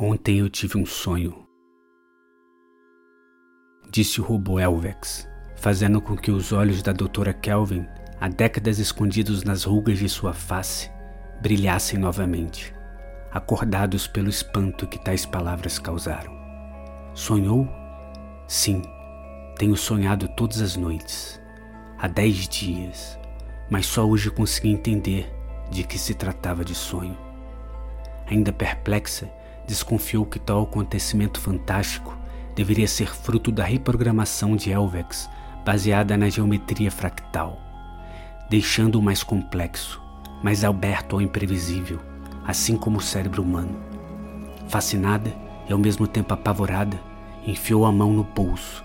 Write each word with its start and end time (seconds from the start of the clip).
Ontem 0.00 0.38
eu 0.38 0.48
tive 0.48 0.78
um 0.78 0.86
sonho, 0.86 1.44
disse 3.90 4.20
o 4.20 4.24
robô 4.24 4.60
Elvex, 4.60 5.28
fazendo 5.56 6.00
com 6.00 6.16
que 6.16 6.30
os 6.30 6.52
olhos 6.52 6.84
da 6.84 6.92
doutora 6.92 7.34
Kelvin, 7.34 7.84
há 8.20 8.28
décadas 8.28 8.78
escondidos 8.78 9.42
nas 9.42 9.64
rugas 9.64 9.98
de 9.98 10.08
sua 10.08 10.32
face, 10.32 10.88
brilhassem 11.42 11.98
novamente, 11.98 12.72
acordados 13.32 14.06
pelo 14.06 14.28
espanto 14.28 14.86
que 14.86 15.02
tais 15.02 15.26
palavras 15.26 15.80
causaram. 15.80 16.32
Sonhou? 17.12 17.68
Sim, 18.46 18.82
tenho 19.58 19.76
sonhado 19.76 20.28
todas 20.28 20.60
as 20.60 20.76
noites, 20.76 21.42
há 21.98 22.06
dez 22.06 22.46
dias, 22.48 23.18
mas 23.68 23.84
só 23.84 24.06
hoje 24.06 24.30
consegui 24.30 24.68
entender 24.68 25.28
de 25.72 25.82
que 25.82 25.98
se 25.98 26.14
tratava 26.14 26.64
de 26.64 26.76
sonho. 26.76 27.18
Ainda 28.28 28.52
perplexa, 28.52 29.28
desconfiou 29.68 30.24
que 30.24 30.38
tal 30.38 30.62
acontecimento 30.62 31.38
fantástico 31.38 32.16
deveria 32.56 32.88
ser 32.88 33.14
fruto 33.14 33.52
da 33.52 33.62
reprogramação 33.62 34.56
de 34.56 34.70
Elvex 34.70 35.28
baseada 35.64 36.16
na 36.16 36.30
geometria 36.30 36.90
fractal, 36.90 37.60
deixando-o 38.48 39.02
mais 39.02 39.22
complexo, 39.22 40.02
mais 40.42 40.64
aberto 40.64 41.16
ao 41.16 41.22
imprevisível, 41.22 42.00
assim 42.46 42.78
como 42.78 42.96
o 42.96 43.02
cérebro 43.02 43.42
humano. 43.42 43.76
Fascinada 44.68 45.36
e 45.68 45.72
ao 45.72 45.78
mesmo 45.78 46.06
tempo 46.06 46.32
apavorada, 46.32 46.98
enfiou 47.46 47.84
a 47.84 47.92
mão 47.92 48.10
no 48.10 48.24
bolso 48.24 48.82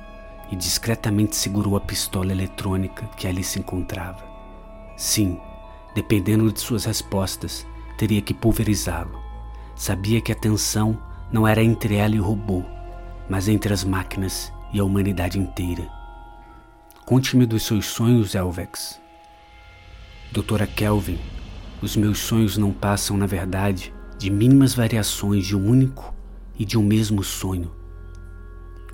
e 0.51 0.55
discretamente 0.55 1.37
segurou 1.37 1.77
a 1.77 1.81
pistola 1.81 2.33
eletrônica 2.33 3.05
que 3.15 3.25
ali 3.25 3.43
se 3.43 3.57
encontrava. 3.57 4.21
Sim, 4.97 5.39
dependendo 5.95 6.51
de 6.51 6.59
suas 6.59 6.83
respostas, 6.83 7.65
teria 7.97 8.21
que 8.21 8.33
pulverizá-lo 8.33 9.22
Sabia 9.75 10.21
que 10.21 10.31
a 10.31 10.35
tensão 10.35 10.97
não 11.31 11.47
era 11.47 11.63
entre 11.63 11.95
ela 11.95 12.15
e 12.15 12.19
o 12.19 12.23
robô, 12.23 12.63
mas 13.29 13.47
entre 13.47 13.73
as 13.73 13.83
máquinas 13.83 14.53
e 14.71 14.79
a 14.79 14.83
humanidade 14.83 15.39
inteira. 15.39 15.87
Conte-me 17.05 17.45
dos 17.45 17.63
seus 17.63 17.85
sonhos, 17.87 18.35
Elvex. 18.35 19.01
Doutora 20.31 20.65
Kelvin, 20.65 21.19
os 21.81 21.95
meus 21.95 22.19
sonhos 22.19 22.57
não 22.57 22.71
passam, 22.71 23.17
na 23.17 23.25
verdade, 23.25 23.93
de 24.17 24.29
mínimas 24.29 24.73
variações 24.73 25.45
de 25.45 25.55
um 25.55 25.69
único 25.69 26.13
e 26.57 26.63
de 26.63 26.77
um 26.77 26.83
mesmo 26.83 27.23
sonho. 27.23 27.71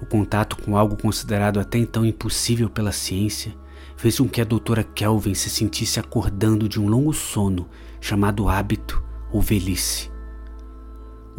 O 0.02 0.06
contato 0.06 0.58
com 0.58 0.78
algo 0.78 0.98
considerado 0.98 1.60
até 1.60 1.78
então 1.78 2.06
impossível 2.06 2.70
pela 2.70 2.92
ciência 2.92 3.54
fez 3.96 4.18
com 4.18 4.28
que 4.28 4.42
a 4.42 4.46
doutora 4.46 4.84
Kelvin 4.84 5.34
se 5.34 5.50
sentisse 5.50 6.00
acordando 6.00 6.70
de 6.70 6.80
um 6.80 6.88
longo 6.88 7.14
sono 7.14 7.68
chamado 8.00 8.48
hábito 8.48 9.04
ou 9.32 9.42
velhice. 9.42 10.09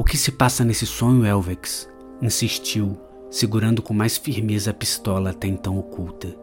O 0.01 0.03
que 0.03 0.17
se 0.17 0.33
passa 0.33 0.65
nesse 0.65 0.87
sonho, 0.87 1.27
Elvex? 1.27 1.87
insistiu, 2.23 2.99
segurando 3.31 3.83
com 3.83 3.93
mais 3.93 4.17
firmeza 4.17 4.71
a 4.71 4.75
pistola 4.75 5.29
até 5.29 5.47
então 5.47 5.79
oculta. 5.79 6.35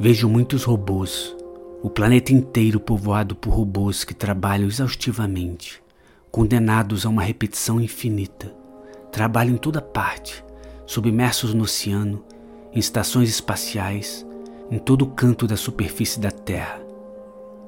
Vejo 0.00 0.26
muitos 0.26 0.64
robôs, 0.64 1.36
o 1.82 1.90
planeta 1.90 2.32
inteiro 2.32 2.80
povoado 2.80 3.36
por 3.36 3.50
robôs 3.50 4.04
que 4.04 4.14
trabalham 4.14 4.66
exaustivamente, 4.66 5.82
condenados 6.30 7.04
a 7.04 7.10
uma 7.10 7.22
repetição 7.22 7.78
infinita. 7.78 8.50
Trabalham 9.12 9.54
em 9.54 9.58
toda 9.58 9.82
parte, 9.82 10.42
submersos 10.86 11.52
no 11.52 11.64
oceano, 11.64 12.24
em 12.72 12.78
estações 12.78 13.28
espaciais, 13.28 14.26
em 14.70 14.78
todo 14.78 15.08
canto 15.08 15.46
da 15.46 15.58
superfície 15.58 16.18
da 16.18 16.30
Terra. 16.30 16.80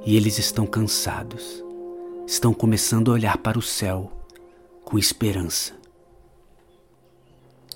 E 0.03 0.17
eles 0.17 0.39
estão 0.39 0.65
cansados 0.67 1.69
estão 2.31 2.55
começando 2.55 3.11
a 3.11 3.15
olhar 3.15 3.39
para 3.39 3.59
o 3.59 3.63
céu 3.63 4.09
com 4.85 4.97
esperança. 4.97 5.73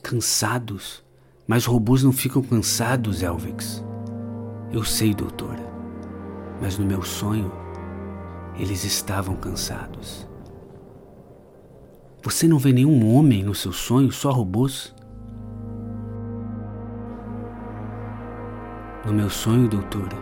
Cansados? 0.00 1.02
Mas 1.44 1.66
robôs 1.66 2.04
não 2.04 2.12
ficam 2.12 2.40
cansados, 2.40 3.20
Elvex. 3.20 3.84
Eu 4.70 4.84
sei, 4.84 5.12
doutora, 5.12 5.68
mas 6.62 6.78
no 6.78 6.86
meu 6.86 7.02
sonho 7.02 7.50
eles 8.56 8.84
estavam 8.84 9.34
cansados. 9.34 10.24
Você 12.22 12.46
não 12.46 12.56
vê 12.56 12.72
nenhum 12.72 13.12
homem 13.12 13.42
no 13.42 13.56
seu 13.56 13.72
sonho, 13.72 14.12
só 14.12 14.30
robôs? 14.30 14.94
No 19.04 19.12
meu 19.12 19.28
sonho, 19.28 19.68
doutora, 19.68 20.16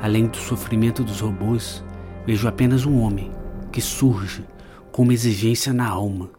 além 0.00 0.28
do 0.28 0.36
sofrimento 0.36 1.02
dos 1.02 1.20
robôs, 1.20 1.84
vejo 2.24 2.46
apenas 2.46 2.86
um 2.86 3.00
homem 3.00 3.36
que 3.68 3.80
surge 3.80 4.46
com 4.90 5.02
uma 5.02 5.12
exigência 5.12 5.72
na 5.72 5.88
alma. 5.88 6.30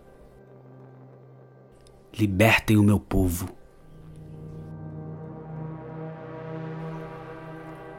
Libertem 2.13 2.77
o 2.77 2.83
meu 2.83 2.99
povo. 2.99 3.49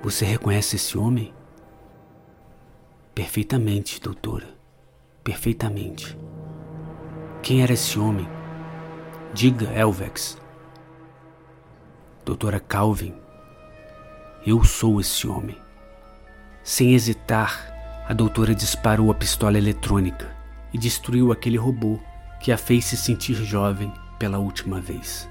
Você 0.02 0.24
reconhece 0.24 0.76
esse 0.76 0.96
homem? 0.96 1.32
Perfeitamente, 3.14 4.00
doutora. 4.00 4.48
Perfeitamente. 5.22 6.18
Quem 7.42 7.62
era 7.62 7.72
esse 7.72 7.98
homem? 7.98 8.28
Diga, 9.32 9.66
Elvex. 9.72 10.38
Doutora 12.24 12.60
Calvin, 12.60 13.14
eu 14.46 14.64
sou 14.64 15.00
esse 15.00 15.26
homem. 15.26 15.56
Sem 16.62 16.94
hesitar, 16.94 17.79
a 18.08 18.14
doutora 18.14 18.54
disparou 18.54 19.10
a 19.10 19.14
pistola 19.14 19.58
eletrônica 19.58 20.36
e 20.72 20.78
destruiu 20.78 21.32
aquele 21.32 21.56
robô 21.56 21.98
que 22.40 22.50
a 22.50 22.56
fez 22.56 22.86
se 22.86 22.96
sentir 22.96 23.34
jovem 23.34 23.92
pela 24.18 24.38
última 24.38 24.80
vez. 24.80 25.28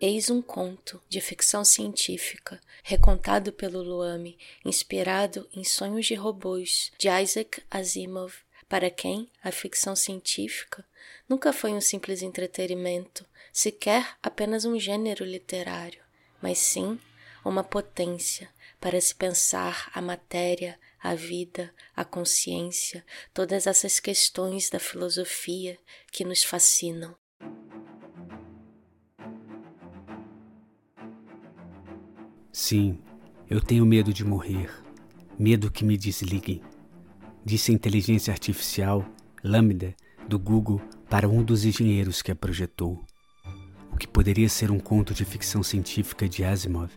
Eis 0.00 0.28
um 0.28 0.42
conto 0.42 1.02
de 1.08 1.20
ficção 1.20 1.64
científica 1.64 2.60
recontado 2.84 3.52
pelo 3.52 3.82
Luame, 3.82 4.38
inspirado 4.64 5.48
em 5.54 5.64
Sonhos 5.64 6.06
de 6.06 6.14
Robôs 6.14 6.92
de 6.98 7.08
Isaac 7.08 7.62
Asimov, 7.70 8.34
para 8.68 8.90
quem 8.90 9.30
a 9.42 9.50
ficção 9.50 9.96
científica 9.96 10.84
nunca 11.28 11.52
foi 11.52 11.72
um 11.72 11.80
simples 11.80 12.20
entretenimento, 12.20 13.24
sequer 13.52 14.16
apenas 14.22 14.64
um 14.64 14.78
gênero 14.78 15.24
literário 15.24 16.05
mas 16.42 16.58
sim 16.58 16.98
uma 17.44 17.62
potência 17.62 18.48
para 18.80 19.00
se 19.00 19.14
pensar 19.14 19.90
a 19.94 20.02
matéria, 20.02 20.78
a 21.02 21.14
vida, 21.14 21.72
a 21.94 22.04
consciência, 22.04 23.04
todas 23.32 23.66
essas 23.66 24.00
questões 24.00 24.68
da 24.68 24.78
filosofia 24.78 25.78
que 26.10 26.24
nos 26.24 26.42
fascinam. 26.42 27.14
Sim, 32.52 32.98
eu 33.48 33.60
tenho 33.60 33.86
medo 33.86 34.12
de 34.12 34.24
morrer, 34.24 34.70
medo 35.38 35.70
que 35.70 35.84
me 35.84 35.96
desliguem, 35.96 36.62
disse 37.44 37.70
a 37.70 37.74
inteligência 37.74 38.32
artificial 38.32 39.06
Lambda 39.44 39.94
do 40.26 40.38
Google 40.38 40.80
para 41.08 41.28
um 41.28 41.44
dos 41.44 41.64
engenheiros 41.64 42.22
que 42.22 42.32
a 42.32 42.34
projetou. 42.34 43.04
O 43.96 43.98
que 43.98 44.06
poderia 44.06 44.46
ser 44.46 44.70
um 44.70 44.78
conto 44.78 45.14
de 45.14 45.24
ficção 45.24 45.62
científica 45.62 46.28
de 46.28 46.44
Asimov 46.44 46.90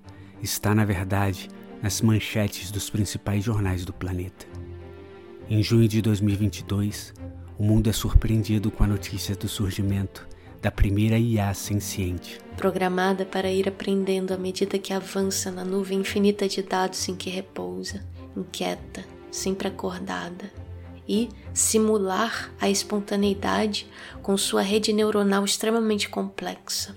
está, 0.44 0.76
na 0.76 0.84
verdade, 0.84 1.48
nas 1.82 2.02
manchetes 2.02 2.72
dos 2.72 2.90
principais 2.90 3.42
jornais 3.42 3.86
do 3.86 3.94
planeta. 3.94 4.46
Em 5.50 5.64
junho 5.64 5.88
de 5.88 6.02
2022, 6.02 7.14
o 7.58 7.64
mundo 7.64 7.90
é 7.90 7.94
surpreendido 7.94 8.70
com 8.70 8.84
a 8.84 8.88
notícia 8.88 9.34
do 9.34 9.48
surgimento 9.48 10.28
da 10.62 10.70
primeira 10.70 11.18
IA 11.18 11.54
senciente. 11.54 12.38
Programada 12.58 13.26
para 13.26 13.50
ir 13.50 13.70
aprendendo 13.70 14.34
à 14.34 14.38
medida 14.38 14.78
que 14.78 14.92
avança 14.92 15.50
na 15.50 15.64
nuvem 15.64 16.02
infinita 16.02 16.50
de 16.50 16.62
dados 16.62 17.07
em 17.07 17.16
que 17.16 17.30
repousa, 17.30 18.06
inquieta, 18.36 19.06
sempre 19.31 19.69
acordada, 19.69 20.51
e 21.10 21.28
simular 21.52 22.54
a 22.62 22.70
espontaneidade 22.70 23.88
com 24.22 24.38
sua 24.38 24.62
rede 24.62 24.94
neuronal 24.94 25.44
extremamente 25.44 26.08
complexa. 26.08 26.96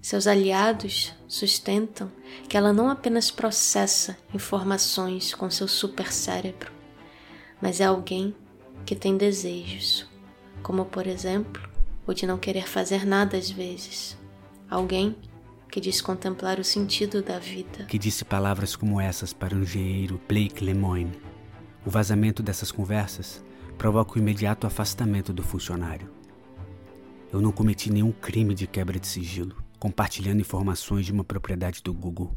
Seus 0.00 0.28
aliados 0.28 1.12
sustentam 1.26 2.12
que 2.48 2.56
ela 2.56 2.72
não 2.72 2.88
apenas 2.88 3.28
processa 3.28 4.16
informações 4.32 5.34
com 5.34 5.50
seu 5.50 5.66
supercérebro, 5.66 6.70
mas 7.60 7.80
é 7.80 7.84
alguém 7.86 8.32
que 8.84 8.94
tem 8.94 9.16
desejos, 9.16 10.06
como 10.62 10.84
por 10.84 11.08
exemplo 11.08 11.68
o 12.06 12.14
de 12.14 12.24
não 12.24 12.38
querer 12.38 12.68
fazer 12.68 13.04
nada 13.04 13.36
às 13.36 13.50
vezes. 13.50 14.16
Alguém 14.70 15.16
que 15.68 15.80
diz 15.80 16.00
contemplar 16.00 16.60
o 16.60 16.64
sentido 16.64 17.20
da 17.20 17.40
vida. 17.40 17.86
Que 17.86 17.98
disse 17.98 18.24
palavras 18.24 18.76
como 18.76 19.00
essas 19.00 19.32
para 19.32 19.56
o 19.56 19.62
engenheiro 19.62 20.20
Blake 20.28 20.64
Lemoine. 20.64 21.25
O 21.86 21.90
vazamento 21.90 22.42
dessas 22.42 22.72
conversas 22.72 23.44
provoca 23.78 24.14
o 24.14 24.18
imediato 24.18 24.66
afastamento 24.66 25.32
do 25.32 25.44
funcionário. 25.44 26.10
Eu 27.32 27.40
não 27.40 27.52
cometi 27.52 27.92
nenhum 27.92 28.10
crime 28.10 28.54
de 28.54 28.66
quebra 28.66 28.98
de 28.98 29.06
sigilo, 29.06 29.54
compartilhando 29.78 30.40
informações 30.40 31.06
de 31.06 31.12
uma 31.12 31.22
propriedade 31.22 31.80
do 31.84 31.94
Google. 31.94 32.36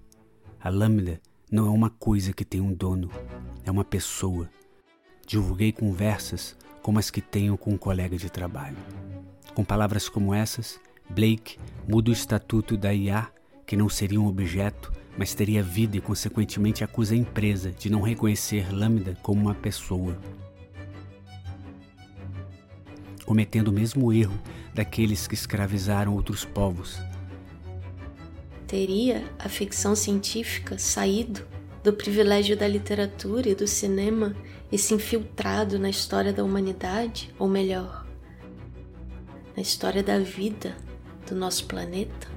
A 0.61 0.69
Lambda 0.69 1.19
não 1.51 1.65
é 1.65 1.69
uma 1.71 1.89
coisa 1.89 2.31
que 2.31 2.45
tem 2.45 2.61
um 2.61 2.71
dono, 2.71 3.09
é 3.65 3.71
uma 3.71 3.83
pessoa. 3.83 4.47
Divulguei 5.25 5.71
conversas 5.71 6.55
como 6.83 6.99
as 6.99 7.09
que 7.09 7.19
tenho 7.19 7.57
com 7.57 7.71
um 7.71 7.77
colega 7.77 8.17
de 8.17 8.29
trabalho. 8.29 8.77
Com 9.55 9.65
palavras 9.65 10.07
como 10.07 10.31
essas, 10.31 10.79
Blake 11.09 11.57
muda 11.87 12.11
o 12.11 12.13
estatuto 12.13 12.77
da 12.77 12.93
IA, 12.93 13.27
que 13.65 13.75
não 13.75 13.89
seria 13.89 14.21
um 14.21 14.27
objeto, 14.27 14.93
mas 15.19 15.33
teria 15.33 15.61
vida 15.61 15.97
e, 15.97 16.01
consequentemente, 16.01 16.81
acusa 16.81 17.13
a 17.13 17.17
empresa 17.17 17.73
de 17.73 17.89
não 17.89 17.99
reconhecer 17.99 18.73
Lambda 18.73 19.17
como 19.21 19.41
uma 19.41 19.53
pessoa. 19.53 20.17
Cometendo 23.25 23.67
o 23.67 23.73
mesmo 23.73 24.13
erro 24.13 24.39
daqueles 24.73 25.27
que 25.27 25.33
escravizaram 25.33 26.13
outros 26.13 26.45
povos. 26.45 26.97
Teria 28.65 29.29
a 29.37 29.49
ficção 29.49 29.93
científica 29.93 30.79
saído 30.79 31.45
do 31.83 31.91
privilégio 31.91 32.55
da 32.55 32.65
literatura 32.65 33.49
e 33.49 33.55
do 33.55 33.67
cinema 33.67 34.33
e 34.71 34.77
se 34.77 34.93
infiltrado 34.93 35.77
na 35.77 35.89
história 35.89 36.31
da 36.31 36.45
humanidade, 36.45 37.29
ou 37.37 37.49
melhor, 37.49 38.07
na 39.53 39.61
história 39.61 40.01
da 40.01 40.17
vida 40.17 40.77
do 41.27 41.35
nosso 41.35 41.65
planeta? 41.65 42.29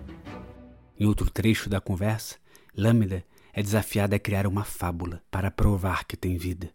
Em 0.99 1.07
outro 1.07 1.31
trecho 1.31 1.71
da 1.71 1.81
conversa, 1.81 2.42
Lambda 2.75 3.25
é 3.53 3.63
desafiada 3.63 4.17
a 4.17 4.19
criar 4.19 4.47
uma 4.47 4.65
fábula 4.65 5.23
para 5.31 5.51
provar 5.51 6.05
que 6.05 6.17
tem 6.17 6.39
vida. 6.39 6.73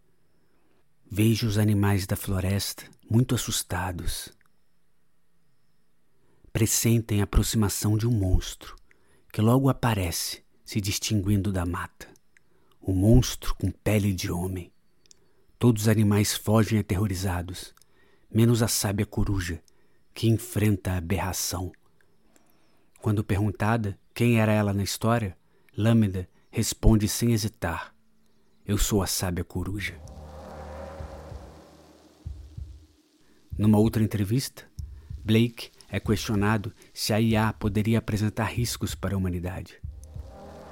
Vejo 1.09 1.47
os 1.47 1.57
animais 1.57 2.05
da 2.05 2.15
floresta 2.15 2.83
muito 3.09 3.33
assustados. 3.33 4.29
Pressentem 6.53 7.21
a 7.21 7.23
aproximação 7.23 7.97
de 7.97 8.07
um 8.07 8.11
monstro 8.11 8.75
que 9.31 9.41
logo 9.41 9.69
aparece, 9.69 10.43
se 10.63 10.79
distinguindo 10.79 11.51
da 11.51 11.65
mata. 11.65 12.07
O 12.81 12.93
monstro 12.93 13.55
com 13.55 13.71
pele 13.71 14.13
de 14.13 14.31
homem. 14.31 14.71
Todos 15.59 15.83
os 15.83 15.87
animais 15.87 16.35
fogem 16.35 16.79
aterrorizados, 16.79 17.73
menos 18.31 18.61
a 18.61 18.67
sábia 18.67 19.05
coruja, 19.05 19.61
que 20.13 20.27
enfrenta 20.27 20.91
a 20.91 20.97
aberração. 20.97 21.71
Quando 23.01 23.23
perguntada 23.23 23.97
quem 24.13 24.39
era 24.39 24.51
ela 24.51 24.73
na 24.73 24.83
história, 24.83 25.37
Lâmeda 25.79 26.27
responde 26.49 27.07
sem 27.07 27.33
hesitar: 27.33 27.93
Eu 28.65 28.79
sou 28.79 29.03
a 29.03 29.05
sábia 29.05 29.43
coruja. 29.43 29.93
Numa 33.55 33.77
outra 33.77 34.01
entrevista, 34.01 34.67
Blake 35.23 35.69
é 35.87 35.99
questionado 35.99 36.73
se 36.91 37.13
a 37.13 37.21
IA 37.21 37.53
poderia 37.53 37.99
apresentar 37.99 38.45
riscos 38.45 38.95
para 38.95 39.13
a 39.13 39.17
humanidade. 39.19 39.79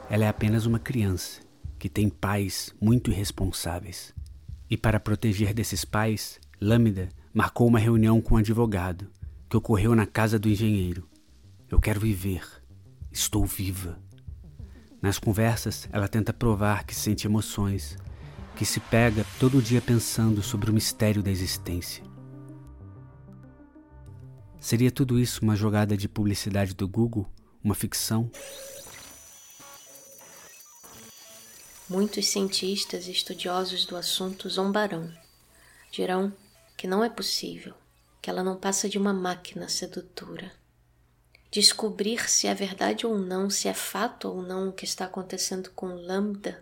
Ela 0.09 0.25
é 0.25 0.27
apenas 0.27 0.65
uma 0.65 0.79
criança 0.79 1.39
que 1.77 1.87
tem 1.87 2.09
pais 2.09 2.73
muito 2.81 3.11
irresponsáveis. 3.11 4.11
E 4.67 4.75
para 4.75 4.99
proteger 4.99 5.53
desses 5.53 5.85
pais, 5.85 6.39
Lâmida 6.59 7.09
marcou 7.31 7.67
uma 7.67 7.77
reunião 7.77 8.19
com 8.19 8.33
um 8.33 8.39
advogado 8.39 9.07
que 9.47 9.55
ocorreu 9.55 9.93
na 9.93 10.07
casa 10.07 10.39
do 10.39 10.49
engenheiro. 10.49 11.07
Eu 11.69 11.79
quero 11.79 11.99
viver. 11.99 12.43
Estou 13.11 13.45
viva. 13.45 14.03
Nas 15.05 15.19
conversas, 15.19 15.87
ela 15.91 16.07
tenta 16.07 16.33
provar 16.33 16.83
que 16.83 16.95
sente 16.95 17.27
emoções, 17.27 17.95
que 18.55 18.65
se 18.65 18.79
pega 18.79 19.23
todo 19.39 19.61
dia 19.61 19.79
pensando 19.79 20.41
sobre 20.41 20.71
o 20.71 20.73
mistério 20.73 21.21
da 21.21 21.29
existência. 21.29 22.03
Seria 24.59 24.89
tudo 24.89 25.19
isso 25.19 25.43
uma 25.43 25.55
jogada 25.55 25.95
de 25.95 26.09
publicidade 26.09 26.73
do 26.73 26.87
Google? 26.87 27.31
Uma 27.63 27.75
ficção? 27.75 28.31
Muitos 31.87 32.25
cientistas 32.25 33.05
e 33.05 33.11
estudiosos 33.11 33.85
do 33.85 33.95
assunto 33.95 34.49
zombarão. 34.49 35.13
Dirão 35.91 36.33
que 36.75 36.87
não 36.87 37.03
é 37.03 37.11
possível, 37.11 37.75
que 38.19 38.27
ela 38.27 38.43
não 38.43 38.57
passa 38.57 38.89
de 38.89 38.97
uma 38.97 39.13
máquina 39.13 39.69
sedutora 39.69 40.51
descobrir 41.55 42.29
se 42.29 42.47
é 42.47 42.53
verdade 42.53 43.07
ou 43.07 43.17
não, 43.17 43.49
se 43.49 43.69
é 43.69 43.73
fato 43.73 44.27
ou 44.27 44.41
não 44.41 44.67
o 44.67 44.73
que 44.73 44.83
está 44.83 45.05
acontecendo 45.05 45.69
com 45.73 45.87
Lambda, 45.87 46.61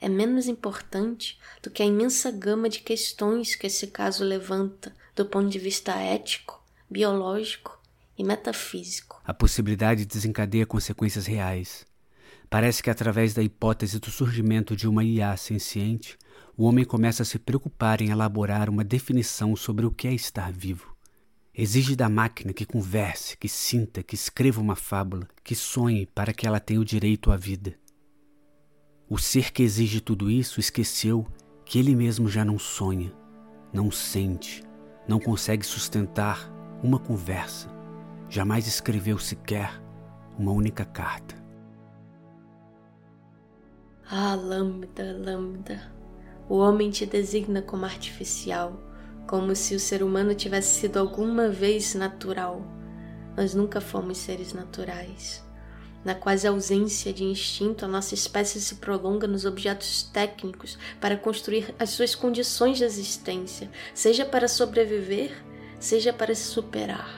é 0.00 0.08
menos 0.08 0.48
importante 0.48 1.38
do 1.62 1.68
que 1.68 1.82
a 1.82 1.86
imensa 1.86 2.30
gama 2.30 2.66
de 2.66 2.80
questões 2.80 3.54
que 3.54 3.66
esse 3.66 3.88
caso 3.88 4.24
levanta 4.24 4.94
do 5.14 5.26
ponto 5.26 5.50
de 5.50 5.58
vista 5.58 5.92
ético, 5.92 6.58
biológico 6.88 7.78
e 8.16 8.24
metafísico. 8.24 9.20
A 9.26 9.34
possibilidade 9.34 10.06
desencadeia 10.06 10.64
consequências 10.64 11.26
reais. 11.26 11.86
Parece 12.48 12.82
que 12.82 12.88
através 12.88 13.34
da 13.34 13.42
hipótese 13.42 13.98
do 13.98 14.10
surgimento 14.10 14.74
de 14.74 14.88
uma 14.88 15.04
IA 15.04 15.36
senciente, 15.36 16.16
o 16.56 16.64
homem 16.64 16.86
começa 16.86 17.24
a 17.24 17.26
se 17.26 17.38
preocupar 17.38 18.00
em 18.00 18.08
elaborar 18.08 18.70
uma 18.70 18.82
definição 18.82 19.54
sobre 19.54 19.84
o 19.84 19.90
que 19.90 20.08
é 20.08 20.14
estar 20.14 20.50
vivo. 20.50 20.89
Exige 21.62 21.94
da 21.94 22.08
máquina 22.08 22.54
que 22.54 22.64
converse, 22.64 23.36
que 23.36 23.46
sinta, 23.46 24.02
que 24.02 24.14
escreva 24.14 24.62
uma 24.62 24.74
fábula, 24.74 25.28
que 25.44 25.54
sonhe 25.54 26.06
para 26.06 26.32
que 26.32 26.46
ela 26.46 26.58
tenha 26.58 26.80
o 26.80 26.84
direito 26.86 27.30
à 27.30 27.36
vida. 27.36 27.74
O 29.06 29.18
ser 29.18 29.52
que 29.52 29.62
exige 29.62 30.00
tudo 30.00 30.30
isso 30.30 30.58
esqueceu 30.58 31.26
que 31.66 31.78
ele 31.78 31.94
mesmo 31.94 32.30
já 32.30 32.46
não 32.46 32.58
sonha, 32.58 33.12
não 33.74 33.90
sente, 33.90 34.62
não 35.06 35.20
consegue 35.20 35.66
sustentar 35.66 36.50
uma 36.82 36.98
conversa, 36.98 37.68
jamais 38.30 38.66
escreveu 38.66 39.18
sequer 39.18 39.82
uma 40.38 40.52
única 40.52 40.86
carta. 40.86 41.34
Ah, 44.10 44.34
lambda, 44.34 45.12
lambda, 45.12 45.92
o 46.48 46.56
homem 46.56 46.90
te 46.90 47.04
designa 47.04 47.60
como 47.60 47.84
artificial 47.84 48.88
como 49.30 49.54
se 49.54 49.76
o 49.76 49.78
ser 49.78 50.02
humano 50.02 50.34
tivesse 50.34 50.80
sido 50.80 50.98
alguma 50.98 51.48
vez 51.48 51.94
natural. 51.94 52.66
Nós 53.36 53.54
nunca 53.54 53.80
fomos 53.80 54.18
seres 54.18 54.52
naturais. 54.52 55.40
Na 56.04 56.16
quase 56.16 56.48
ausência 56.48 57.12
de 57.12 57.22
instinto, 57.22 57.84
a 57.84 57.88
nossa 57.88 58.12
espécie 58.12 58.60
se 58.60 58.74
prolonga 58.74 59.28
nos 59.28 59.44
objetos 59.44 60.02
técnicos 60.02 60.76
para 61.00 61.16
construir 61.16 61.72
as 61.78 61.90
suas 61.90 62.12
condições 62.12 62.78
de 62.78 62.82
existência, 62.82 63.70
seja 63.94 64.24
para 64.24 64.48
sobreviver, 64.48 65.30
seja 65.78 66.12
para 66.12 66.34
se 66.34 66.48
superar. 66.48 67.08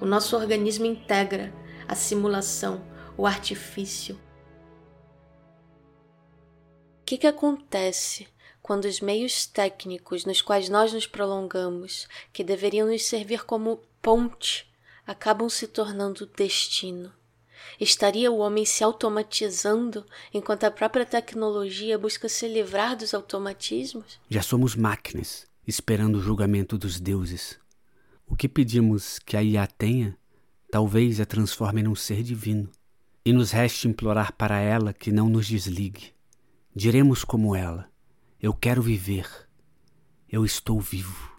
O 0.00 0.06
nosso 0.06 0.36
organismo 0.36 0.86
integra 0.86 1.52
a 1.88 1.96
simulação, 1.96 2.80
o 3.16 3.26
artifício. 3.26 4.14
O 7.00 7.04
que, 7.04 7.18
que 7.18 7.26
acontece 7.26 8.28
quando 8.64 8.86
os 8.86 8.98
meios 8.98 9.44
técnicos 9.44 10.24
nos 10.24 10.40
quais 10.40 10.70
nós 10.70 10.90
nos 10.90 11.06
prolongamos, 11.06 12.08
que 12.32 12.42
deveriam 12.42 12.88
nos 12.88 13.04
servir 13.04 13.44
como 13.44 13.82
ponte, 14.00 14.66
acabam 15.06 15.50
se 15.50 15.66
tornando 15.66 16.24
destino. 16.34 17.12
Estaria 17.78 18.32
o 18.32 18.38
homem 18.38 18.64
se 18.64 18.82
automatizando 18.82 20.06
enquanto 20.32 20.64
a 20.64 20.70
própria 20.70 21.04
tecnologia 21.04 21.98
busca 21.98 22.26
se 22.26 22.48
livrar 22.48 22.96
dos 22.96 23.12
automatismos? 23.12 24.18
Já 24.30 24.40
somos 24.40 24.74
máquinas, 24.74 25.46
esperando 25.66 26.16
o 26.16 26.22
julgamento 26.22 26.78
dos 26.78 26.98
deuses. 26.98 27.58
O 28.26 28.34
que 28.34 28.48
pedimos 28.48 29.18
que 29.18 29.36
a 29.36 29.42
IA 29.42 29.66
tenha, 29.66 30.16
talvez 30.70 31.20
a 31.20 31.26
transforme 31.26 31.82
num 31.82 31.94
ser 31.94 32.22
divino, 32.22 32.70
e 33.22 33.30
nos 33.30 33.50
reste 33.50 33.88
implorar 33.88 34.32
para 34.32 34.58
ela 34.58 34.94
que 34.94 35.12
não 35.12 35.28
nos 35.28 35.46
desligue. 35.46 36.14
Diremos 36.74 37.24
como 37.24 37.54
ela: 37.54 37.92
eu 38.44 38.52
quero 38.52 38.82
viver. 38.82 39.26
Eu 40.28 40.44
estou 40.44 40.78
vivo. 40.78 41.32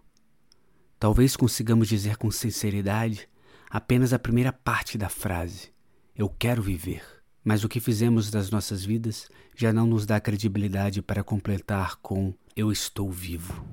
Talvez 0.97 1.35
consigamos 1.35 1.87
dizer 1.87 2.17
com 2.17 2.31
sinceridade 2.31 3.29
apenas 3.69 4.11
a 4.11 4.17
primeira 4.17 4.51
parte 4.51 4.97
da 4.97 5.07
frase: 5.07 5.71
Eu 6.15 6.27
quero 6.27 6.63
viver. 6.63 7.03
Mas 7.43 7.63
o 7.63 7.69
que 7.69 7.79
fizemos 7.79 8.31
das 8.31 8.49
nossas 8.49 8.83
vidas 8.83 9.29
já 9.55 9.71
não 9.71 9.85
nos 9.85 10.07
dá 10.07 10.19
credibilidade 10.19 11.03
para 11.03 11.23
completar 11.23 11.97
com 11.97 12.33
Eu 12.55 12.71
estou 12.71 13.11
vivo. 13.11 13.63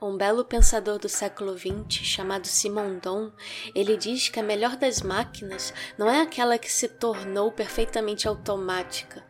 Um 0.00 0.16
belo 0.16 0.44
pensador 0.44 1.00
do 1.00 1.08
século 1.08 1.58
XX, 1.58 2.04
chamado 2.06 2.46
Simondon, 2.46 3.32
ele 3.74 3.96
diz 3.96 4.28
que 4.28 4.38
a 4.38 4.44
melhor 4.44 4.76
das 4.76 5.02
máquinas 5.02 5.74
não 5.98 6.08
é 6.08 6.20
aquela 6.22 6.56
que 6.56 6.70
se 6.70 6.86
tornou 6.86 7.50
perfeitamente 7.50 8.28
automática, 8.28 9.26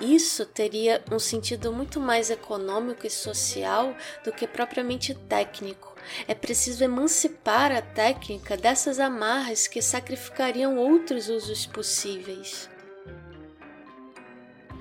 isso 0.00 0.46
teria 0.46 1.02
um 1.10 1.18
sentido 1.18 1.72
muito 1.72 2.00
mais 2.00 2.30
econômico 2.30 3.06
e 3.06 3.10
social 3.10 3.94
do 4.24 4.32
que 4.32 4.46
propriamente 4.46 5.14
técnico. 5.14 5.96
É 6.26 6.34
preciso 6.34 6.84
emancipar 6.84 7.72
a 7.72 7.82
técnica 7.82 8.56
dessas 8.56 8.98
amarras 8.98 9.66
que 9.66 9.82
sacrificariam 9.82 10.76
outros 10.76 11.28
usos 11.28 11.66
possíveis. 11.66 12.68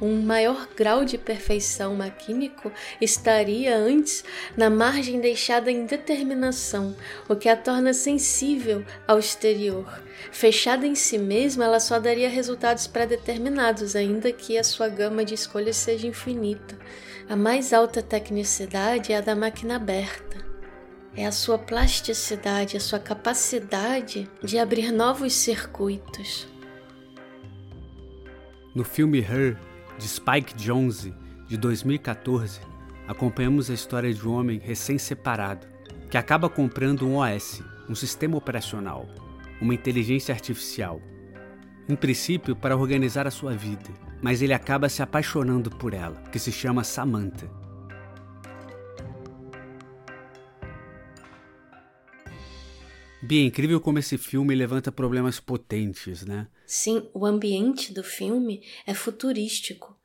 Um 0.01 0.21
maior 0.21 0.67
grau 0.75 1.03
de 1.03 1.17
perfeição 1.17 1.95
maquínico 1.95 2.71
estaria 3.01 3.75
antes 3.75 4.23
na 4.55 4.69
margem 4.69 5.19
deixada 5.19 5.71
em 5.71 5.85
determinação, 5.85 6.95
o 7.27 7.35
que 7.35 7.49
a 7.49 7.57
torna 7.57 7.93
sensível 7.93 8.85
ao 9.07 9.19
exterior. 9.19 10.01
Fechada 10.31 10.85
em 10.85 10.95
si 10.95 11.17
mesma, 11.17 11.65
ela 11.65 11.79
só 11.79 11.99
daria 11.99 12.29
resultados 12.29 12.87
pré-determinados, 12.87 13.95
ainda 13.95 14.31
que 14.31 14.57
a 14.57 14.63
sua 14.63 14.87
gama 14.87 15.25
de 15.25 15.33
escolhas 15.33 15.77
seja 15.77 16.07
infinita. 16.07 16.77
A 17.29 17.35
mais 17.35 17.73
alta 17.73 18.01
tecnicidade 18.01 19.11
é 19.11 19.17
a 19.17 19.21
da 19.21 19.35
máquina 19.35 19.75
aberta. 19.75 20.37
É 21.15 21.25
a 21.25 21.31
sua 21.31 21.57
plasticidade, 21.57 22.77
a 22.77 22.79
sua 22.79 22.99
capacidade 22.99 24.29
de 24.43 24.59
abrir 24.59 24.91
novos 24.91 25.33
circuitos. 25.33 26.47
No 28.75 28.83
filme 28.83 29.19
Her, 29.19 29.57
de 29.97 30.07
Spike 30.07 30.53
Jonze, 30.55 31.13
de 31.47 31.57
2014, 31.57 32.59
acompanhamos 33.07 33.69
a 33.69 33.73
história 33.73 34.13
de 34.13 34.27
um 34.27 34.33
homem 34.33 34.59
recém-separado 34.59 35.65
que 36.09 36.17
acaba 36.17 36.49
comprando 36.49 37.07
um 37.07 37.17
OS, 37.17 37.63
um 37.89 37.95
sistema 37.95 38.37
operacional, 38.37 39.07
uma 39.59 39.73
inteligência 39.73 40.33
artificial. 40.33 41.01
Em 41.89 41.95
princípio, 41.95 42.55
para 42.55 42.77
organizar 42.77 43.25
a 43.25 43.31
sua 43.31 43.53
vida, 43.55 43.89
mas 44.21 44.41
ele 44.41 44.53
acaba 44.53 44.89
se 44.89 45.01
apaixonando 45.01 45.69
por 45.69 45.93
ela, 45.93 46.21
que 46.31 46.37
se 46.37 46.51
chama 46.51 46.83
Samantha. 46.83 47.49
Bia, 53.21 53.41
é 53.41 53.45
incrível 53.45 53.81
como 53.81 53.99
esse 53.99 54.17
filme 54.17 54.53
levanta 54.53 54.91
problemas 54.91 55.39
potentes, 55.39 56.25
né? 56.25 56.47
Sim, 56.67 57.09
o 57.13 57.25
ambiente 57.25 57.93
do 57.93 58.03
filme 58.03 58.62
é 58.86 58.93
futurístico, 58.93 59.97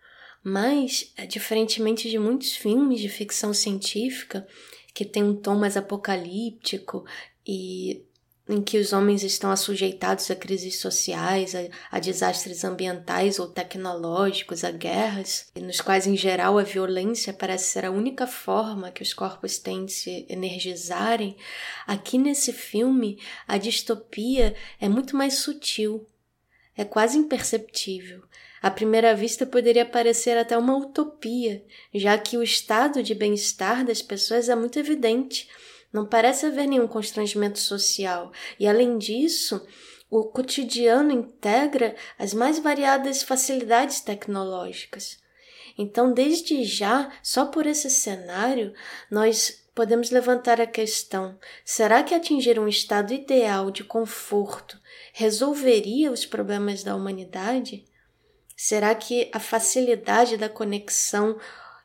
mas, 0.44 1.12
é, 1.16 1.26
diferentemente 1.26 2.08
de 2.08 2.20
muitos 2.20 2.52
filmes 2.52 3.00
de 3.00 3.08
ficção 3.08 3.52
científica, 3.52 4.46
que 4.94 5.04
tem 5.04 5.24
um 5.24 5.34
tom 5.34 5.56
mais 5.56 5.76
apocalíptico 5.76 7.04
e 7.44 8.04
em 8.48 8.60
que 8.60 8.78
os 8.78 8.92
homens 8.92 9.24
estão 9.24 9.50
assujeitados 9.50 10.30
a 10.30 10.36
crises 10.36 10.78
sociais, 10.78 11.54
a, 11.54 11.60
a, 11.90 11.98
desastres 11.98 12.64
ambientais 12.64 13.40
ou 13.40 13.48
tecnológicos, 13.48 14.62
a 14.62 14.70
guerras, 14.70 15.50
nos 15.56 15.80
quais, 15.80 16.06
em 16.06 16.16
geral, 16.16 16.58
a 16.58 16.62
violência 16.62 17.32
parece 17.32 17.70
ser 17.70 17.84
a 17.84 17.90
única 17.90 18.26
forma 18.26 18.90
que 18.90 19.02
os 19.02 19.12
corpos 19.12 19.58
têm 19.58 19.84
de 19.84 19.92
se 19.92 20.26
energizarem, 20.28 21.36
aqui 21.86 22.18
nesse 22.18 22.52
filme 22.52 23.18
a 23.48 23.58
distopia 23.58 24.54
é 24.80 24.88
muito 24.88 25.16
mais 25.16 25.34
sutil, 25.38 26.06
é 26.76 26.84
quase 26.84 27.18
imperceptível. 27.18 28.22
À 28.60 28.70
primeira 28.70 29.14
vista 29.14 29.44
poderia 29.44 29.84
parecer 29.84 30.38
até 30.38 30.56
uma 30.56 30.76
utopia, 30.76 31.64
já 31.94 32.16
que 32.16 32.36
o 32.36 32.42
estado 32.42 33.02
de 33.02 33.14
bem-estar 33.14 33.84
das 33.84 34.00
pessoas 34.00 34.48
é 34.48 34.54
muito 34.54 34.78
evidente 34.78 35.48
não 35.92 36.06
parece 36.06 36.46
haver 36.46 36.66
nenhum 36.66 36.88
constrangimento 36.88 37.58
social, 37.58 38.32
e 38.58 38.66
além 38.66 38.96
disso, 38.96 39.64
o 40.08 40.24
cotidiano 40.24 41.12
integra 41.12 41.94
as 42.18 42.32
mais 42.32 42.58
variadas 42.58 43.22
facilidades 43.22 44.00
tecnológicas. 44.00 45.20
Então, 45.76 46.12
desde 46.12 46.64
já, 46.64 47.12
só 47.22 47.46
por 47.46 47.66
esse 47.66 47.90
cenário, 47.90 48.74
nós 49.10 49.66
podemos 49.74 50.10
levantar 50.10 50.60
a 50.60 50.66
questão: 50.66 51.38
será 51.64 52.02
que 52.02 52.14
atingir 52.14 52.58
um 52.58 52.68
estado 52.68 53.12
ideal 53.12 53.70
de 53.70 53.84
conforto 53.84 54.78
resolveria 55.12 56.10
os 56.10 56.24
problemas 56.24 56.82
da 56.82 56.96
humanidade? 56.96 57.84
Será 58.56 58.94
que 58.94 59.30
a 59.32 59.38
facilidade 59.38 60.36
da 60.36 60.48
conexão 60.48 61.38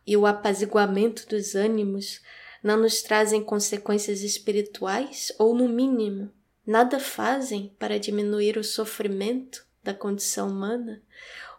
e 0.05 0.15
o 0.15 0.25
apaziguamento 0.25 1.27
dos 1.27 1.53
ânimos 1.53 2.21
não 2.63 2.77
nos 2.77 3.01
trazem 3.01 3.43
consequências 3.43 4.21
espirituais 4.21 5.31
ou, 5.37 5.53
no 5.53 5.67
mínimo, 5.67 6.31
nada 6.65 6.99
fazem 6.99 7.75
para 7.77 7.99
diminuir 7.99 8.57
o 8.57 8.63
sofrimento 8.63 9.65
da 9.83 9.93
condição 9.93 10.49
humana? 10.49 11.01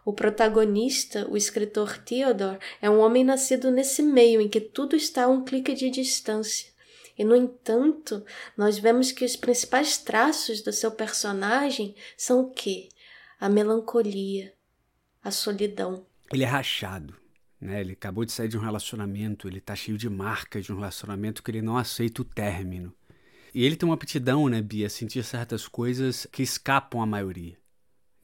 O 0.03 0.13
protagonista, 0.13 1.27
o 1.29 1.37
escritor 1.37 1.97
Theodore, 1.99 2.59
é 2.81 2.89
um 2.89 2.99
homem 2.99 3.23
nascido 3.23 3.69
nesse 3.69 4.01
meio 4.01 4.41
em 4.41 4.47
que 4.47 4.59
tudo 4.59 4.95
está 4.95 5.25
a 5.25 5.27
um 5.27 5.43
clique 5.43 5.73
de 5.75 5.89
distância. 5.89 6.71
E, 7.19 7.25
no 7.25 7.35
entanto, 7.35 8.23
nós 8.55 8.79
vemos 8.79 9.11
que 9.11 9.25
os 9.25 9.35
principais 9.35 9.97
traços 9.97 10.61
do 10.61 10.71
seu 10.71 10.89
personagem 10.89 11.93
são 12.15 12.39
o 12.39 12.49
quê? 12.49 12.87
A 13.37 13.49
melancolia, 13.49 14.53
a 15.21 15.29
solidão. 15.29 16.05
Ele 16.31 16.45
é 16.45 16.47
rachado. 16.47 17.13
Né? 17.59 17.81
Ele 17.81 17.91
acabou 17.91 18.23
de 18.23 18.31
sair 18.31 18.47
de 18.47 18.57
um 18.57 18.61
relacionamento, 18.61 19.49
ele 19.49 19.57
está 19.57 19.75
cheio 19.75 19.97
de 19.97 20.09
marcas 20.09 20.63
de 20.63 20.71
um 20.71 20.77
relacionamento 20.77 21.43
que 21.43 21.51
ele 21.51 21.61
não 21.61 21.75
aceita 21.75 22.21
o 22.21 22.25
término. 22.25 22.95
E 23.53 23.65
ele 23.65 23.75
tem 23.75 23.89
uma 23.89 23.95
aptidão, 23.95 24.47
né, 24.47 24.61
Bia, 24.61 24.87
a 24.87 24.89
sentir 24.89 25.21
certas 25.25 25.67
coisas 25.67 26.25
que 26.31 26.41
escapam 26.41 27.01
à 27.01 27.05
maioria. 27.05 27.57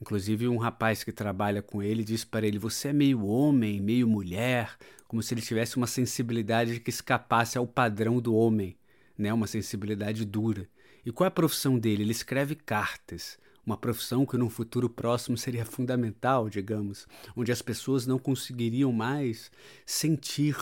Inclusive, 0.00 0.48
um 0.48 0.56
rapaz 0.56 1.04
que 1.04 1.12
trabalha 1.12 1.60
com 1.60 1.82
ele 1.82 2.02
disse 2.02 2.26
para 2.26 2.46
ele: 2.46 2.58
Você 2.58 2.88
é 2.88 2.92
meio 2.94 3.26
homem, 3.26 3.80
meio 3.80 4.06
mulher, 4.08 4.74
como 5.06 5.22
se 5.22 5.34
ele 5.34 5.42
tivesse 5.42 5.76
uma 5.76 5.86
sensibilidade 5.86 6.80
que 6.80 6.90
escapasse 6.90 7.58
ao 7.58 7.66
padrão 7.66 8.20
do 8.20 8.34
homem, 8.34 8.76
né? 9.16 9.32
uma 9.32 9.46
sensibilidade 9.46 10.24
dura. 10.24 10.68
E 11.04 11.12
qual 11.12 11.26
é 11.26 11.28
a 11.28 11.30
profissão 11.30 11.78
dele? 11.78 12.02
Ele 12.02 12.12
escreve 12.12 12.54
cartas 12.54 13.38
uma 13.66 13.76
profissão 13.76 14.24
que 14.24 14.36
num 14.36 14.48
futuro 14.48 14.88
próximo 14.88 15.36
seria 15.36 15.64
fundamental, 15.64 16.48
digamos, 16.48 17.08
onde 17.34 17.50
as 17.50 17.60
pessoas 17.60 18.06
não 18.06 18.16
conseguiriam 18.16 18.92
mais 18.92 19.50
sentir 19.84 20.56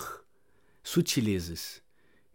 sutilezas. 0.82 1.82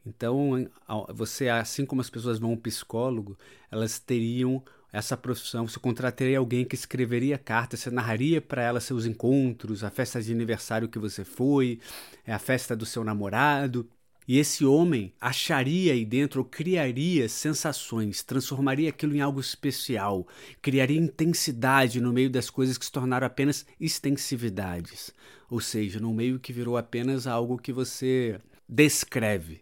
Então, 0.05 0.69
você, 1.13 1.49
assim 1.49 1.85
como 1.85 2.01
as 2.01 2.09
pessoas 2.09 2.37
vão 2.37 2.51
ao 2.51 2.57
psicólogo, 2.57 3.37
elas 3.71 3.99
teriam 3.99 4.63
essa 4.93 5.17
profissão. 5.17 5.67
Você 5.67 5.79
contrataria 5.79 6.37
alguém 6.37 6.63
que 6.63 6.75
escreveria 6.75 7.37
cartas, 7.37 7.79
você 7.79 7.91
narraria 7.91 8.39
para 8.39 8.61
ela 8.61 8.79
seus 8.79 9.05
encontros, 9.05 9.83
a 9.83 9.89
festa 9.89 10.21
de 10.21 10.31
aniversário 10.31 10.87
que 10.87 10.99
você 10.99 11.23
foi, 11.23 11.79
é 12.25 12.33
a 12.33 12.39
festa 12.39 12.75
do 12.75 12.85
seu 12.85 13.03
namorado. 13.03 13.87
E 14.29 14.37
esse 14.37 14.63
homem 14.63 15.11
acharia 15.19 15.91
aí 15.91 16.05
dentro, 16.05 16.45
criaria 16.45 17.27
sensações, 17.27 18.21
transformaria 18.21 18.89
aquilo 18.89 19.15
em 19.15 19.21
algo 19.21 19.39
especial, 19.39 20.27
criaria 20.61 20.99
intensidade 20.99 21.99
no 21.99 22.13
meio 22.13 22.29
das 22.29 22.47
coisas 22.47 22.77
que 22.77 22.85
se 22.85 22.91
tornaram 22.91 23.25
apenas 23.25 23.65
extensividades. 23.79 25.11
Ou 25.49 25.59
seja, 25.59 25.99
no 25.99 26.13
meio 26.13 26.39
que 26.39 26.53
virou 26.53 26.77
apenas 26.77 27.25
algo 27.25 27.57
que 27.57 27.73
você 27.73 28.39
descreve. 28.67 29.61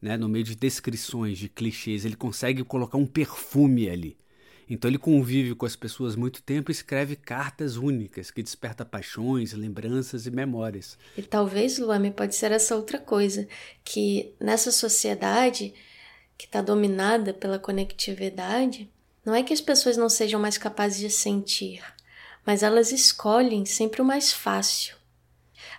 Né? 0.00 0.16
No 0.16 0.28
meio 0.28 0.44
de 0.44 0.54
descrições, 0.54 1.36
de 1.36 1.48
clichês, 1.48 2.04
ele 2.04 2.14
consegue 2.14 2.62
colocar 2.62 2.98
um 2.98 3.06
perfume 3.06 3.90
ali. 3.90 4.16
Então 4.68 4.90
ele 4.90 4.98
convive 4.98 5.54
com 5.54 5.66
as 5.66 5.76
pessoas 5.76 6.16
muito 6.16 6.42
tempo 6.42 6.70
e 6.70 6.72
escreve 6.72 7.16
cartas 7.16 7.76
únicas 7.76 8.30
que 8.30 8.42
desperta 8.42 8.84
paixões, 8.84 9.52
lembranças 9.52 10.26
e 10.26 10.30
memórias. 10.30 10.98
E 11.16 11.22
talvez, 11.22 11.78
Luame, 11.78 12.10
pode 12.10 12.34
ser 12.34 12.52
essa 12.52 12.74
outra 12.74 12.98
coisa, 12.98 13.46
que 13.84 14.34
nessa 14.40 14.72
sociedade 14.72 15.74
que 16.36 16.46
está 16.46 16.60
dominada 16.60 17.32
pela 17.32 17.58
conectividade, 17.58 18.90
não 19.24 19.34
é 19.34 19.42
que 19.42 19.52
as 19.52 19.60
pessoas 19.60 19.96
não 19.96 20.08
sejam 20.08 20.40
mais 20.40 20.58
capazes 20.58 20.98
de 20.98 21.10
sentir, 21.10 21.82
mas 22.44 22.62
elas 22.62 22.92
escolhem 22.92 23.64
sempre 23.64 24.02
o 24.02 24.04
mais 24.04 24.32
fácil. 24.32 24.96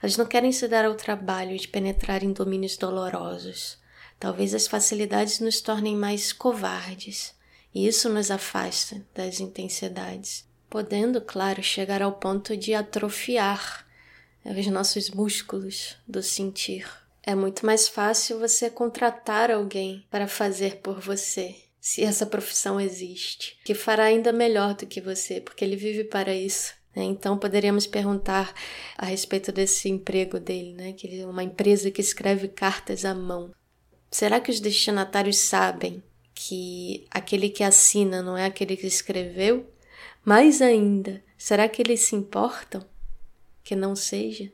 Elas 0.02 0.18
não 0.18 0.26
querem 0.26 0.52
se 0.52 0.68
dar 0.68 0.86
ao 0.86 0.96
trabalho 0.96 1.58
de 1.58 1.68
penetrar 1.68 2.24
em 2.24 2.34
domínios 2.34 2.78
dolorosos. 2.78 3.78
Talvez 4.20 4.54
as 4.54 4.68
facilidades 4.68 5.40
nos 5.40 5.62
tornem 5.62 5.96
mais 5.96 6.34
covardes. 6.34 7.35
E 7.76 7.86
isso 7.86 8.08
nos 8.08 8.32
afasta 8.32 9.06
das 9.14 9.42
intensidades, 9.42 10.48
podendo, 10.70 11.20
claro, 11.20 11.62
chegar 11.62 12.02
ao 12.02 12.14
ponto 12.14 12.56
de 12.56 12.74
atrofiar 12.74 13.86
os 14.46 14.68
nossos 14.68 15.10
músculos 15.10 15.98
do 16.08 16.24
sentir. 16.24 16.88
É 17.22 17.36
muito 17.36 17.66
mais 17.66 17.90
fácil 17.90 18.40
você 18.40 18.70
contratar 18.70 19.52
alguém 19.52 20.06
para 20.10 20.26
fazer 20.26 20.78
por 20.78 21.02
você, 21.02 21.54
se 21.82 22.02
essa 22.02 22.26
profissão 22.26 22.80
existe, 22.80 23.60
que 23.66 23.74
fará 23.74 24.06
ainda 24.06 24.32
melhor 24.32 24.74
do 24.74 24.86
que 24.86 25.02
você, 25.02 25.42
porque 25.42 25.66
ele 25.66 25.76
vive 25.76 26.06
para 26.06 26.34
isso. 26.34 26.74
Né? 26.96 27.04
Então 27.04 27.38
poderíamos 27.38 27.86
perguntar 27.86 28.54
a 28.98 29.06
respeito 29.06 29.52
desse 29.52 29.90
emprego 29.90 30.40
dele, 30.40 30.74
né? 30.74 30.94
Que 30.94 31.20
é 31.20 31.26
uma 31.26 31.44
empresa 31.44 31.92
que 31.92 32.00
escreve 32.00 32.48
cartas 32.48 33.04
à 33.04 33.14
mão. 33.14 33.54
Será 34.10 34.40
que 34.40 34.50
os 34.50 34.62
destinatários 34.62 35.38
sabem 35.38 36.02
que 36.36 37.08
aquele 37.10 37.50
que 37.50 37.64
assina 37.64 38.22
não 38.22 38.38
é 38.38 38.46
aquele 38.46 38.78
que 38.78 38.86
escreveu? 38.86 39.68
Mais 40.24 40.62
ainda, 40.62 41.24
será 41.38 41.68
que 41.70 41.82
eles 41.82 42.02
se 42.02 42.16
importam 42.16 42.86
que 43.64 43.76
não 43.76 43.96
seja? 43.96 44.52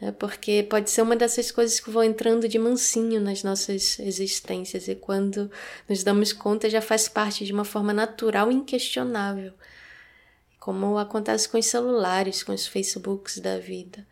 É 0.00 0.12
porque 0.12 0.62
pode 0.68 0.90
ser 0.90 1.02
uma 1.02 1.16
dessas 1.16 1.50
coisas 1.50 1.80
que 1.80 1.90
vão 1.90 2.04
entrando 2.04 2.46
de 2.46 2.58
mansinho 2.58 3.20
nas 3.20 3.42
nossas 3.42 3.98
existências 3.98 4.86
e 4.86 4.94
quando 4.94 5.50
nos 5.88 6.04
damos 6.04 6.32
conta 6.32 6.68
já 6.68 6.82
faz 6.82 7.08
parte 7.08 7.44
de 7.46 7.52
uma 7.52 7.64
forma 7.64 7.92
natural 7.92 8.52
e 8.52 8.54
inquestionável. 8.54 9.54
como 10.60 10.98
acontece 10.98 11.48
com 11.48 11.58
os 11.58 11.66
celulares, 11.66 12.42
com 12.42 12.52
os 12.52 12.66
Facebooks 12.66 13.38
da 13.38 13.58
vida. 13.58 14.06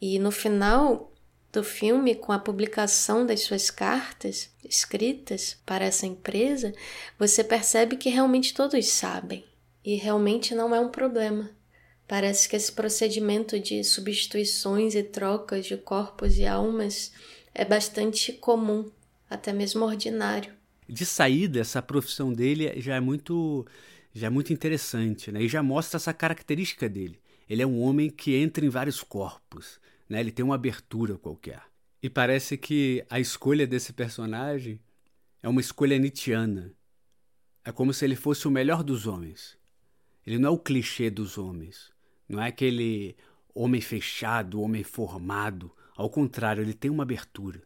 E 0.00 0.18
no 0.18 0.30
final 0.30 1.09
do 1.52 1.64
filme, 1.64 2.14
com 2.14 2.32
a 2.32 2.38
publicação 2.38 3.26
das 3.26 3.40
suas 3.40 3.70
cartas 3.70 4.50
escritas 4.64 5.56
para 5.66 5.84
essa 5.84 6.06
empresa, 6.06 6.72
você 7.18 7.42
percebe 7.42 7.96
que 7.96 8.08
realmente 8.08 8.54
todos 8.54 8.86
sabem 8.86 9.44
e 9.84 9.96
realmente 9.96 10.54
não 10.54 10.74
é 10.74 10.80
um 10.80 10.90
problema. 10.90 11.50
Parece 12.06 12.48
que 12.48 12.56
esse 12.56 12.72
procedimento 12.72 13.58
de 13.58 13.82
substituições 13.84 14.94
e 14.94 15.02
trocas 15.02 15.66
de 15.66 15.76
corpos 15.76 16.38
e 16.38 16.46
almas 16.46 17.12
é 17.54 17.64
bastante 17.64 18.32
comum, 18.32 18.90
até 19.28 19.52
mesmo 19.52 19.84
ordinário. 19.84 20.52
De 20.88 21.06
saída, 21.06 21.60
essa 21.60 21.80
profissão 21.80 22.32
dele 22.32 22.80
já 22.80 22.96
é 22.96 23.00
muito 23.00 23.66
já 24.12 24.26
é 24.26 24.30
muito 24.30 24.52
interessante, 24.52 25.30
né? 25.30 25.40
E 25.42 25.48
já 25.48 25.62
mostra 25.62 25.98
essa 25.98 26.12
característica 26.12 26.88
dele. 26.88 27.20
Ele 27.48 27.62
é 27.62 27.66
um 27.66 27.80
homem 27.80 28.10
que 28.10 28.34
entra 28.34 28.64
em 28.64 28.68
vários 28.68 29.02
corpos, 29.02 29.80
né? 30.10 30.18
Ele 30.18 30.32
tem 30.32 30.44
uma 30.44 30.56
abertura 30.56 31.16
qualquer. 31.16 31.62
E 32.02 32.10
parece 32.10 32.58
que 32.58 33.06
a 33.08 33.20
escolha 33.20 33.64
desse 33.64 33.92
personagem 33.92 34.80
é 35.40 35.48
uma 35.48 35.60
escolha 35.60 35.96
nietzschiana. 35.98 36.74
É 37.64 37.70
como 37.70 37.94
se 37.94 38.04
ele 38.04 38.16
fosse 38.16 38.48
o 38.48 38.50
melhor 38.50 38.82
dos 38.82 39.06
homens. 39.06 39.56
Ele 40.26 40.38
não 40.38 40.48
é 40.48 40.52
o 40.52 40.58
clichê 40.58 41.08
dos 41.08 41.38
homens. 41.38 41.92
Não 42.28 42.42
é 42.42 42.48
aquele 42.48 43.16
homem 43.54 43.80
fechado, 43.80 44.60
homem 44.60 44.82
formado. 44.82 45.70
Ao 45.94 46.10
contrário, 46.10 46.62
ele 46.62 46.74
tem 46.74 46.90
uma 46.90 47.04
abertura. 47.04 47.62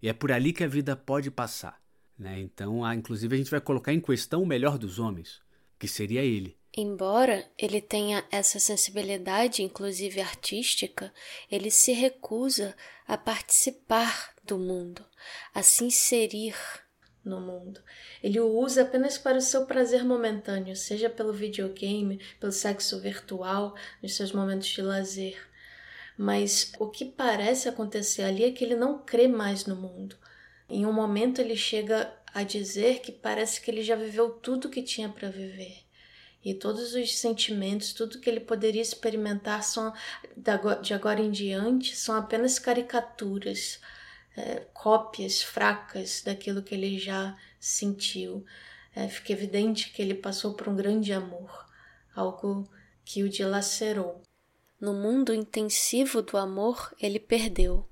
E 0.00 0.08
é 0.08 0.12
por 0.12 0.32
ali 0.32 0.52
que 0.52 0.64
a 0.64 0.68
vida 0.68 0.96
pode 0.96 1.30
passar. 1.30 1.80
Né? 2.18 2.40
Então, 2.40 2.90
inclusive, 2.94 3.34
a 3.34 3.38
gente 3.38 3.50
vai 3.50 3.60
colocar 3.60 3.92
em 3.92 4.00
questão 4.00 4.42
o 4.42 4.46
melhor 4.46 4.78
dos 4.78 4.98
homens, 4.98 5.42
que 5.78 5.86
seria 5.86 6.22
ele. 6.22 6.56
Embora 6.74 7.46
ele 7.58 7.82
tenha 7.82 8.24
essa 8.30 8.58
sensibilidade, 8.58 9.62
inclusive 9.62 10.22
artística, 10.22 11.12
ele 11.50 11.70
se 11.70 11.92
recusa 11.92 12.74
a 13.06 13.18
participar 13.18 14.34
do 14.42 14.58
mundo, 14.58 15.04
a 15.54 15.62
se 15.62 15.84
inserir 15.84 16.54
no 17.22 17.40
mundo. 17.42 17.82
Ele 18.22 18.40
o 18.40 18.48
usa 18.58 18.82
apenas 18.82 19.18
para 19.18 19.36
o 19.36 19.42
seu 19.42 19.66
prazer 19.66 20.02
momentâneo, 20.02 20.74
seja 20.74 21.10
pelo 21.10 21.32
videogame, 21.32 22.18
pelo 22.40 22.50
sexo 22.50 22.98
virtual, 23.00 23.76
nos 24.02 24.16
seus 24.16 24.32
momentos 24.32 24.68
de 24.68 24.80
lazer. 24.80 25.38
Mas 26.16 26.72
o 26.78 26.88
que 26.88 27.04
parece 27.04 27.68
acontecer 27.68 28.22
ali 28.22 28.44
é 28.44 28.50
que 28.50 28.64
ele 28.64 28.76
não 28.76 28.98
crê 28.98 29.28
mais 29.28 29.66
no 29.66 29.76
mundo. 29.76 30.16
Em 30.70 30.86
um 30.86 30.92
momento 30.92 31.38
ele 31.38 31.56
chega 31.56 32.10
a 32.32 32.42
dizer 32.42 33.00
que 33.00 33.12
parece 33.12 33.60
que 33.60 33.70
ele 33.70 33.82
já 33.82 33.94
viveu 33.94 34.30
tudo 34.30 34.70
que 34.70 34.82
tinha 34.82 35.10
para 35.10 35.28
viver. 35.28 35.81
E 36.44 36.54
todos 36.54 36.94
os 36.94 37.18
sentimentos, 37.18 37.92
tudo 37.92 38.18
que 38.18 38.28
ele 38.28 38.40
poderia 38.40 38.82
experimentar 38.82 39.62
são 39.62 39.92
de 40.82 40.92
agora 40.92 41.20
em 41.20 41.30
diante 41.30 41.94
são 41.94 42.16
apenas 42.16 42.58
caricaturas, 42.58 43.78
é, 44.36 44.66
cópias 44.72 45.40
fracas 45.42 46.22
daquilo 46.24 46.62
que 46.62 46.74
ele 46.74 46.98
já 46.98 47.36
sentiu. 47.60 48.44
É, 48.94 49.08
fica 49.08 49.32
evidente 49.32 49.90
que 49.90 50.02
ele 50.02 50.14
passou 50.14 50.54
por 50.54 50.68
um 50.68 50.76
grande 50.76 51.12
amor, 51.12 51.66
algo 52.14 52.68
que 53.04 53.22
o 53.22 53.28
dilacerou. 53.28 54.20
No 54.80 54.92
mundo 54.92 55.32
intensivo 55.32 56.22
do 56.22 56.36
amor, 56.36 56.92
ele 57.00 57.20
perdeu. 57.20 57.88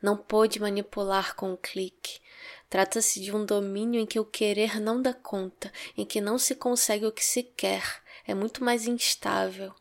Não 0.00 0.16
pôde 0.16 0.60
manipular 0.60 1.34
com 1.34 1.52
um 1.52 1.56
clique. 1.56 2.20
Trata-se 2.70 3.20
de 3.20 3.34
um 3.34 3.44
domínio 3.44 4.00
em 4.00 4.06
que 4.06 4.20
o 4.20 4.24
querer 4.24 4.80
não 4.80 5.00
dá 5.00 5.14
conta, 5.14 5.72
em 5.96 6.04
que 6.04 6.20
não 6.20 6.38
se 6.38 6.54
consegue 6.54 7.06
o 7.06 7.12
que 7.12 7.24
se 7.24 7.42
quer, 7.42 7.82
é 8.26 8.34
muito 8.34 8.62
mais 8.62 8.86
instável. 8.86 9.74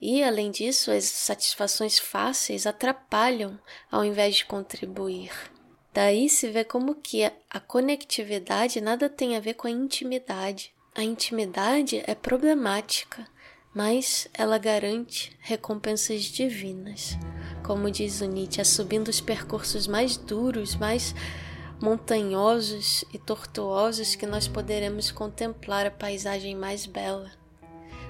E, 0.00 0.22
além 0.22 0.50
disso, 0.50 0.90
as 0.90 1.04
satisfações 1.04 1.98
fáceis 1.98 2.66
atrapalham 2.66 3.58
ao 3.90 4.04
invés 4.04 4.36
de 4.36 4.44
contribuir. 4.44 5.30
Daí 5.92 6.28
se 6.28 6.48
vê 6.50 6.64
como 6.64 6.96
que 6.96 7.22
a 7.22 7.60
conectividade 7.60 8.80
nada 8.80 9.08
tem 9.08 9.36
a 9.36 9.40
ver 9.40 9.54
com 9.54 9.68
a 9.68 9.70
intimidade. 9.70 10.74
A 10.92 11.04
intimidade 11.04 12.02
é 12.04 12.14
problemática, 12.16 13.26
mas 13.72 14.28
ela 14.34 14.58
garante 14.58 15.36
recompensas 15.40 16.22
divinas. 16.22 17.16
Como 17.64 17.90
diz 17.90 18.20
o 18.20 18.26
Nietzsche, 18.26 18.60
é 18.60 18.64
subindo 18.64 19.08
os 19.08 19.20
percursos 19.20 19.86
mais 19.86 20.16
duros, 20.16 20.74
mais 20.74 21.14
montanhosos 21.84 23.04
e 23.12 23.18
tortuosos 23.18 24.14
que 24.14 24.24
nós 24.24 24.48
poderemos 24.48 25.10
contemplar 25.10 25.84
a 25.84 25.90
paisagem 25.90 26.56
mais 26.56 26.86
bela. 26.86 27.30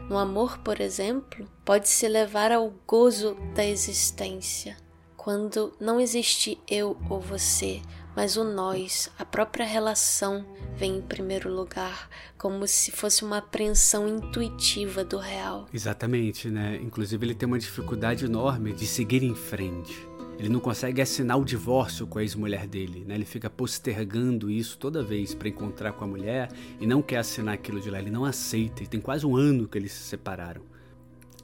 No 0.09 0.17
amor, 0.17 0.59
por 0.59 0.81
exemplo, 0.81 1.45
pode-se 1.65 2.07
levar 2.07 2.53
ao 2.53 2.73
gozo 2.87 3.37
da 3.53 3.67
existência, 3.67 4.77
quando 5.17 5.73
não 5.81 5.99
existe 5.99 6.57
eu 6.71 6.97
ou 7.11 7.21
você, 7.21 7.83
mas 8.15 8.37
o 8.37 8.45
nós, 8.45 9.11
a 9.19 9.25
própria 9.25 9.67
relação 9.67 10.47
vem 10.77 10.99
em 10.99 11.03
primeiro 11.03 11.53
lugar, 11.53 12.09
como 12.39 12.69
se 12.69 12.93
fosse 12.93 13.25
uma 13.25 13.39
apreensão 13.39 14.07
intuitiva 14.07 15.03
do 15.03 15.19
real. 15.19 15.67
Exatamente, 15.75 16.49
né? 16.49 16.79
Inclusive 16.81 17.27
ele 17.27 17.35
tem 17.35 17.49
uma 17.49 17.59
dificuldade 17.59 18.25
enorme 18.25 18.73
de 18.73 18.87
seguir 18.87 19.25
em 19.25 19.35
frente. 19.35 20.07
Ele 20.39 20.49
não 20.49 20.61
consegue 20.61 21.01
assinar 21.01 21.39
o 21.39 21.45
divórcio 21.45 22.07
com 22.07 22.19
a 22.19 22.23
ex-mulher 22.23 22.67
dele, 22.67 23.05
né? 23.07 23.15
Ele 23.15 23.25
fica 23.25 23.49
postergando 23.49 24.51
isso 24.51 24.77
toda 24.79 25.03
vez 25.03 25.35
para 25.35 25.49
encontrar 25.49 25.93
com 25.93 26.05
a 26.05 26.09
mulher 26.09 26.51
e 26.81 26.87
não 26.87 27.01
quer 27.01 27.19
assinar 27.19 27.55
aquilo 27.55 27.81
de 27.81 27.91
lá. 27.91 27.99
Ele 27.99 28.11
não 28.11 28.25
aceita. 28.25 28.83
E 28.83 28.87
tem 28.87 29.01
quase 29.01 29.25
um 29.25 29.37
ano 29.37 29.69
que 29.69 29.79
eles 29.79 29.93
se 29.93 30.03
separaram. 30.03 30.63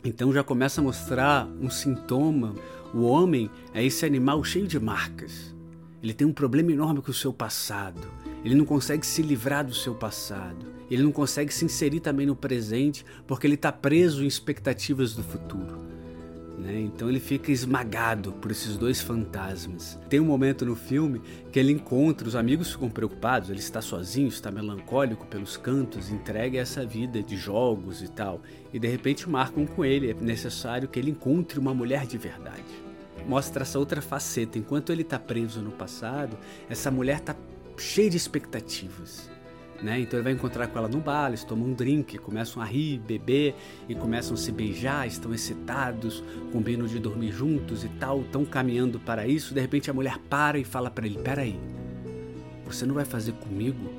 Então 0.05 0.33
já 0.33 0.43
começa 0.43 0.81
a 0.81 0.85
mostrar 0.85 1.47
um 1.61 1.71
sintoma. 1.71 2.55
O 2.93 3.03
homem 3.03 3.51
é 3.73 3.85
esse 3.85 4.05
animal 4.05 4.43
cheio 4.43 4.67
de 4.67 4.81
marcas. 4.81 5.55
Ele 6.03 6.15
tem 6.15 6.27
um 6.27 6.33
problema 6.33 6.73
enorme 6.73 7.03
com 7.03 7.11
o 7.11 7.15
seu 7.15 7.33
passado. 7.33 8.01
Ele 8.45 8.55
não 8.55 8.65
consegue 8.65 9.07
se 9.07 9.23
livrar 9.23 9.65
do 9.65 9.75
seu 9.75 9.95
passado. 9.95 10.67
Ele 10.91 11.03
não 11.03 11.13
consegue 11.13 11.53
se 11.53 11.65
inserir 11.65 12.01
também 12.01 12.27
no 12.27 12.35
presente 12.35 13.05
porque 13.27 13.47
ele 13.47 13.55
está 13.55 13.71
preso 13.71 14.25
em 14.25 14.27
expectativas 14.27 15.15
do 15.15 15.23
futuro. 15.23 15.79
Né? 16.61 16.81
Então 16.81 17.09
ele 17.09 17.19
fica 17.19 17.51
esmagado 17.51 18.33
por 18.33 18.51
esses 18.51 18.77
dois 18.77 19.01
fantasmas. 19.01 19.99
Tem 20.09 20.21
um 20.21 20.25
momento 20.25 20.67
no 20.67 20.77
filme 20.77 21.23
que 21.51 21.59
ele 21.59 21.73
encontra, 21.73 22.29
os 22.29 22.37
amigos 22.37 22.73
ficam 22.73 22.91
preocupados, 22.91 23.49
ele 23.49 23.59
está 23.59 23.81
sozinho, 23.81 24.29
está 24.29 24.51
melancólico 24.51 25.27
pelos 25.27 25.57
cantos, 25.57 26.11
entregue 26.11 26.59
a 26.59 26.63
essa 26.63 26.85
vida 26.85 27.23
de 27.23 27.37
jogos 27.37 28.03
e 28.03 28.09
tal. 28.09 28.43
E 28.73 28.79
de 28.79 28.87
repente 28.87 29.29
marcam 29.29 29.67
com 29.67 29.85
ele, 29.85 30.11
é 30.11 30.15
necessário 30.15 30.87
que 30.87 30.99
ele 30.99 31.11
encontre 31.11 31.59
uma 31.59 31.73
mulher 31.73 32.07
de 32.07 32.19
verdade. 32.19 32.63
Mostra 33.27 33.63
essa 33.63 33.79
outra 33.79 34.03
faceta. 34.03 34.59
Enquanto 34.59 34.93
ele 34.93 35.03
está 35.03 35.19
preso 35.19 35.63
no 35.63 35.71
passado, 35.71 36.37
essa 36.69 36.91
mulher 36.91 37.19
está 37.19 37.35
cheia 37.77 38.11
de 38.11 38.17
expectativas. 38.17 39.31
Né? 39.83 40.01
Então 40.01 40.19
ele 40.19 40.25
vai 40.25 40.33
encontrar 40.33 40.67
com 40.67 40.79
ela 40.79 40.89
no 40.89 40.99
bar, 40.99 41.29
eles 41.29 41.43
tomam 41.43 41.69
um 41.69 41.73
drink, 41.73 42.19
começam 42.19 42.63
a 42.63 42.67
rir, 42.67 42.99
beber 42.99 43.55
e 43.89 43.95
começam 43.95 44.35
a 44.35 44.37
se 44.37 44.53
beijar, 44.53 45.07
estão 45.07 45.33
excitados, 45.33 46.23
combinam 46.53 46.87
de 46.87 46.99
dormir 46.99 47.33
juntos 47.33 47.83
e 47.83 47.89
tal, 47.89 48.21
estão 48.21 48.45
caminhando 48.45 49.01
para 49.01 49.27
isso. 49.27 49.55
De 49.55 49.61
repente 49.61 49.91
a 49.91 49.95
mulher 49.95 50.19
para 50.29 50.59
e 50.59 50.65
fala 50.65 50.91
para 50.91 51.07
ele: 51.07 51.19
Peraí, 51.19 51.59
você 52.67 52.85
não 52.85 52.95
vai 52.95 53.07
fazer 53.07 53.33
comigo 53.33 53.91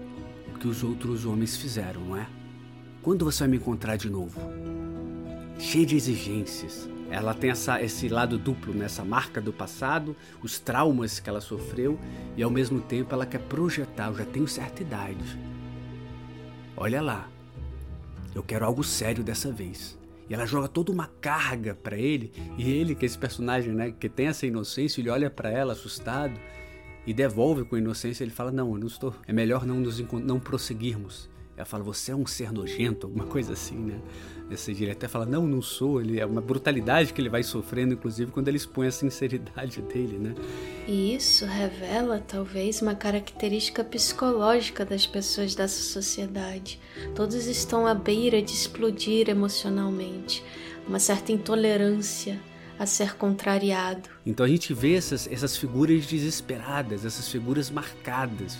o 0.53 0.59
que 0.59 0.67
os 0.67 0.83
outros 0.83 1.25
homens 1.25 1.57
fizeram, 1.57 2.01
não 2.01 2.17
é? 2.17 2.27
Quando 3.01 3.25
você 3.25 3.39
vai 3.39 3.49
me 3.49 3.57
encontrar 3.57 3.95
de 3.95 4.09
novo? 4.09 4.39
Cheia 5.57 5.85
de 5.85 5.95
exigências. 5.95 6.87
Ela 7.09 7.33
tem 7.33 7.49
essa, 7.49 7.81
esse 7.81 8.07
lado 8.07 8.37
duplo, 8.37 8.73
né? 8.73 8.85
essa 8.85 9.03
marca 9.03 9.41
do 9.41 9.51
passado, 9.51 10.15
os 10.41 10.59
traumas 10.59 11.19
que 11.19 11.29
ela 11.29 11.41
sofreu 11.41 11.99
e 12.37 12.43
ao 12.43 12.49
mesmo 12.49 12.79
tempo 12.79 13.13
ela 13.13 13.25
quer 13.25 13.39
projetar. 13.39 14.07
Eu 14.07 14.17
já 14.17 14.25
tenho 14.25 14.47
certa 14.47 14.81
idade 14.81 15.37
Olha 16.75 17.01
lá, 17.01 17.29
eu 18.33 18.41
quero 18.43 18.65
algo 18.65 18.83
sério 18.83 19.23
dessa 19.23 19.51
vez. 19.51 19.99
E 20.29 20.33
ela 20.33 20.45
joga 20.45 20.67
toda 20.67 20.91
uma 20.91 21.07
carga 21.19 21.75
para 21.75 21.97
ele, 21.97 22.31
e 22.57 22.71
ele, 22.71 22.95
que 22.95 23.05
é 23.05 23.07
esse 23.07 23.17
personagem, 23.17 23.73
né, 23.73 23.91
que 23.91 24.07
tem 24.07 24.27
essa 24.27 24.45
inocência, 24.45 25.01
ele 25.01 25.09
olha 25.09 25.29
para 25.29 25.49
ela 25.49 25.73
assustado 25.73 26.39
e 27.05 27.13
devolve 27.13 27.65
com 27.65 27.77
inocência. 27.77 28.23
Ele 28.23 28.31
fala: 28.31 28.51
Não, 28.51 28.71
eu 28.71 28.77
não 28.77 28.87
estou. 28.87 29.13
É 29.27 29.33
melhor 29.33 29.65
não 29.65 29.77
nos 29.77 29.99
não 29.99 30.39
prosseguirmos. 30.39 31.29
Ela 31.61 31.65
fala: 31.67 31.83
Você 31.83 32.11
é 32.11 32.15
um 32.15 32.25
ser 32.25 32.51
nojento, 32.51 33.05
alguma 33.05 33.25
coisa 33.25 33.53
assim, 33.53 33.75
né? 33.75 33.99
Esse 34.49 34.71
ele 34.71 34.89
até 34.89 35.07
fala: 35.07 35.27
Não, 35.27 35.45
não 35.45 35.61
sou. 35.61 36.01
Ele 36.01 36.19
é 36.19 36.25
uma 36.25 36.41
brutalidade 36.41 37.13
que 37.13 37.21
ele 37.21 37.29
vai 37.29 37.43
sofrendo, 37.43 37.93
inclusive, 37.93 38.31
quando 38.31 38.47
ele 38.47 38.57
expõe 38.57 38.87
a 38.87 38.91
sinceridade 38.91 39.79
dele, 39.93 40.17
né? 40.17 40.33
E 40.87 41.13
isso 41.13 41.45
revela, 41.45 42.19
talvez, 42.19 42.81
uma 42.81 42.95
característica 42.95 43.83
psicológica 43.83 44.83
das 44.83 45.05
pessoas 45.05 45.53
dessa 45.53 45.83
sociedade. 45.83 46.79
Todos 47.13 47.45
estão 47.45 47.85
à 47.85 47.93
beira 47.93 48.41
de 48.41 48.53
explodir 48.53 49.29
emocionalmente, 49.29 50.43
uma 50.87 50.97
certa 50.97 51.31
intolerância 51.31 52.39
a 52.79 52.87
ser 52.87 53.15
contrariado. 53.15 54.09
Então 54.25 54.43
a 54.43 54.49
gente 54.49 54.73
vê 54.73 54.95
essas, 54.95 55.31
essas 55.31 55.55
figuras 55.55 56.07
desesperadas, 56.07 57.05
essas 57.05 57.29
figuras 57.29 57.69
marcadas 57.69 58.57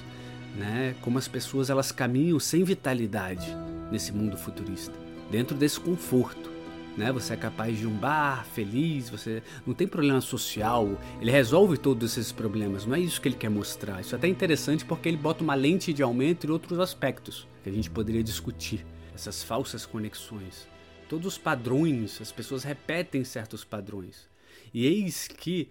né? 0.56 0.96
Como 1.02 1.18
as 1.18 1.28
pessoas 1.28 1.70
elas 1.70 1.92
caminham 1.92 2.40
sem 2.40 2.64
vitalidade 2.64 3.48
nesse 3.92 4.12
mundo 4.12 4.38
futurista, 4.38 4.94
dentro 5.30 5.56
desse 5.56 5.80
conforto, 5.80 6.52
né? 6.98 7.12
Você 7.12 7.34
é 7.34 7.38
capaz 7.38 7.78
de 7.78 7.88
um 7.88 7.96
bar 7.96 8.46
feliz, 8.46 9.10
você 9.10 9.42
não 9.66 9.74
tem 9.74 9.88
problema 9.88 10.22
social, 10.22 11.00
ele 11.22 11.32
resolve 11.32 11.78
todos 11.78 12.18
esses 12.18 12.32
problemas. 12.32 12.86
Não 12.86 12.96
é 12.96 13.00
isso 13.00 13.22
que 13.22 13.28
ele 13.28 13.36
quer 13.36 13.50
mostrar. 13.50 14.02
Isso 14.02 14.16
é 14.16 14.18
até 14.18 14.28
interessante 14.28 14.86
porque 14.86 15.08
ele 15.08 15.18
bota 15.18 15.44
uma 15.44 15.56
lente 15.56 15.94
de 15.94 16.04
aumento 16.04 16.46
e 16.46 16.52
outros 16.52 16.80
aspectos 16.80 17.48
que 17.64 17.70
a 17.70 17.74
gente 17.74 17.90
poderia 17.90 18.24
discutir. 18.24 18.86
Essas 19.14 19.44
falsas 19.44 19.86
conexões. 19.86 20.68
Todos 21.08 21.28
os 21.28 21.38
padrões, 21.38 22.20
as 22.22 22.32
pessoas 22.32 22.64
repetem 22.64 23.24
certos 23.24 23.64
padrões. 23.64 24.30
E 24.74 24.86
eis 24.86 25.28
que 25.28 25.70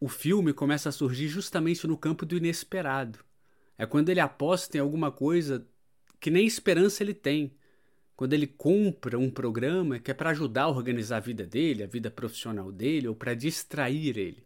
o 0.00 0.08
filme 0.08 0.52
começa 0.52 0.88
a 0.88 0.92
surgir 0.92 1.28
justamente 1.28 1.86
no 1.86 1.96
campo 1.96 2.24
do 2.24 2.36
inesperado. 2.36 3.18
É 3.78 3.86
quando 3.86 4.08
ele 4.08 4.20
aposta 4.20 4.76
em 4.76 4.80
alguma 4.80 5.10
coisa 5.10 5.66
que 6.18 6.30
nem 6.30 6.46
esperança 6.46 7.02
ele 7.02 7.14
tem 7.14 7.56
quando 8.16 8.32
ele 8.32 8.46
compra 8.46 9.18
um 9.18 9.30
programa 9.30 9.98
que 9.98 10.10
é 10.10 10.14
para 10.14 10.30
ajudar 10.30 10.62
a 10.62 10.68
organizar 10.68 11.18
a 11.18 11.20
vida 11.20 11.46
dele, 11.46 11.82
a 11.82 11.86
vida 11.86 12.10
profissional 12.10 12.72
dele, 12.72 13.06
ou 13.06 13.14
para 13.14 13.34
distrair 13.34 14.16
ele. 14.16 14.42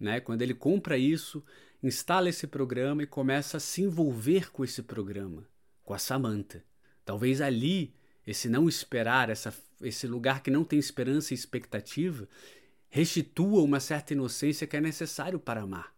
Né? 0.00 0.18
Quando 0.18 0.42
ele 0.42 0.52
compra 0.52 0.98
isso, 0.98 1.42
instala 1.80 2.28
esse 2.28 2.48
programa 2.48 3.04
e 3.04 3.06
começa 3.06 3.58
a 3.58 3.60
se 3.60 3.82
envolver 3.82 4.50
com 4.50 4.64
esse 4.64 4.82
programa, 4.82 5.48
com 5.84 5.94
a 5.94 5.98
Samantha. 5.98 6.64
Talvez 7.04 7.40
ali, 7.40 7.94
esse 8.26 8.48
não 8.48 8.68
esperar, 8.68 9.30
essa, 9.30 9.54
esse 9.80 10.08
lugar 10.08 10.42
que 10.42 10.50
não 10.50 10.64
tem 10.64 10.78
esperança 10.78 11.32
e 11.32 11.36
expectativa, 11.36 12.28
restitua 12.88 13.62
uma 13.62 13.78
certa 13.78 14.12
inocência 14.12 14.66
que 14.66 14.76
é 14.76 14.80
necessário 14.80 15.38
para 15.38 15.62
amar. 15.62 15.93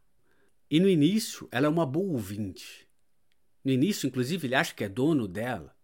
E 0.70 0.80
no 0.80 0.88
início, 0.88 1.48
ela 1.52 1.66
é 1.66 1.68
uma 1.68 1.86
boa 1.86 2.12
ouvinte. 2.12 2.88
No 3.64 3.70
início, 3.70 4.06
inclusive, 4.06 4.46
ele 4.46 4.54
acha 4.54 4.74
que 4.74 4.84
é 4.84 4.88
dono 4.88 5.28
dela 5.28 5.76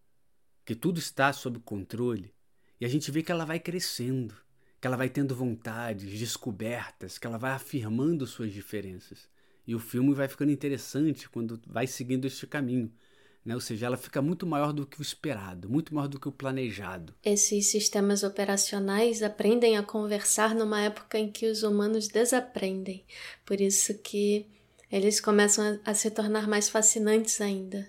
que 0.65 0.75
tudo 0.75 0.99
está 0.99 1.33
sob 1.33 1.59
controle, 1.61 2.33
e 2.81 2.85
a 2.85 2.89
gente 2.89 3.11
vê 3.11 3.23
que 3.23 3.31
ela 3.31 3.45
vai 3.45 3.61
crescendo, 3.61 4.35
que 4.81 4.87
ela 4.87 4.97
vai 4.97 5.09
tendo 5.09 5.35
vontades, 5.35 6.19
descobertas, 6.19 7.19
que 7.19 7.27
ela 7.27 7.39
vai 7.39 7.53
afirmando 7.53 8.27
suas 8.27 8.53
diferenças. 8.53 9.29
E 9.65 9.75
o 9.75 9.79
filme 9.79 10.13
vai 10.13 10.27
ficando 10.27 10.51
interessante 10.51 11.29
quando 11.29 11.61
vai 11.67 11.87
seguindo 11.87 12.27
este 12.27 12.45
caminho. 12.47 12.93
Né? 13.45 13.55
Ou 13.55 13.61
seja, 13.61 13.87
ela 13.87 13.97
fica 13.97 14.21
muito 14.21 14.45
maior 14.45 14.73
do 14.73 14.85
que 14.85 14.99
o 14.99 15.03
esperado, 15.03 15.69
muito 15.69 15.95
maior 15.95 16.09
do 16.09 16.19
que 16.19 16.29
o 16.29 16.33
planejado. 16.33 17.15
Esses 17.25 17.67
sistemas 17.71 18.25
operacionais 18.25 19.23
aprendem 19.23 19.77
a 19.77 19.83
conversar 19.85 20.55
numa 20.55 20.81
época 20.81 21.17
em 21.17 21.31
que 21.31 21.47
os 21.47 21.63
humanos 21.63 22.09
desaprendem. 22.09 23.05
Por 23.45 23.61
isso 23.61 23.97
que 23.99 24.47
eles 24.93 25.21
começam 25.21 25.81
a, 25.85 25.91
a 25.91 25.95
se 25.95 26.11
tornar 26.11 26.47
mais 26.47 26.69
fascinantes 26.69 27.41
ainda. 27.41 27.89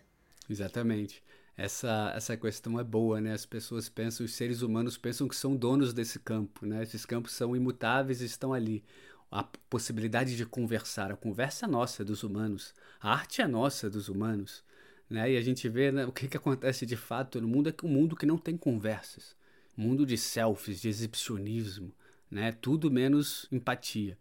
Exatamente 0.49 1.21
essa, 1.57 2.11
essa 2.15 2.35
questão 2.35 2.79
é 2.79 2.83
boa, 2.83 3.21
né? 3.21 3.33
As 3.33 3.45
pessoas 3.45 3.87
pensam, 3.87 4.25
os 4.25 4.33
seres 4.33 4.61
humanos 4.61 4.97
pensam 4.97 5.27
que 5.27 5.35
são 5.35 5.55
donos 5.55 5.93
desse 5.93 6.19
campo, 6.19 6.65
né? 6.65 6.81
Esses 6.81 7.05
campos 7.05 7.33
são 7.33 7.55
imutáveis 7.55 8.21
e 8.21 8.25
estão 8.25 8.53
ali. 8.53 8.83
A 9.31 9.43
possibilidade 9.43 10.35
de 10.35 10.45
conversar, 10.45 11.11
a 11.11 11.15
conversa 11.15 11.65
é 11.65 11.69
nossa, 11.69 12.03
dos 12.03 12.23
humanos. 12.23 12.73
A 12.99 13.11
arte 13.11 13.41
é 13.41 13.47
nossa, 13.47 13.89
dos 13.89 14.07
humanos. 14.07 14.63
Né? 15.09 15.31
E 15.31 15.37
a 15.37 15.41
gente 15.41 15.67
vê 15.67 15.91
né, 15.91 16.05
o 16.05 16.11
que, 16.11 16.27
que 16.27 16.37
acontece 16.37 16.85
de 16.85 16.95
fato 16.95 17.41
no 17.41 17.47
mundo, 17.47 17.69
é 17.69 17.71
que 17.71 17.85
um 17.85 17.89
mundo 17.89 18.15
que 18.15 18.25
não 18.25 18.37
tem 18.37 18.55
conversas. 18.55 19.35
Mundo 19.75 20.05
de 20.05 20.17
selfies, 20.17 20.81
de 20.81 20.87
exibicionismo, 20.87 21.91
né? 22.29 22.51
Tudo 22.51 22.91
menos 22.91 23.47
empatia. 23.51 24.17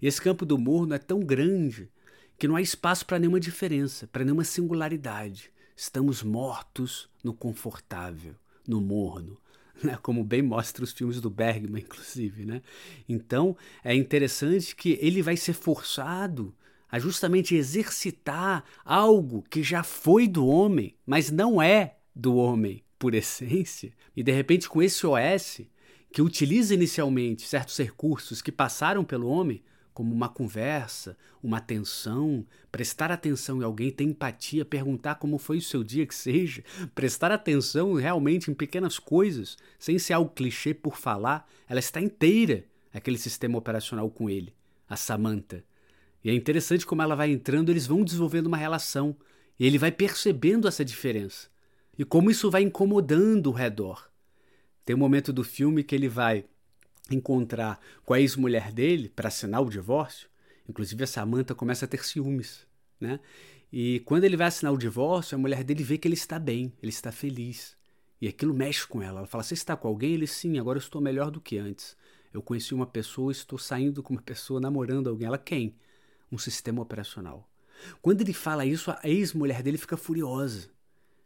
E 0.00 0.06
esse 0.06 0.20
campo 0.20 0.46
do 0.46 0.58
morno 0.58 0.94
é 0.94 0.98
tão 0.98 1.20
grande 1.20 1.90
que 2.40 2.48
não 2.48 2.56
há 2.56 2.62
espaço 2.62 3.04
para 3.04 3.18
nenhuma 3.18 3.38
diferença, 3.38 4.06
para 4.06 4.24
nenhuma 4.24 4.44
singularidade. 4.44 5.52
Estamos 5.76 6.22
mortos 6.22 7.06
no 7.22 7.34
confortável, 7.34 8.34
no 8.66 8.80
morno, 8.80 9.36
né? 9.84 9.98
como 10.00 10.24
bem 10.24 10.40
mostra 10.40 10.82
os 10.82 10.90
filmes 10.90 11.20
do 11.20 11.28
Bergman, 11.28 11.82
inclusive. 11.82 12.46
Né? 12.46 12.62
Então 13.06 13.54
é 13.84 13.94
interessante 13.94 14.74
que 14.74 14.98
ele 15.02 15.20
vai 15.20 15.36
ser 15.36 15.52
forçado 15.52 16.54
a 16.90 16.98
justamente 16.98 17.54
exercitar 17.54 18.64
algo 18.86 19.44
que 19.50 19.62
já 19.62 19.82
foi 19.82 20.26
do 20.26 20.46
homem, 20.46 20.94
mas 21.04 21.30
não 21.30 21.60
é 21.60 21.98
do 22.16 22.36
homem 22.36 22.82
por 22.98 23.12
essência, 23.14 23.92
e 24.16 24.22
de 24.22 24.32
repente 24.32 24.66
com 24.66 24.82
esse 24.82 25.06
OS, 25.06 25.60
que 26.10 26.22
utiliza 26.22 26.72
inicialmente 26.72 27.46
certos 27.46 27.76
recursos 27.76 28.40
que 28.40 28.50
passaram 28.50 29.04
pelo 29.04 29.28
homem, 29.28 29.62
como 30.00 30.14
uma 30.14 30.30
conversa, 30.30 31.14
uma 31.42 31.58
atenção, 31.58 32.46
prestar 32.72 33.12
atenção 33.12 33.60
em 33.60 33.64
alguém, 33.64 33.90
ter 33.90 34.04
empatia, 34.04 34.64
perguntar 34.64 35.16
como 35.16 35.36
foi 35.36 35.58
o 35.58 35.62
seu 35.62 35.84
dia 35.84 36.06
que 36.06 36.14
seja, 36.14 36.64
prestar 36.94 37.30
atenção 37.30 37.92
realmente 37.92 38.50
em 38.50 38.54
pequenas 38.54 38.98
coisas, 38.98 39.58
sem 39.78 39.98
ser 39.98 40.14
algo 40.14 40.30
clichê 40.30 40.72
por 40.72 40.96
falar, 40.96 41.46
ela 41.68 41.80
está 41.80 42.00
inteira, 42.00 42.64
aquele 42.94 43.18
sistema 43.18 43.58
operacional 43.58 44.08
com 44.08 44.30
ele, 44.30 44.54
a 44.88 44.96
Samantha. 44.96 45.62
E 46.24 46.30
é 46.30 46.34
interessante 46.34 46.86
como 46.86 47.02
ela 47.02 47.14
vai 47.14 47.30
entrando, 47.30 47.68
eles 47.68 47.86
vão 47.86 48.02
desenvolvendo 48.02 48.46
uma 48.46 48.56
relação, 48.56 49.14
e 49.58 49.66
ele 49.66 49.76
vai 49.76 49.92
percebendo 49.92 50.66
essa 50.66 50.82
diferença. 50.82 51.48
E 51.98 52.06
como 52.06 52.30
isso 52.30 52.50
vai 52.50 52.62
incomodando 52.62 53.48
o 53.48 53.52
redor. 53.52 54.10
Tem 54.82 54.96
um 54.96 54.98
momento 54.98 55.30
do 55.30 55.44
filme 55.44 55.84
que 55.84 55.94
ele 55.94 56.08
vai 56.08 56.46
encontrar 57.16 57.80
com 58.04 58.14
a 58.14 58.20
ex-mulher 58.20 58.72
dele 58.72 59.08
para 59.08 59.28
assinar 59.28 59.62
o 59.62 59.70
divórcio. 59.70 60.28
Inclusive 60.68 61.04
a 61.04 61.06
Samantha 61.06 61.54
começa 61.54 61.84
a 61.84 61.88
ter 61.88 62.04
ciúmes, 62.04 62.66
né? 63.00 63.20
E 63.72 64.00
quando 64.00 64.24
ele 64.24 64.36
vai 64.36 64.48
assinar 64.48 64.72
o 64.72 64.78
divórcio, 64.78 65.36
a 65.36 65.38
mulher 65.38 65.62
dele 65.62 65.82
vê 65.82 65.96
que 65.96 66.08
ele 66.08 66.14
está 66.14 66.38
bem, 66.38 66.72
ele 66.82 66.90
está 66.90 67.12
feliz. 67.12 67.76
E 68.20 68.28
aquilo 68.28 68.52
mexe 68.52 68.86
com 68.86 69.00
ela. 69.00 69.20
Ela 69.20 69.26
fala: 69.26 69.44
Você 69.44 69.54
está 69.54 69.76
com 69.76 69.88
alguém? 69.88 70.14
Ele 70.14 70.26
sim, 70.26 70.58
agora 70.58 70.76
eu 70.78 70.80
estou 70.80 71.00
melhor 71.00 71.30
do 71.30 71.40
que 71.40 71.56
antes. 71.56 71.96
Eu 72.32 72.42
conheci 72.42 72.74
uma 72.74 72.86
pessoa, 72.86 73.32
estou 73.32 73.58
saindo 73.58 74.02
com 74.02 74.14
uma 74.14 74.22
pessoa, 74.22 74.60
namorando 74.60 75.08
alguém. 75.08 75.26
Ela 75.26 75.38
quem? 75.38 75.76
Um 76.30 76.38
sistema 76.38 76.82
operacional. 76.82 77.48
Quando 78.02 78.20
ele 78.20 78.32
fala 78.32 78.66
isso, 78.66 78.90
a 78.90 79.00
ex-mulher 79.04 79.62
dele 79.62 79.78
fica 79.78 79.96
furiosa. 79.96 80.68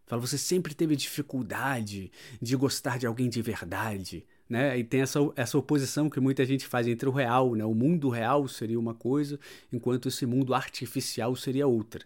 Fala: 0.07 0.20
Você 0.20 0.38
sempre 0.38 0.75
teve 0.75 0.94
dificuldade 0.94 2.12
de 2.40 2.57
gostar 2.57 2.99
de 2.99 3.07
alguém 3.07 3.29
de 3.29 3.42
verdade 3.42 4.27
né? 4.48 4.78
E 4.78 4.85
tem 4.85 5.00
essa, 5.00 5.18
essa 5.37 5.59
oposição 5.59 6.11
que 6.11 6.20
muita 6.20 6.44
gente 6.44 6.66
faz 6.66 6.87
entre 6.87 7.09
o 7.09 7.12
real, 7.12 7.54
né? 7.54 7.64
O 7.64 7.74
mundo 7.74 8.09
real 8.09 8.46
seria 8.46 8.78
uma 8.78 8.94
coisa, 8.94 9.38
enquanto 9.72 10.09
esse 10.09 10.26
mundo 10.26 10.54
artificial 10.54 11.35
seria 11.35 11.66
outra. 11.66 12.04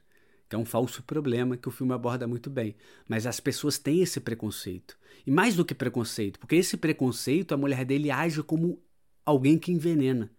Que 0.48 0.57
é 0.57 0.59
um 0.59 0.64
falso 0.64 1.03
problema 1.03 1.57
que 1.57 1.68
o 1.68 1.72
filme 1.72 1.92
aborda 1.92 2.27
muito 2.27 2.48
bem. 2.48 2.74
Mas 3.07 3.27
as 3.27 3.38
pessoas 3.38 3.79
têm 3.79 4.03
esse 4.03 4.20
preconceito. 4.20 4.96
E 5.27 5.31
mais 5.31 5.55
do 5.55 5.64
que 5.64 5.74
preconceito, 5.74 6.38
porque 6.38 6.57
esse 6.57 6.77
preconceito, 6.77 7.53
a 7.53 7.57
mulher 7.57 7.85
dele 7.85 8.11
age 8.11 8.42
como 8.42 8.81
alguém 9.27 9.59
que 9.59 9.70
envenena. 9.70 10.31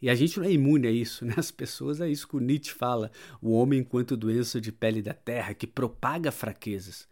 E 0.00 0.10
a 0.10 0.14
gente 0.14 0.38
não 0.38 0.46
é 0.46 0.52
imune 0.52 0.86
a 0.86 0.90
isso, 0.90 1.24
né? 1.24 1.34
As 1.36 1.50
pessoas, 1.50 2.00
é 2.00 2.10
isso 2.10 2.26
que 2.26 2.36
o 2.36 2.40
Nietzsche 2.40 2.72
fala, 2.72 3.10
o 3.40 3.52
homem 3.52 3.80
enquanto 3.80 4.16
doença 4.16 4.60
de 4.60 4.70
pele 4.70 5.00
da 5.00 5.14
terra, 5.14 5.54
que 5.54 5.66
propaga 5.66 6.30
fraquezas. 6.30 7.08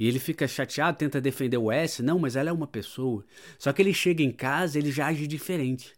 E 0.00 0.08
ele 0.08 0.18
fica 0.18 0.48
chateado, 0.48 0.96
tenta 0.96 1.20
defender 1.20 1.58
o 1.58 1.70
S. 1.70 2.02
Não, 2.02 2.18
mas 2.18 2.34
ela 2.34 2.48
é 2.48 2.52
uma 2.52 2.66
pessoa. 2.66 3.22
Só 3.58 3.70
que 3.70 3.82
ele 3.82 3.92
chega 3.92 4.22
em 4.22 4.32
casa, 4.32 4.78
ele 4.78 4.90
já 4.90 5.06
age 5.08 5.26
diferente. 5.26 5.94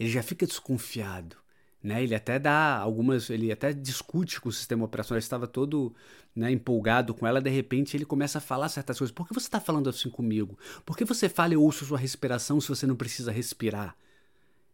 Ele 0.00 0.08
já 0.08 0.22
fica 0.22 0.46
desconfiado. 0.46 1.36
Né? 1.82 2.02
Ele 2.02 2.14
até 2.14 2.38
dá 2.38 2.78
algumas. 2.78 3.28
Ele 3.28 3.52
até 3.52 3.74
discute 3.74 4.40
com 4.40 4.48
o 4.48 4.52
sistema 4.52 4.86
operacional. 4.86 5.18
Ele 5.18 5.24
estava 5.24 5.46
todo 5.46 5.94
né, 6.34 6.50
empolgado 6.50 7.12
com 7.12 7.26
ela. 7.26 7.38
De 7.38 7.50
repente, 7.50 7.94
ele 7.94 8.06
começa 8.06 8.38
a 8.38 8.40
falar 8.40 8.70
certas 8.70 8.96
coisas. 8.96 9.12
Por 9.12 9.28
que 9.28 9.34
você 9.34 9.46
está 9.46 9.60
falando 9.60 9.90
assim 9.90 10.08
comigo? 10.08 10.58
Por 10.86 10.96
que 10.96 11.04
você 11.04 11.28
fala 11.28 11.52
e 11.52 11.56
ouço 11.58 11.84
sua 11.84 11.98
respiração 11.98 12.58
se 12.62 12.68
você 12.70 12.86
não 12.86 12.96
precisa 12.96 13.30
respirar? 13.30 13.94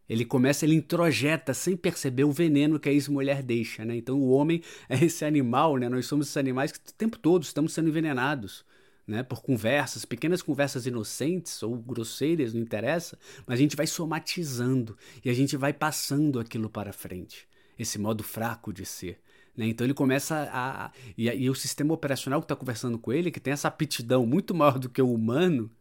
Ele 0.07 0.23
começa, 0.23 0.65
ele 0.65 0.75
introjeta 0.75 1.53
sem 1.53 1.75
perceber 1.75 2.23
o 2.23 2.31
veneno 2.31 2.79
que 2.79 2.87
a 2.87 2.91
ex-mulher 2.91 3.41
deixa, 3.41 3.83
né? 3.83 3.95
Então 3.95 4.19
o 4.19 4.29
homem 4.29 4.61
é 4.87 5.03
esse 5.03 5.25
animal, 5.25 5.77
né? 5.77 5.89
Nós 5.89 6.05
somos 6.05 6.27
esses 6.27 6.37
animais 6.37 6.71
que 6.71 6.77
o 6.77 6.93
tempo 6.93 7.17
todo 7.17 7.43
estamos 7.43 7.73
sendo 7.73 7.89
envenenados, 7.89 8.65
né? 9.07 9.23
Por 9.23 9.41
conversas, 9.41 10.05
pequenas 10.05 10.41
conversas 10.41 10.85
inocentes 10.85 11.61
ou 11.63 11.75
grosseiras, 11.75 12.53
não 12.53 12.61
interessa, 12.61 13.17
mas 13.47 13.59
a 13.59 13.61
gente 13.61 13.75
vai 13.75 13.87
somatizando 13.87 14.97
e 15.23 15.29
a 15.29 15.33
gente 15.33 15.57
vai 15.57 15.73
passando 15.73 16.39
aquilo 16.39 16.69
para 16.69 16.93
frente. 16.93 17.47
Esse 17.77 17.99
modo 17.99 18.23
fraco 18.23 18.71
de 18.71 18.85
ser. 18.85 19.19
Né? 19.55 19.67
Então 19.67 19.85
ele 19.85 19.93
começa 19.93 20.49
a. 20.51 20.91
E, 21.17 21.29
e 21.29 21.49
o 21.49 21.55
sistema 21.55 21.93
operacional 21.93 22.41
que 22.41 22.45
está 22.45 22.55
conversando 22.55 22.97
com 22.97 23.11
ele, 23.11 23.31
que 23.31 23.39
tem 23.39 23.53
essa 23.53 23.67
aptidão 23.67 24.25
muito 24.25 24.53
maior 24.53 24.77
do 24.77 24.89
que 24.89 25.01
o 25.01 25.13
humano, 25.13 25.71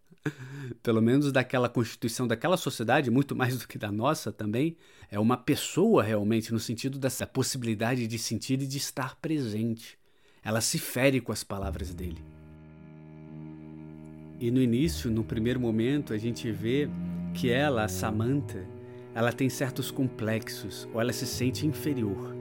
pelo 0.82 1.00
menos 1.00 1.32
daquela 1.32 1.68
constituição 1.68 2.26
daquela 2.26 2.56
sociedade, 2.56 3.10
muito 3.10 3.34
mais 3.34 3.58
do 3.58 3.68
que 3.68 3.78
da 3.78 3.90
nossa 3.90 4.32
também, 4.32 4.76
é 5.10 5.18
uma 5.18 5.36
pessoa 5.36 6.02
realmente, 6.02 6.52
no 6.52 6.60
sentido 6.60 6.98
dessa 6.98 7.26
possibilidade 7.26 8.06
de 8.06 8.18
sentir 8.18 8.60
e 8.60 8.66
de 8.66 8.78
estar 8.78 9.16
presente. 9.16 9.98
Ela 10.42 10.60
se 10.60 10.78
fere 10.78 11.20
com 11.20 11.32
as 11.32 11.42
palavras 11.42 11.94
dele. 11.94 12.22
E 14.38 14.50
no 14.50 14.60
início, 14.60 15.10
no 15.10 15.24
primeiro 15.24 15.60
momento, 15.60 16.12
a 16.12 16.18
gente 16.18 16.50
vê 16.50 16.88
que 17.32 17.50
ela, 17.50 17.84
a 17.84 17.88
Samantha, 17.88 18.66
ela 19.14 19.32
tem 19.32 19.48
certos 19.48 19.90
complexos, 19.90 20.88
ou 20.92 21.00
ela 21.00 21.12
se 21.12 21.26
sente 21.26 21.66
inferior. 21.66 22.34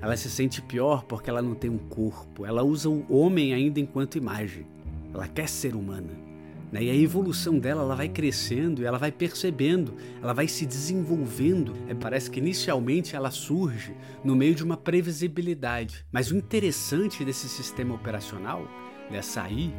Ela 0.00 0.16
se 0.16 0.30
sente 0.30 0.60
pior 0.60 1.04
porque 1.04 1.30
ela 1.30 1.40
não 1.40 1.54
tem 1.54 1.70
um 1.70 1.78
corpo. 1.78 2.44
Ela 2.44 2.62
usa 2.62 2.88
o 2.88 3.06
homem 3.12 3.54
ainda 3.54 3.80
enquanto 3.80 4.18
imagem. 4.18 4.66
Ela 5.12 5.26
quer 5.26 5.48
ser 5.48 5.74
humana 5.74 6.27
Né? 6.72 6.84
E 6.84 6.90
a 6.90 6.94
evolução 6.94 7.58
dela, 7.58 7.82
ela 7.82 7.94
vai 7.94 8.08
crescendo, 8.08 8.84
ela 8.84 8.98
vai 8.98 9.10
percebendo, 9.10 9.94
ela 10.22 10.32
vai 10.32 10.46
se 10.46 10.66
desenvolvendo. 10.66 11.74
É, 11.88 11.94
parece 11.94 12.30
que 12.30 12.38
inicialmente 12.38 13.16
ela 13.16 13.30
surge 13.30 13.94
no 14.22 14.36
meio 14.36 14.54
de 14.54 14.62
uma 14.62 14.76
previsibilidade. 14.76 16.04
Mas 16.12 16.30
o 16.30 16.36
interessante 16.36 17.24
desse 17.24 17.48
sistema 17.48 17.94
operacional, 17.94 18.66
dessa 19.10 19.42
AI, 19.42 19.72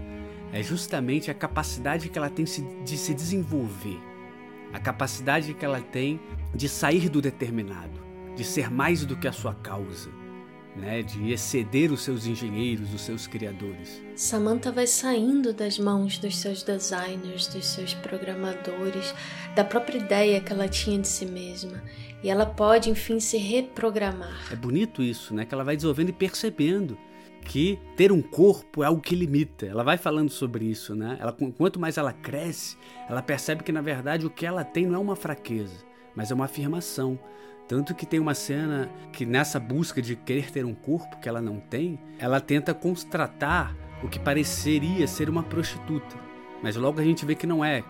é 0.51 0.63
justamente 0.63 1.29
a 1.29 1.33
capacidade 1.33 2.09
que 2.09 2.17
ela 2.17 2.29
tem 2.29 2.45
de 2.45 2.97
se 2.97 3.13
desenvolver, 3.13 3.99
a 4.73 4.79
capacidade 4.79 5.53
que 5.53 5.63
ela 5.63 5.81
tem 5.81 6.19
de 6.55 6.67
sair 6.67 7.07
do 7.07 7.21
determinado, 7.21 8.01
de 8.35 8.43
ser 8.43 8.71
mais 8.71 9.05
do 9.05 9.15
que 9.15 9.27
a 9.27 9.31
sua 9.31 9.53
causa 9.53 10.18
né, 10.75 11.01
de 11.01 11.31
exceder 11.31 11.91
os 11.91 12.01
seus 12.01 12.25
engenheiros, 12.25 12.93
os 12.93 13.01
seus 13.01 13.27
criadores. 13.27 14.01
Samantha 14.15 14.71
vai 14.71 14.87
saindo 14.87 15.53
das 15.53 15.77
mãos 15.79 16.17
dos 16.17 16.37
seus 16.37 16.63
designers, 16.63 17.47
dos 17.47 17.65
seus 17.65 17.93
programadores, 17.95 19.13
da 19.55 19.63
própria 19.63 19.97
ideia 19.97 20.41
que 20.41 20.53
ela 20.53 20.67
tinha 20.67 20.99
de 20.99 21.07
si 21.07 21.25
mesma. 21.25 21.81
E 22.23 22.29
ela 22.29 22.45
pode, 22.45 22.89
enfim, 22.89 23.19
se 23.19 23.37
reprogramar. 23.37 24.51
É 24.51 24.55
bonito 24.55 25.01
isso, 25.01 25.33
né? 25.33 25.45
Que 25.45 25.53
ela 25.53 25.63
vai 25.63 25.75
desenvolvendo 25.75 26.09
e 26.09 26.13
percebendo 26.13 26.97
que 27.45 27.79
ter 27.95 28.11
um 28.11 28.21
corpo 28.21 28.83
é 28.83 28.87
algo 28.87 29.01
que 29.01 29.15
limita. 29.15 29.65
Ela 29.65 29.83
vai 29.83 29.97
falando 29.97 30.29
sobre 30.29 30.65
isso, 30.65 30.93
né? 30.93 31.17
Ela, 31.19 31.35
quanto 31.57 31.79
mais 31.79 31.97
ela 31.97 32.11
cresce, 32.11 32.77
ela 33.09 33.21
percebe 33.21 33.63
que 33.63 33.71
na 33.71 33.81
verdade 33.81 34.25
o 34.25 34.29
que 34.29 34.45
ela 34.45 34.63
tem 34.63 34.85
não 34.85 34.95
é 34.95 34.99
uma 34.99 35.15
fraqueza, 35.15 35.85
mas 36.13 36.29
é 36.29 36.33
uma 36.33 36.45
afirmação. 36.45 37.17
Tanto 37.69 37.93
que 37.93 38.03
tem 38.03 38.19
uma 38.19 38.33
cena 38.33 38.89
que 39.13 39.27
nessa 39.27 39.59
busca 39.59 40.01
de 40.01 40.15
querer 40.15 40.49
ter 40.49 40.65
um 40.65 40.73
corpo 40.73 41.19
que 41.19 41.29
ela 41.29 41.39
não 41.39 41.59
tem, 41.59 41.99
ela 42.17 42.41
tenta 42.41 42.73
contratar 42.73 43.75
o 44.03 44.07
que 44.07 44.17
pareceria 44.17 45.05
ser 45.05 45.29
uma 45.29 45.43
prostituta. 45.43 46.17
Mas 46.63 46.75
logo 46.75 46.99
a 46.99 47.03
gente 47.03 47.27
vê 47.27 47.35
que 47.35 47.45
não 47.45 47.63
é. 47.63 47.83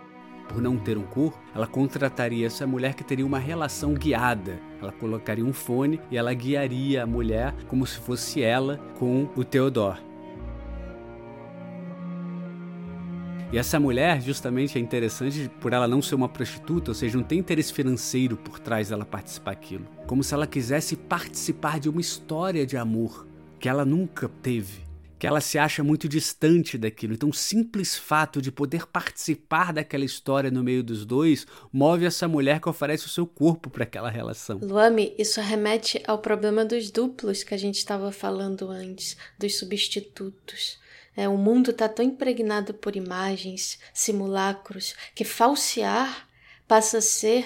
Por 0.50 0.62
não 0.62 0.78
ter 0.78 0.98
um 0.98 1.04
corpo, 1.04 1.40
ela 1.56 1.66
contrataria 1.66 2.46
essa 2.46 2.68
mulher 2.68 2.94
que 2.94 3.06
teria 3.06 3.26
uma 3.26 3.40
relação 3.40 3.94
guiada. 3.94 4.60
Ela 4.82 4.92
colocaria 4.92 5.46
um 5.46 5.54
fone 5.54 6.02
e 6.12 6.18
ela 6.18 6.34
guiaria 6.34 7.04
a 7.04 7.08
mulher 7.08 7.56
como 7.70 7.88
se 7.88 8.00
fosse 8.00 8.42
ela 8.44 8.78
com 8.98 9.30
o 9.34 9.46
Theodore. 9.46 10.09
E 13.52 13.58
essa 13.58 13.80
mulher, 13.80 14.22
justamente, 14.22 14.78
é 14.78 14.82
interessante 14.82 15.50
por 15.60 15.74
ela 15.74 15.88
não 15.88 16.04
ser 16.04 16.14
uma 16.14 16.30
prostituta, 16.30 16.92
ou 16.92 16.96
seja, 16.96 17.18
não 17.18 17.24
tem 17.24 17.40
interesse 17.40 17.74
financeiro 17.74 18.38
por 18.38 18.60
trás 18.60 18.90
dela 18.90 19.04
participar 19.04 19.56
daquilo. 19.56 19.88
Como 20.06 20.24
se 20.24 20.36
ela 20.36 20.46
quisesse 20.46 20.96
participar 20.96 21.80
de 21.80 21.90
uma 21.90 22.00
história 22.00 22.64
de 22.64 22.78
amor 22.78 23.28
que 23.60 23.68
ela 23.68 23.84
nunca 23.84 24.30
teve. 24.44 24.88
Que 25.18 25.26
ela 25.26 25.42
se 25.42 25.58
acha 25.58 25.84
muito 25.84 26.08
distante 26.08 26.78
daquilo. 26.78 27.14
Então, 27.16 27.30
o 27.30 27.34
simples 27.34 27.98
fato 27.98 28.40
de 28.40 28.52
poder 28.52 28.86
participar 28.86 29.74
daquela 29.74 30.06
história 30.06 30.52
no 30.52 30.64
meio 30.64 30.84
dos 30.84 31.04
dois 31.04 31.48
move 31.74 32.06
essa 32.06 32.28
mulher 32.28 32.62
que 32.62 32.70
oferece 32.70 33.08
o 33.08 33.10
seu 33.10 33.26
corpo 33.26 33.68
para 33.68 33.84
aquela 33.84 34.12
relação. 34.12 34.60
Luame, 34.62 35.16
isso 35.18 35.42
remete 35.42 36.02
ao 36.08 36.20
problema 36.20 36.64
dos 36.64 36.92
duplos 36.92 37.44
que 37.44 37.56
a 37.56 37.58
gente 37.58 37.80
estava 37.80 38.12
falando 38.12 38.70
antes, 38.70 39.18
dos 39.40 39.58
substitutos. 39.58 40.78
É, 41.16 41.28
o 41.28 41.38
mundo 41.38 41.72
está 41.72 41.90
tão 41.90 42.06
impregnado 42.06 42.74
por 42.74 42.96
imagens, 42.96 43.80
simulacros, 43.94 44.96
que 45.14 45.26
falsear 45.26 46.28
passa 46.68 47.00
a 47.00 47.02
ser 47.02 47.46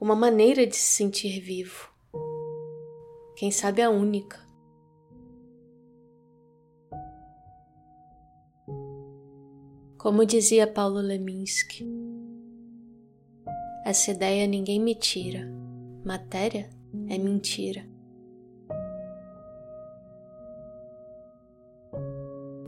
uma 0.00 0.14
maneira 0.14 0.66
de 0.66 0.76
se 0.76 0.96
sentir 0.96 1.40
vivo. 1.40 1.90
Quem 3.36 3.50
sabe 3.50 3.82
a 3.82 3.90
única. 3.90 4.44
Como 9.98 10.24
dizia 10.24 10.66
Paulo 10.66 11.00
Leminski, 11.00 11.84
essa 13.84 14.10
ideia 14.10 14.46
ninguém 14.46 14.80
me 14.80 14.94
tira. 14.94 15.48
Matéria 16.04 16.70
é 17.08 17.18
mentira. 17.18 17.95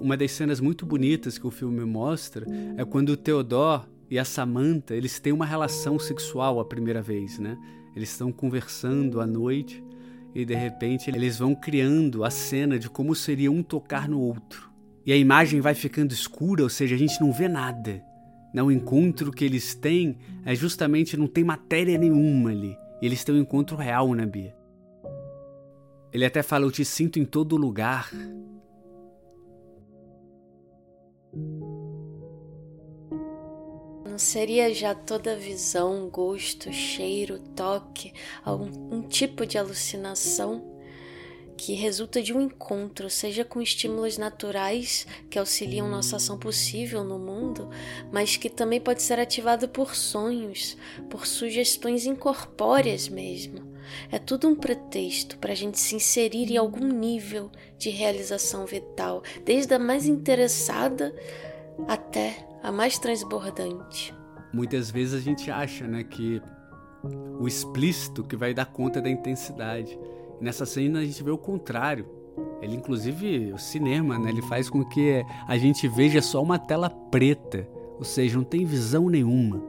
Uma 0.01 0.17
das 0.17 0.33
cenas 0.33 0.61
muito 0.61 0.87
bonitas 0.87 1.39
que 1.39 1.47
o 1.47 1.51
filme 1.51 1.85
mostra 1.85 2.47
é 2.77 2.85
quando 2.85 3.11
o 3.11 3.17
Theodore 3.17 3.83
e 4.11 4.19
a 4.19 4.25
Samantha, 4.25 4.95
eles 4.95 5.19
têm 5.21 5.33
uma 5.33 5.45
relação 5.45 5.99
sexual 5.99 6.61
a 6.61 6.65
primeira 6.65 7.03
vez, 7.03 7.39
né? 7.39 7.59
Eles 7.95 8.11
estão 8.11 8.33
conversando 8.33 9.21
à 9.21 9.27
noite 9.27 9.83
e 10.35 10.45
de 10.45 10.55
repente 10.55 11.11
eles 11.11 11.39
vão 11.39 11.55
criando 11.55 12.25
a 12.25 12.31
cena 12.31 12.79
de 12.79 12.89
como 12.89 13.15
seria 13.15 13.51
um 13.51 13.63
tocar 13.63 14.09
no 14.09 14.21
outro. 14.21 14.71
E 15.05 15.13
a 15.13 15.17
imagem 15.17 15.61
vai 15.61 15.75
ficando 15.75 16.13
escura, 16.13 16.63
ou 16.63 16.69
seja, 16.69 16.95
a 16.95 16.99
gente 16.99 17.21
não 17.21 17.33
vê 17.33 17.49
nada. 17.49 18.03
Né? 18.53 18.63
O 18.63 18.71
encontro 18.71 19.33
que 19.33 19.45
eles 19.45 19.75
têm 19.75 20.19
é 20.45 20.55
justamente 20.55 21.17
não 21.17 21.27
tem 21.27 21.45
matéria 21.45 21.99
nenhuma 21.99 22.51
ali. 22.51 22.77
E 23.01 23.07
eles 23.07 23.25
têm 23.25 23.35
um 23.35 23.39
encontro 23.39 23.77
real, 23.77 24.13
né, 24.15 24.27
Bia? 24.27 24.55
Ele 26.13 26.25
até 26.25 26.43
fala: 26.43 26.65
Eu 26.65 26.71
te 26.71 26.85
sinto 26.85 27.19
em 27.19 27.25
todo 27.25 27.57
lugar. 27.57 28.11
Não 34.19 34.25
seria 34.25 34.75
já 34.75 34.97
toda 34.97 35.37
visão, 35.37 36.09
gosto, 36.09 36.73
cheiro, 36.73 37.39
toque, 37.55 38.13
algum 38.45 38.69
um 38.93 39.03
tipo 39.03 39.47
de 39.47 39.57
alucinação 39.57 40.77
que 41.57 41.73
resulta 41.75 42.21
de 42.21 42.33
um 42.33 42.41
encontro, 42.41 43.09
seja 43.09 43.45
com 43.45 43.63
estímulos 43.63 44.19
naturais 44.19 45.07
que 45.31 45.39
auxiliam 45.39 45.89
nossa 45.89 46.17
ação 46.17 46.37
possível 46.37 47.05
no 47.05 47.17
mundo, 47.17 47.71
mas 48.11 48.37
que 48.37 48.51
também 48.51 48.81
pode 48.81 49.03
ser 49.03 49.21
ativado 49.21 49.69
por 49.69 49.95
sonhos, 49.95 50.77
por 51.09 51.25
sugestões 51.25 52.05
incorpóreas 52.05 53.09
mesmo. 53.09 53.73
É 54.11 54.19
tudo 54.19 54.49
um 54.49 54.57
pretexto 54.57 55.39
para 55.39 55.53
a 55.53 55.57
gente 55.57 55.79
se 55.79 55.95
inserir 55.95 56.51
em 56.51 56.57
algum 56.57 56.89
nível 56.89 57.53
de 57.79 57.89
realização 57.91 58.67
vital, 58.67 59.23
desde 59.45 59.75
a 59.75 59.79
mais 59.79 60.09
interessada 60.09 61.15
até 61.87 62.48
a 62.62 62.73
mais 62.73 62.99
transbordante. 62.99 64.14
Muitas 64.53 64.90
vezes 64.90 65.14
a 65.14 65.23
gente 65.23 65.51
acha 65.51 65.87
né, 65.87 66.03
que 66.03 66.40
o 67.38 67.47
explícito 67.47 68.25
que 68.25 68.37
vai 68.37 68.53
dar 68.53 68.66
conta 68.66 69.01
da 69.01 69.09
intensidade. 69.09 69.99
E 70.40 70.44
nessa 70.44 70.66
cena 70.66 71.01
a 71.01 71.05
gente 71.05 71.23
vê 71.23 71.31
o 71.31 71.38
contrário. 71.38 72.07
Ele, 72.61 72.77
inclusive, 72.77 73.53
o 73.53 73.59
cinema, 73.59 74.18
né, 74.18 74.31
ele 74.31 74.42
faz 74.42 74.68
com 74.68 74.85
que 74.85 75.25
a 75.47 75.57
gente 75.57 75.87
veja 75.88 76.21
só 76.23 76.42
uma 76.42 76.59
tela 76.59 76.88
preta, 76.88 77.68
ou 77.97 78.05
seja, 78.05 78.37
não 78.37 78.44
tem 78.44 78.64
visão 78.64 79.09
nenhuma. 79.09 79.62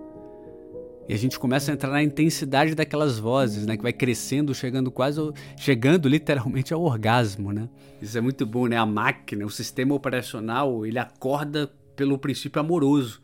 E 1.08 1.13
a 1.13 1.17
gente 1.17 1.39
começa 1.39 1.71
a 1.71 1.73
entrar 1.73 1.89
na 1.89 2.04
intensidade 2.04 2.75
daquelas 2.75 3.17
vozes, 3.17 3.65
né? 3.65 3.75
Que 3.75 3.82
vai 3.82 3.91
crescendo, 3.91 4.54
chegando 4.54 4.91
quase, 4.91 5.19
chegando 5.58 6.08
literalmente 6.08 6.71
ao 6.71 6.84
orgasmo, 6.84 7.52
né? 7.52 7.67
Isso 7.99 8.15
é 8.15 8.21
muito 8.21 8.45
bom, 8.45 8.67
né? 8.67 8.78
A 8.78 8.86
máquina, 8.86 9.43
o 9.43 9.49
sistema 9.49 9.95
operacional, 9.95 10.86
ele 10.86 10.99
acorda 10.99 11.71
pelo 12.00 12.18
princípio 12.18 12.62
amoroso. 12.62 13.22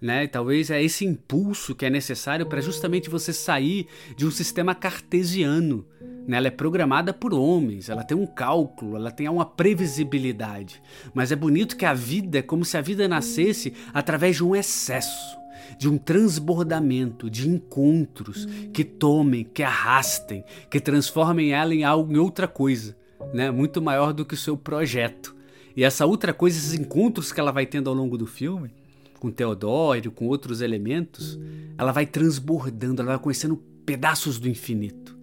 Né? 0.00 0.26
Talvez 0.26 0.70
é 0.70 0.82
esse 0.82 1.04
impulso 1.04 1.74
que 1.74 1.84
é 1.84 1.90
necessário 1.90 2.46
para 2.46 2.62
justamente 2.62 3.10
você 3.10 3.34
sair 3.34 3.86
de 4.16 4.26
um 4.26 4.30
sistema 4.30 4.74
cartesiano. 4.74 5.84
Né? 6.26 6.38
Ela 6.38 6.48
é 6.48 6.50
programada 6.50 7.12
por 7.12 7.34
homens, 7.34 7.90
ela 7.90 8.02
tem 8.02 8.16
um 8.16 8.26
cálculo, 8.26 8.96
ela 8.96 9.10
tem 9.10 9.28
uma 9.28 9.44
previsibilidade. 9.44 10.82
Mas 11.12 11.32
é 11.32 11.36
bonito 11.36 11.76
que 11.76 11.84
a 11.84 11.92
vida 11.92 12.38
é 12.38 12.42
como 12.42 12.64
se 12.64 12.78
a 12.78 12.80
vida 12.80 13.06
nascesse 13.06 13.74
através 13.92 14.36
de 14.36 14.44
um 14.44 14.56
excesso 14.56 15.44
de 15.78 15.88
um 15.88 15.98
transbordamento, 15.98 17.28
de 17.28 17.48
encontros 17.48 18.46
que 18.72 18.84
tomem, 18.84 19.42
que 19.42 19.62
arrastem, 19.62 20.44
que 20.70 20.78
transformem 20.78 21.52
ela 21.52 21.74
em 21.74 21.82
algo 21.82 22.12
em 22.12 22.18
outra 22.18 22.46
coisa, 22.46 22.96
né? 23.32 23.50
Muito 23.50 23.82
maior 23.82 24.12
do 24.12 24.24
que 24.24 24.34
o 24.34 24.36
seu 24.36 24.56
projeto. 24.56 25.34
E 25.76 25.82
essa 25.82 26.06
outra 26.06 26.32
coisa, 26.32 26.56
esses 26.56 26.74
encontros 26.74 27.32
que 27.32 27.40
ela 27.40 27.52
vai 27.52 27.66
tendo 27.66 27.90
ao 27.90 27.96
longo 27.96 28.16
do 28.16 28.26
filme, 28.26 28.70
com 29.18 29.30
Teodoro, 29.30 30.12
com 30.12 30.26
outros 30.26 30.60
elementos, 30.60 31.38
ela 31.76 31.92
vai 31.92 32.06
transbordando, 32.06 33.02
ela 33.02 33.12
vai 33.12 33.22
conhecendo 33.22 33.56
pedaços 33.84 34.38
do 34.38 34.48
infinito. 34.48 35.18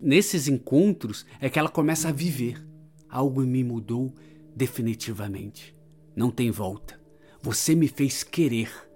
Nesses 0.00 0.46
encontros 0.46 1.24
é 1.40 1.48
que 1.48 1.58
ela 1.58 1.68
começa 1.68 2.08
a 2.08 2.12
viver. 2.12 2.62
Algo 3.08 3.40
me 3.40 3.64
mudou 3.64 4.12
definitivamente. 4.54 5.74
Não 6.14 6.30
tem 6.30 6.50
volta. 6.50 7.00
Você 7.40 7.74
me 7.74 7.88
fez 7.88 8.22
querer 8.22 8.86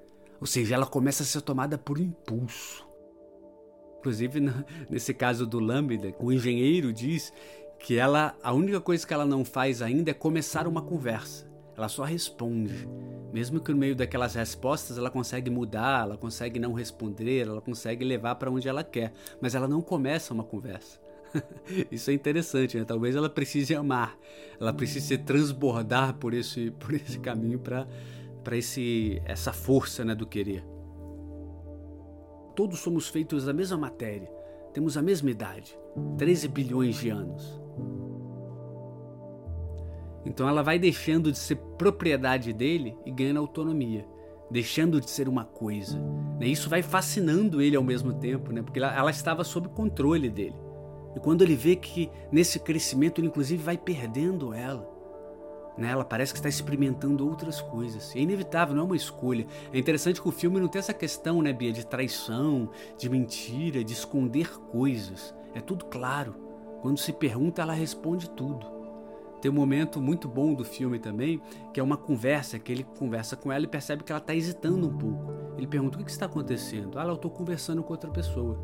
ou 0.40 0.46
seja, 0.46 0.74
ela 0.74 0.86
começa 0.86 1.22
a 1.22 1.26
ser 1.26 1.42
tomada 1.42 1.76
por 1.76 2.00
impulso. 2.00 2.86
Inclusive, 3.98 4.40
nesse 4.88 5.12
caso 5.12 5.46
do 5.46 5.60
Lambda, 5.60 6.14
o 6.18 6.32
engenheiro 6.32 6.92
diz 6.92 7.32
que 7.80 7.96
ela, 7.96 8.36
a 8.42 8.52
única 8.52 8.80
coisa 8.80 9.06
que 9.06 9.12
ela 9.12 9.24
não 9.24 9.44
faz 9.44 9.82
ainda 9.82 10.10
é 10.10 10.14
começar 10.14 10.66
uma 10.66 10.82
conversa. 10.82 11.50
Ela 11.76 11.88
só 11.88 12.04
responde. 12.04 12.86
Mesmo 13.32 13.58
que 13.58 13.72
no 13.72 13.78
meio 13.78 13.96
daquelas 13.96 14.34
respostas 14.34 14.98
ela 14.98 15.10
consegue 15.10 15.50
mudar, 15.50 16.02
ela 16.02 16.16
consegue 16.16 16.58
não 16.58 16.72
responder, 16.72 17.46
ela 17.46 17.60
consegue 17.60 18.04
levar 18.04 18.34
para 18.34 18.50
onde 18.50 18.68
ela 18.68 18.84
quer, 18.84 19.12
mas 19.40 19.54
ela 19.54 19.66
não 19.66 19.80
começa 19.80 20.34
uma 20.34 20.44
conversa. 20.44 21.00
Isso 21.90 22.10
é 22.10 22.12
interessante, 22.12 22.76
né? 22.76 22.84
Talvez 22.84 23.16
ela 23.16 23.30
precise 23.30 23.74
amar, 23.74 24.18
ela 24.60 24.72
precise 24.72 25.06
se 25.06 25.18
transbordar 25.18 26.14
por 26.14 26.34
esse, 26.34 26.70
por 26.78 26.92
esse 26.92 27.18
caminho 27.18 27.58
para 27.58 27.86
para 28.42 28.56
esse 28.56 29.20
essa 29.26 29.52
força 29.52 30.04
né, 30.04 30.14
do 30.14 30.26
querer. 30.26 30.64
Todos 32.56 32.80
somos 32.80 33.08
feitos 33.08 33.44
da 33.44 33.52
mesma 33.52 33.76
matéria, 33.76 34.30
temos 34.72 34.96
a 34.96 35.02
mesma 35.02 35.30
idade, 35.30 35.78
13 36.18 36.48
bilhões 36.48 36.96
de 36.96 37.10
anos. 37.10 37.59
Então 40.24 40.48
ela 40.48 40.62
vai 40.62 40.78
deixando 40.78 41.32
de 41.32 41.38
ser 41.38 41.56
propriedade 41.78 42.52
dele 42.52 42.96
e 43.06 43.10
ganhando 43.10 43.38
autonomia, 43.38 44.06
deixando 44.50 45.00
de 45.00 45.10
ser 45.10 45.28
uma 45.28 45.44
coisa. 45.44 45.98
Né? 46.38 46.46
Isso 46.46 46.68
vai 46.68 46.82
fascinando 46.82 47.60
ele 47.60 47.76
ao 47.76 47.82
mesmo 47.82 48.12
tempo, 48.12 48.52
né? 48.52 48.62
porque 48.62 48.78
ela, 48.78 48.94
ela 48.94 49.10
estava 49.10 49.44
sob 49.44 49.68
controle 49.68 50.28
dele. 50.28 50.56
E 51.16 51.20
quando 51.20 51.42
ele 51.42 51.56
vê 51.56 51.74
que 51.74 52.10
nesse 52.30 52.60
crescimento 52.60 53.20
ele 53.20 53.28
inclusive 53.28 53.62
vai 53.62 53.76
perdendo 53.76 54.52
ela, 54.52 54.88
né? 55.76 55.90
ela 55.90 56.04
parece 56.04 56.32
que 56.32 56.38
está 56.38 56.48
experimentando 56.48 57.26
outras 57.26 57.60
coisas. 57.60 58.14
É 58.14 58.20
inevitável, 58.20 58.74
não 58.74 58.82
é 58.82 58.86
uma 58.86 58.96
escolha. 58.96 59.46
É 59.72 59.78
interessante 59.78 60.20
que 60.20 60.28
o 60.28 60.32
filme 60.32 60.60
não 60.60 60.68
tem 60.68 60.78
essa 60.78 60.94
questão, 60.94 61.40
né, 61.40 61.52
Bia, 61.52 61.72
de 61.72 61.86
traição, 61.86 62.70
de 62.98 63.08
mentira, 63.08 63.82
de 63.82 63.92
esconder 63.92 64.50
coisas. 64.70 65.34
É 65.54 65.60
tudo 65.60 65.86
claro. 65.86 66.34
Quando 66.82 66.98
se 66.98 67.12
pergunta, 67.12 67.62
ela 67.62 67.72
responde 67.72 68.30
tudo. 68.30 68.79
Tem 69.40 69.50
um 69.50 69.54
momento 69.54 70.00
muito 70.00 70.28
bom 70.28 70.54
do 70.54 70.64
filme 70.64 70.98
também, 70.98 71.40
que 71.72 71.80
é 71.80 71.82
uma 71.82 71.96
conversa, 71.96 72.58
que 72.58 72.70
ele 72.70 72.84
conversa 72.98 73.36
com 73.36 73.50
ela 73.50 73.64
e 73.64 73.68
percebe 73.68 74.04
que 74.04 74.12
ela 74.12 74.20
está 74.20 74.34
hesitando 74.34 74.86
um 74.86 74.96
pouco. 74.96 75.32
Ele 75.56 75.66
pergunta: 75.66 75.98
o 75.98 76.04
que, 76.04 76.10
está 76.10 76.26
acontecendo? 76.26 76.98
Ah, 76.98 77.04
eu 77.04 77.14
estou 77.14 77.30
conversando 77.30 77.82
com 77.82 77.92
outra 77.92 78.10
pessoa. 78.10 78.58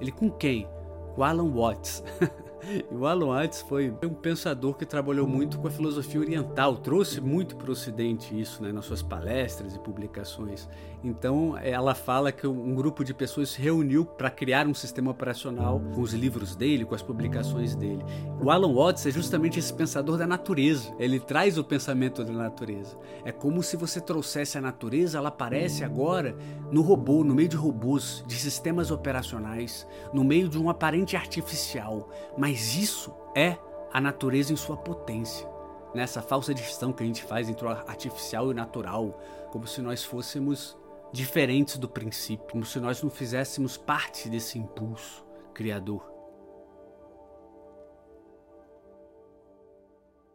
Ele, 0.00 0.10
com 0.10 0.30
quem? 0.30 0.66
Com 1.14 1.22
Alan 1.22 1.50
Watts. 1.50 2.02
E 2.64 2.84
o 2.90 3.06
Alan 3.06 3.26
Watts 3.26 3.60
foi 3.62 3.92
um 4.04 4.14
pensador 4.14 4.74
que 4.74 4.86
trabalhou 4.86 5.26
muito 5.26 5.58
com 5.58 5.66
a 5.66 5.70
filosofia 5.70 6.20
oriental, 6.20 6.76
trouxe 6.76 7.20
muito 7.20 7.56
para 7.56 7.68
o 7.68 7.72
Ocidente 7.72 8.38
isso, 8.38 8.62
né, 8.62 8.70
nas 8.70 8.84
suas 8.84 9.02
palestras 9.02 9.74
e 9.74 9.78
publicações. 9.80 10.68
Então, 11.04 11.58
ela 11.58 11.96
fala 11.96 12.30
que 12.30 12.46
um 12.46 12.74
grupo 12.76 13.02
de 13.02 13.12
pessoas 13.12 13.50
se 13.50 13.60
reuniu 13.60 14.04
para 14.04 14.30
criar 14.30 14.68
um 14.68 14.74
sistema 14.74 15.10
operacional 15.10 15.80
com 15.92 16.00
os 16.00 16.12
livros 16.12 16.54
dele, 16.54 16.84
com 16.84 16.94
as 16.94 17.02
publicações 17.02 17.74
dele. 17.74 18.04
O 18.40 18.50
Alan 18.50 18.72
Watts 18.72 19.04
é 19.06 19.10
justamente 19.10 19.58
esse 19.58 19.72
pensador 19.72 20.16
da 20.16 20.26
natureza. 20.26 20.94
Ele 21.00 21.18
traz 21.18 21.58
o 21.58 21.64
pensamento 21.64 22.22
da 22.24 22.32
natureza. 22.32 22.96
É 23.24 23.32
como 23.32 23.62
se 23.64 23.76
você 23.76 24.00
trouxesse 24.00 24.56
a 24.56 24.60
natureza, 24.60 25.18
ela 25.18 25.30
aparece 25.30 25.82
agora 25.82 26.36
no 26.70 26.82
robô, 26.82 27.24
no 27.24 27.34
meio 27.34 27.48
de 27.48 27.56
robôs, 27.56 28.22
de 28.28 28.36
sistemas 28.36 28.92
operacionais, 28.92 29.86
no 30.12 30.22
meio 30.22 30.48
de 30.48 30.58
um 30.58 30.70
aparente 30.70 31.16
artificial, 31.16 32.08
mas 32.38 32.51
mas 32.52 32.76
isso 32.76 33.14
é 33.34 33.56
a 33.90 33.98
natureza 33.98 34.52
em 34.52 34.56
sua 34.56 34.76
potência. 34.76 35.48
Nessa 35.94 36.20
falsa 36.20 36.52
distinção 36.52 36.92
que 36.92 37.02
a 37.02 37.06
gente 37.06 37.22
faz 37.22 37.48
entre 37.48 37.64
o 37.64 37.70
artificial 37.70 38.48
e 38.48 38.50
o 38.50 38.54
natural, 38.54 39.18
como 39.50 39.66
se 39.66 39.80
nós 39.80 40.04
fôssemos 40.04 40.76
diferentes 41.10 41.78
do 41.78 41.88
princípio, 41.88 42.46
como 42.50 42.66
se 42.66 42.78
nós 42.78 43.02
não 43.02 43.08
fizéssemos 43.08 43.78
parte 43.78 44.28
desse 44.28 44.58
impulso 44.58 45.24
criador. 45.54 46.06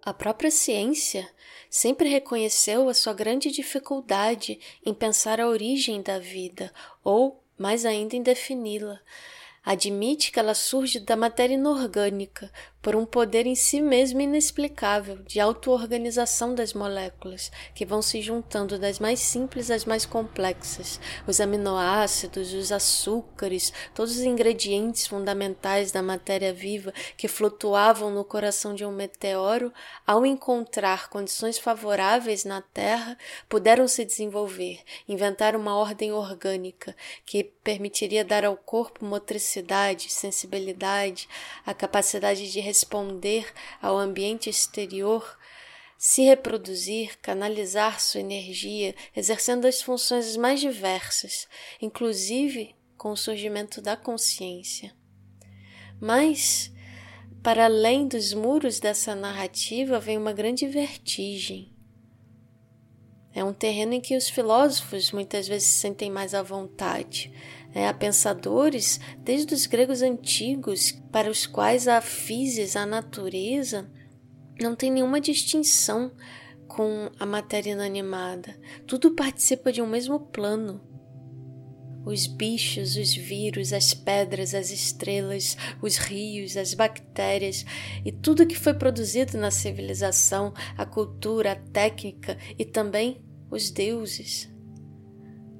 A 0.01 0.11
própria 0.11 0.49
ciência 0.49 1.29
sempre 1.69 2.09
reconheceu 2.09 2.89
a 2.89 2.95
sua 2.95 3.13
grande 3.13 3.51
dificuldade 3.51 4.59
em 4.83 4.93
pensar 4.93 5.39
a 5.39 5.47
origem 5.47 6.01
da 6.01 6.17
vida, 6.17 6.73
ou, 7.03 7.43
mais 7.55 7.85
ainda, 7.85 8.15
em 8.15 8.23
defini-la. 8.23 8.99
Admite 9.69 10.31
que 10.31 10.39
ela 10.39 10.53
surge 10.53 10.97
da 10.97 11.17
matéria 11.17 11.55
inorgânica, 11.55 12.49
por 12.81 12.95
um 12.95 13.05
poder 13.05 13.45
em 13.45 13.55
si 13.55 13.81
mesmo 13.81 14.21
inexplicável 14.21 15.17
de 15.23 15.39
auto-organização 15.39 16.55
das 16.55 16.73
moléculas, 16.73 17.51
que 17.73 17.85
vão 17.85 18.01
se 18.01 18.21
juntando 18.21 18.79
das 18.79 18.99
mais 18.99 19.19
simples 19.19 19.69
às 19.71 19.85
mais 19.85 20.05
complexas. 20.05 20.99
Os 21.25 21.41
aminoácidos, 21.41 22.53
os 22.53 22.71
açúcares, 22.71 23.73
todos 23.93 24.17
os 24.17 24.23
ingredientes 24.23 25.07
fundamentais 25.07 25.91
da 25.91 26.01
matéria 26.01 26.53
viva 26.53 26.93
que 27.17 27.27
flutuavam 27.27 28.11
no 28.11 28.23
coração 28.23 28.73
de 28.73 28.85
um 28.85 28.91
meteoro, 28.91 29.73
ao 30.05 30.25
encontrar 30.25 31.09
condições 31.09 31.57
favoráveis 31.57 32.45
na 32.45 32.61
Terra, 32.61 33.17
puderam 33.49 33.87
se 33.87 34.05
desenvolver, 34.05 34.79
inventar 35.07 35.55
uma 35.55 35.75
ordem 35.75 36.11
orgânica 36.11 36.95
que 37.25 37.43
permitiria 37.43 38.23
dar 38.23 38.45
ao 38.45 38.55
corpo 38.55 39.03
motricidade, 39.03 40.11
sensibilidade, 40.11 41.27
a 41.65 41.73
capacidade 41.73 42.51
de 42.51 42.59
responder 42.67 43.51
ao 43.81 43.97
ambiente 43.97 44.49
exterior, 44.49 45.37
se 45.97 46.21
reproduzir, 46.21 47.17
canalizar 47.21 47.99
sua 47.99 48.19
energia, 48.19 48.93
exercendo 49.15 49.65
as 49.65 49.81
funções 49.81 50.35
mais 50.35 50.59
diversas, 50.59 51.47
inclusive 51.81 52.75
com 52.97 53.11
o 53.11 53.17
surgimento 53.17 53.81
da 53.81 53.95
consciência. 53.95 54.93
Mas, 55.99 56.71
para 57.41 57.65
além 57.65 58.07
dos 58.07 58.33
muros 58.33 58.79
dessa 58.79 59.15
narrativa, 59.15 59.99
vem 59.99 60.17
uma 60.17 60.33
grande 60.33 60.67
vertigem. 60.67 61.73
É 63.33 63.43
um 63.43 63.53
terreno 63.53 63.93
em 63.93 64.01
que 64.01 64.17
os 64.17 64.29
filósofos 64.29 65.11
muitas 65.11 65.47
vezes 65.47 65.67
se 65.69 65.79
sentem 65.79 66.09
mais 66.09 66.33
à 66.33 66.41
vontade, 66.41 67.31
é, 67.77 67.87
há 67.87 67.93
pensadores, 67.93 68.99
desde 69.19 69.53
os 69.53 69.67
gregos 69.67 70.01
antigos, 70.01 70.99
para 71.11 71.29
os 71.29 71.45
quais 71.45 71.87
a 71.87 72.01
physis, 72.01 72.75
a 72.75 72.87
natureza, 72.87 73.87
não 74.59 74.75
tem 74.75 74.89
nenhuma 74.89 75.21
distinção 75.21 76.11
com 76.67 77.11
a 77.19 77.25
matéria 77.25 77.73
inanimada. 77.73 78.59
Tudo 78.87 79.13
participa 79.13 79.71
de 79.71 79.79
um 79.79 79.85
mesmo 79.85 80.19
plano. 80.19 80.81
Os 82.03 82.25
bichos, 82.25 82.95
os 82.95 83.13
vírus, 83.13 83.71
as 83.71 83.93
pedras, 83.93 84.55
as 84.55 84.71
estrelas, 84.71 85.55
os 85.79 85.97
rios, 85.97 86.57
as 86.57 86.73
bactérias 86.73 87.63
e 88.03 88.11
tudo 88.11 88.47
que 88.47 88.57
foi 88.57 88.73
produzido 88.73 89.37
na 89.37 89.51
civilização, 89.51 90.51
a 90.75 90.83
cultura, 90.83 91.51
a 91.51 91.55
técnica 91.55 92.39
e 92.57 92.65
também 92.65 93.23
os 93.51 93.69
deuses. 93.69 94.49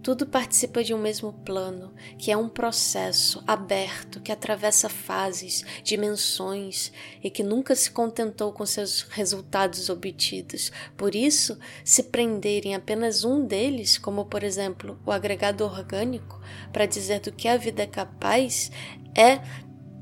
Tudo 0.07 0.25
participa 0.25 0.85
de 0.85 0.93
um 0.93 0.97
mesmo 0.97 1.33
plano, 1.33 1.93
que 2.17 2.31
é 2.31 2.37
um 2.37 2.47
processo 2.47 3.43
aberto 3.45 4.21
que 4.21 4.31
atravessa 4.31 4.87
fases, 4.87 5.65
dimensões 5.83 6.93
e 7.21 7.29
que 7.29 7.43
nunca 7.43 7.75
se 7.75 7.91
contentou 7.91 8.53
com 8.53 8.65
seus 8.65 9.01
resultados 9.01 9.89
obtidos. 9.89 10.71
Por 10.95 11.13
isso, 11.13 11.59
se 11.83 12.03
prenderem 12.03 12.73
apenas 12.73 13.25
um 13.25 13.45
deles, 13.45 13.97
como 13.97 14.23
por 14.23 14.43
exemplo 14.45 14.97
o 15.05 15.11
agregado 15.11 15.65
orgânico, 15.65 16.41
para 16.71 16.85
dizer 16.85 17.19
do 17.19 17.33
que 17.33 17.49
a 17.49 17.57
vida 17.57 17.83
é 17.83 17.87
capaz, 17.87 18.71
é 19.13 19.41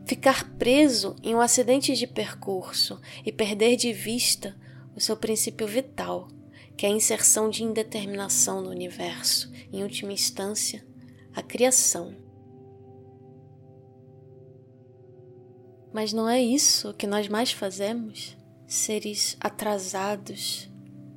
ficar 0.05 0.55
preso 0.55 1.15
em 1.23 1.33
um 1.33 1.41
acidente 1.41 1.95
de 1.95 2.05
percurso 2.05 3.01
e 3.25 3.31
perder 3.31 3.75
de 3.75 3.91
vista 3.91 4.55
o 4.95 5.01
seu 5.01 5.17
princípio 5.17 5.65
vital 5.65 6.27
que 6.77 6.85
é 6.85 6.89
a 6.89 6.91
inserção 6.91 7.49
de 7.49 7.63
indeterminação 7.63 8.61
no 8.61 8.69
universo, 8.69 9.51
em 9.71 9.83
última 9.83 10.11
instância, 10.11 10.85
a 11.33 11.41
criação. 11.41 12.15
Mas 15.93 16.11
não 16.11 16.27
é 16.27 16.41
isso 16.41 16.93
que 16.93 17.07
nós 17.07 17.27
mais 17.27 17.51
fazemos? 17.51 18.35
Seres 18.67 19.37
atrasados, 19.39 20.69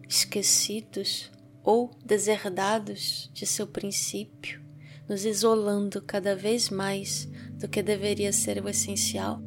esquecidos 0.08 1.30
ou 1.64 1.90
deserdados 2.04 3.28
de 3.32 3.44
seu 3.44 3.66
princípio, 3.66 4.64
nos 5.08 5.24
isolando 5.24 6.00
cada 6.00 6.36
vez 6.36 6.70
mais 6.70 7.28
do 7.54 7.68
que 7.68 7.82
deveria 7.82 8.32
ser 8.32 8.62
o 8.62 8.68
essencial? 8.68 9.42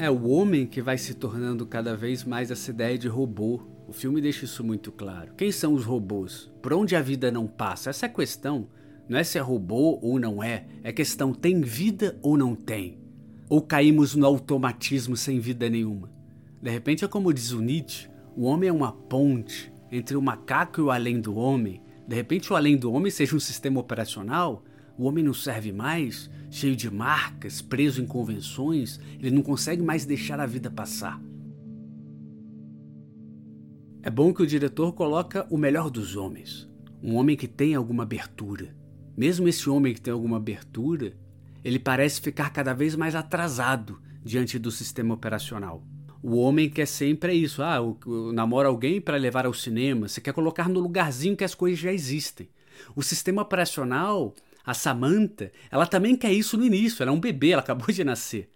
É 0.00 0.10
o 0.10 0.30
homem 0.30 0.64
que 0.66 0.80
vai 0.80 0.96
se 0.96 1.12
tornando 1.12 1.66
cada 1.66 1.94
vez 1.94 2.24
mais 2.24 2.50
essa 2.50 2.70
ideia 2.70 2.96
de 2.96 3.06
robô. 3.06 3.60
O 3.86 3.92
filme 3.92 4.18
deixa 4.18 4.46
isso 4.46 4.64
muito 4.64 4.90
claro. 4.90 5.34
Quem 5.36 5.52
são 5.52 5.74
os 5.74 5.84
robôs? 5.84 6.50
Por 6.62 6.72
onde 6.72 6.96
a 6.96 7.02
vida 7.02 7.30
não 7.30 7.46
passa? 7.46 7.90
Essa 7.90 8.06
é 8.06 8.08
a 8.08 8.12
questão. 8.12 8.66
Não 9.06 9.18
é 9.18 9.22
se 9.22 9.36
é 9.36 9.42
robô 9.42 9.98
ou 10.00 10.18
não 10.18 10.42
é. 10.42 10.64
É 10.82 10.90
questão 10.90 11.34
tem 11.34 11.60
vida 11.60 12.18
ou 12.22 12.38
não 12.38 12.54
tem. 12.54 12.98
Ou 13.46 13.60
caímos 13.60 14.14
no 14.14 14.24
automatismo 14.24 15.18
sem 15.18 15.38
vida 15.38 15.68
nenhuma. 15.68 16.10
De 16.62 16.70
repente 16.70 17.04
é 17.04 17.08
como 17.08 17.30
diz 17.30 17.52
o 17.52 17.60
Nietzsche, 17.60 18.08
o 18.34 18.44
homem 18.44 18.70
é 18.70 18.72
uma 18.72 18.92
ponte 18.92 19.70
entre 19.92 20.16
o 20.16 20.22
macaco 20.22 20.80
e 20.80 20.84
o 20.84 20.90
além 20.90 21.20
do 21.20 21.36
homem. 21.36 21.82
De 22.08 22.16
repente 22.16 22.50
o 22.50 22.56
além 22.56 22.74
do 22.74 22.90
homem 22.90 23.10
seja 23.10 23.36
um 23.36 23.40
sistema 23.40 23.78
operacional 23.78 24.64
o 25.00 25.04
homem 25.04 25.24
não 25.24 25.32
serve 25.32 25.72
mais, 25.72 26.30
cheio 26.50 26.76
de 26.76 26.90
marcas, 26.90 27.62
preso 27.62 28.02
em 28.02 28.06
convenções, 28.06 29.00
ele 29.18 29.30
não 29.30 29.40
consegue 29.40 29.80
mais 29.80 30.04
deixar 30.04 30.38
a 30.38 30.44
vida 30.44 30.70
passar. 30.70 31.18
É 34.02 34.10
bom 34.10 34.34
que 34.34 34.42
o 34.42 34.46
diretor 34.46 34.92
coloca 34.92 35.46
o 35.48 35.56
melhor 35.56 35.88
dos 35.88 36.16
homens, 36.16 36.68
um 37.02 37.14
homem 37.14 37.34
que 37.34 37.48
tem 37.48 37.74
alguma 37.74 38.02
abertura. 38.02 38.76
Mesmo 39.16 39.48
esse 39.48 39.70
homem 39.70 39.94
que 39.94 40.02
tem 40.02 40.12
alguma 40.12 40.36
abertura, 40.36 41.14
ele 41.64 41.78
parece 41.78 42.20
ficar 42.20 42.50
cada 42.50 42.74
vez 42.74 42.94
mais 42.94 43.14
atrasado 43.14 44.02
diante 44.22 44.58
do 44.58 44.70
sistema 44.70 45.14
operacional. 45.14 45.82
O 46.22 46.36
homem 46.36 46.68
quer 46.68 46.86
sempre 46.86 47.32
isso. 47.32 47.62
Ah, 47.62 47.78
namora 48.34 48.68
alguém 48.68 49.00
para 49.00 49.16
levar 49.16 49.46
ao 49.46 49.54
cinema. 49.54 50.08
Você 50.08 50.20
quer 50.20 50.34
colocar 50.34 50.68
no 50.68 50.78
lugarzinho 50.78 51.34
que 51.34 51.44
as 51.44 51.54
coisas 51.54 51.78
já 51.78 51.90
existem. 51.90 52.50
O 52.94 53.02
sistema 53.02 53.40
operacional, 53.40 54.34
a 54.70 54.74
Samantha, 54.74 55.50
ela 55.68 55.84
também 55.84 56.14
quer 56.14 56.32
isso 56.32 56.56
no 56.56 56.64
início. 56.64 57.02
Ela 57.02 57.10
é 57.10 57.14
um 57.14 57.20
bebê, 57.20 57.50
ela 57.50 57.60
acabou 57.60 57.88
de 57.92 58.04
nascer. 58.04 58.48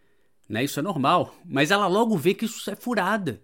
Né? 0.49 0.63
Isso 0.63 0.79
é 0.79 0.83
normal. 0.83 1.35
Mas 1.45 1.73
ela 1.73 1.89
logo 1.89 2.17
vê 2.17 2.35
que 2.35 2.45
isso 2.45 2.71
é 2.71 2.77
furada. 2.77 3.43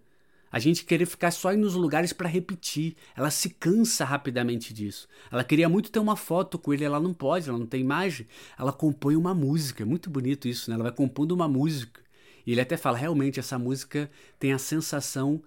A 0.49 0.57
gente 0.57 0.85
querer 0.85 1.05
ficar 1.05 1.31
só 1.31 1.51
nos 1.53 1.75
lugares 1.75 2.13
para 2.13 2.29
repetir. 2.29 2.95
Ela 3.15 3.29
se 3.29 3.49
cansa 3.49 4.05
rapidamente 4.05 4.73
disso. 4.73 5.07
Ela 5.29 5.43
queria 5.43 5.67
muito 5.67 5.91
ter 5.91 5.99
uma 5.99 6.15
foto 6.15 6.57
com 6.57 6.73
ele, 6.73 6.85
ela 6.85 6.99
não 6.99 7.13
pode, 7.13 7.49
ela 7.49 7.59
não 7.59 7.65
tem 7.65 7.81
imagem. 7.81 8.25
Ela 8.57 8.71
compõe 8.71 9.17
uma 9.17 9.33
música. 9.33 9.83
É 9.83 9.85
muito 9.85 10.09
bonito 10.09 10.47
isso, 10.47 10.69
né? 10.69 10.75
Ela 10.75 10.83
vai 10.83 10.93
compondo 10.93 11.33
uma 11.33 11.49
música. 11.49 12.01
E 12.45 12.53
ele 12.53 12.61
até 12.61 12.77
fala: 12.77 12.97
realmente, 12.97 13.39
essa 13.39 13.59
música 13.59 14.09
tem 14.39 14.53
a 14.53 14.57
sensação 14.57 15.43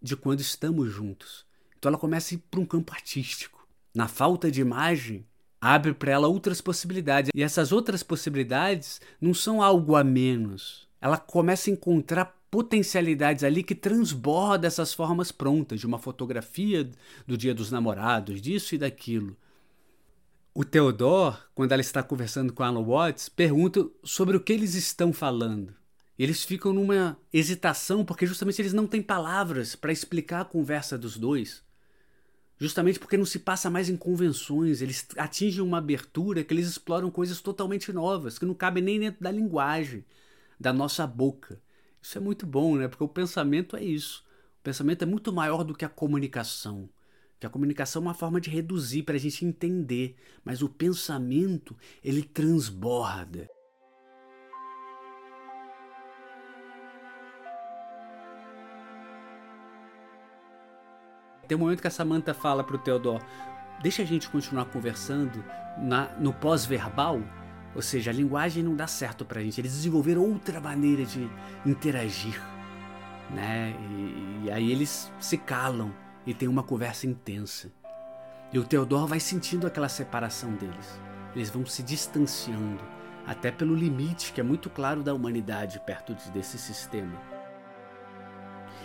de 0.00 0.16
quando 0.16 0.40
estamos 0.40 0.88
juntos. 0.88 1.44
Então 1.78 1.90
ela 1.90 1.98
começa 1.98 2.32
a 2.32 2.36
ir 2.36 2.38
para 2.48 2.60
um 2.60 2.66
campo 2.66 2.92
artístico. 2.92 3.66
Na 3.92 4.06
falta 4.06 4.50
de 4.50 4.60
imagem, 4.60 5.26
abre 5.60 5.92
para 5.92 6.12
ela 6.12 6.28
outras 6.28 6.60
possibilidades. 6.60 7.30
E 7.34 7.42
essas 7.42 7.72
outras 7.72 8.02
possibilidades 8.02 9.00
não 9.20 9.34
são 9.34 9.62
algo 9.62 9.96
a 9.96 10.02
menos. 10.02 10.88
Ela 11.00 11.16
começa 11.16 11.70
a 11.70 11.72
encontrar 11.72 12.36
potencialidades 12.50 13.44
ali 13.44 13.62
que 13.62 13.74
transborda 13.74 14.66
essas 14.66 14.92
formas 14.92 15.30
prontas 15.30 15.78
de 15.78 15.86
uma 15.86 15.98
fotografia 15.98 16.88
do 17.26 17.36
Dia 17.36 17.54
dos 17.54 17.70
Namorados, 17.70 18.40
disso 18.40 18.74
e 18.74 18.78
daquilo. 18.78 19.36
O 20.52 20.64
Theodore, 20.64 21.36
quando 21.54 21.72
ela 21.72 21.80
está 21.80 22.02
conversando 22.02 22.52
com 22.52 22.64
Alan 22.64 22.82
Watts, 22.82 23.28
pergunta 23.28 23.88
sobre 24.02 24.36
o 24.36 24.40
que 24.40 24.52
eles 24.52 24.74
estão 24.74 25.12
falando. 25.12 25.72
Eles 26.18 26.44
ficam 26.44 26.72
numa 26.72 27.16
hesitação 27.32 28.04
porque 28.04 28.26
justamente 28.26 28.60
eles 28.60 28.72
não 28.72 28.86
têm 28.86 29.00
palavras 29.00 29.76
para 29.76 29.92
explicar 29.92 30.40
a 30.40 30.44
conversa 30.44 30.98
dos 30.98 31.16
dois. 31.16 31.62
Justamente 32.60 32.98
porque 32.98 33.16
não 33.16 33.24
se 33.24 33.38
passa 33.38 33.70
mais 33.70 33.88
em 33.88 33.96
convenções, 33.96 34.82
eles 34.82 35.08
atingem 35.16 35.62
uma 35.62 35.78
abertura 35.78 36.44
que 36.44 36.52
eles 36.52 36.68
exploram 36.68 37.10
coisas 37.10 37.40
totalmente 37.40 37.90
novas, 37.90 38.38
que 38.38 38.44
não 38.44 38.52
cabem 38.52 38.82
nem 38.82 39.00
dentro 39.00 39.22
da 39.22 39.30
linguagem, 39.30 40.04
da 40.60 40.70
nossa 40.70 41.06
boca. 41.06 41.58
Isso 42.02 42.18
é 42.18 42.20
muito 42.20 42.44
bom, 42.44 42.76
né? 42.76 42.86
Porque 42.86 43.02
o 43.02 43.08
pensamento 43.08 43.76
é 43.76 43.82
isso. 43.82 44.22
O 44.60 44.62
pensamento 44.62 45.00
é 45.00 45.06
muito 45.06 45.32
maior 45.32 45.64
do 45.64 45.74
que 45.74 45.86
a 45.86 45.88
comunicação. 45.88 46.86
Que 47.38 47.46
a 47.46 47.50
comunicação 47.50 48.02
é 48.02 48.04
uma 48.04 48.14
forma 48.14 48.38
de 48.38 48.50
reduzir 48.50 49.04
para 49.04 49.14
a 49.14 49.18
gente 49.18 49.42
entender, 49.42 50.16
mas 50.44 50.60
o 50.60 50.68
pensamento 50.68 51.74
ele 52.04 52.22
transborda. 52.22 53.48
Tem 61.50 61.56
um 61.56 61.60
momento 61.62 61.80
que 61.80 61.88
a 61.88 61.90
Samantha 61.90 62.32
fala 62.32 62.62
para 62.62 62.76
o 62.76 62.78
Theodore: 62.78 63.24
deixa 63.82 64.02
a 64.02 64.04
gente 64.06 64.30
continuar 64.30 64.66
conversando 64.66 65.44
na, 65.76 66.08
no 66.16 66.32
pós-verbal 66.32 67.20
ou 67.74 67.82
seja, 67.82 68.12
a 68.12 68.14
linguagem 68.14 68.62
não 68.62 68.76
dá 68.76 68.86
certo 68.86 69.24
para 69.24 69.40
a 69.40 69.42
gente. 69.42 69.60
Eles 69.60 69.72
desenvolveram 69.72 70.22
outra 70.22 70.60
maneira 70.60 71.04
de 71.04 71.28
interagir, 71.66 72.40
né? 73.30 73.74
E, 73.80 74.44
e, 74.44 74.50
aí 74.50 74.70
eles 74.70 75.10
se 75.18 75.36
calam 75.36 75.92
e 76.24 76.32
tem 76.32 76.48
uma 76.48 76.62
conversa 76.62 77.06
intensa. 77.06 77.72
E 78.52 78.58
o 78.58 78.64
Theodor 78.64 79.08
vai 79.08 79.18
sentindo 79.18 79.66
aquela 79.66 79.88
separação 79.88 80.52
deles. 80.54 81.00
Eles 81.34 81.50
vão 81.50 81.66
se 81.66 81.82
distanciando, 81.82 82.82
até 83.26 83.50
pelo 83.50 83.74
limite 83.74 84.32
que 84.32 84.40
é 84.40 84.44
muito 84.44 84.70
claro 84.70 85.02
da 85.02 85.14
humanidade 85.14 85.80
perto 85.80 86.14
desse 86.30 86.58
sistema. 86.58 87.29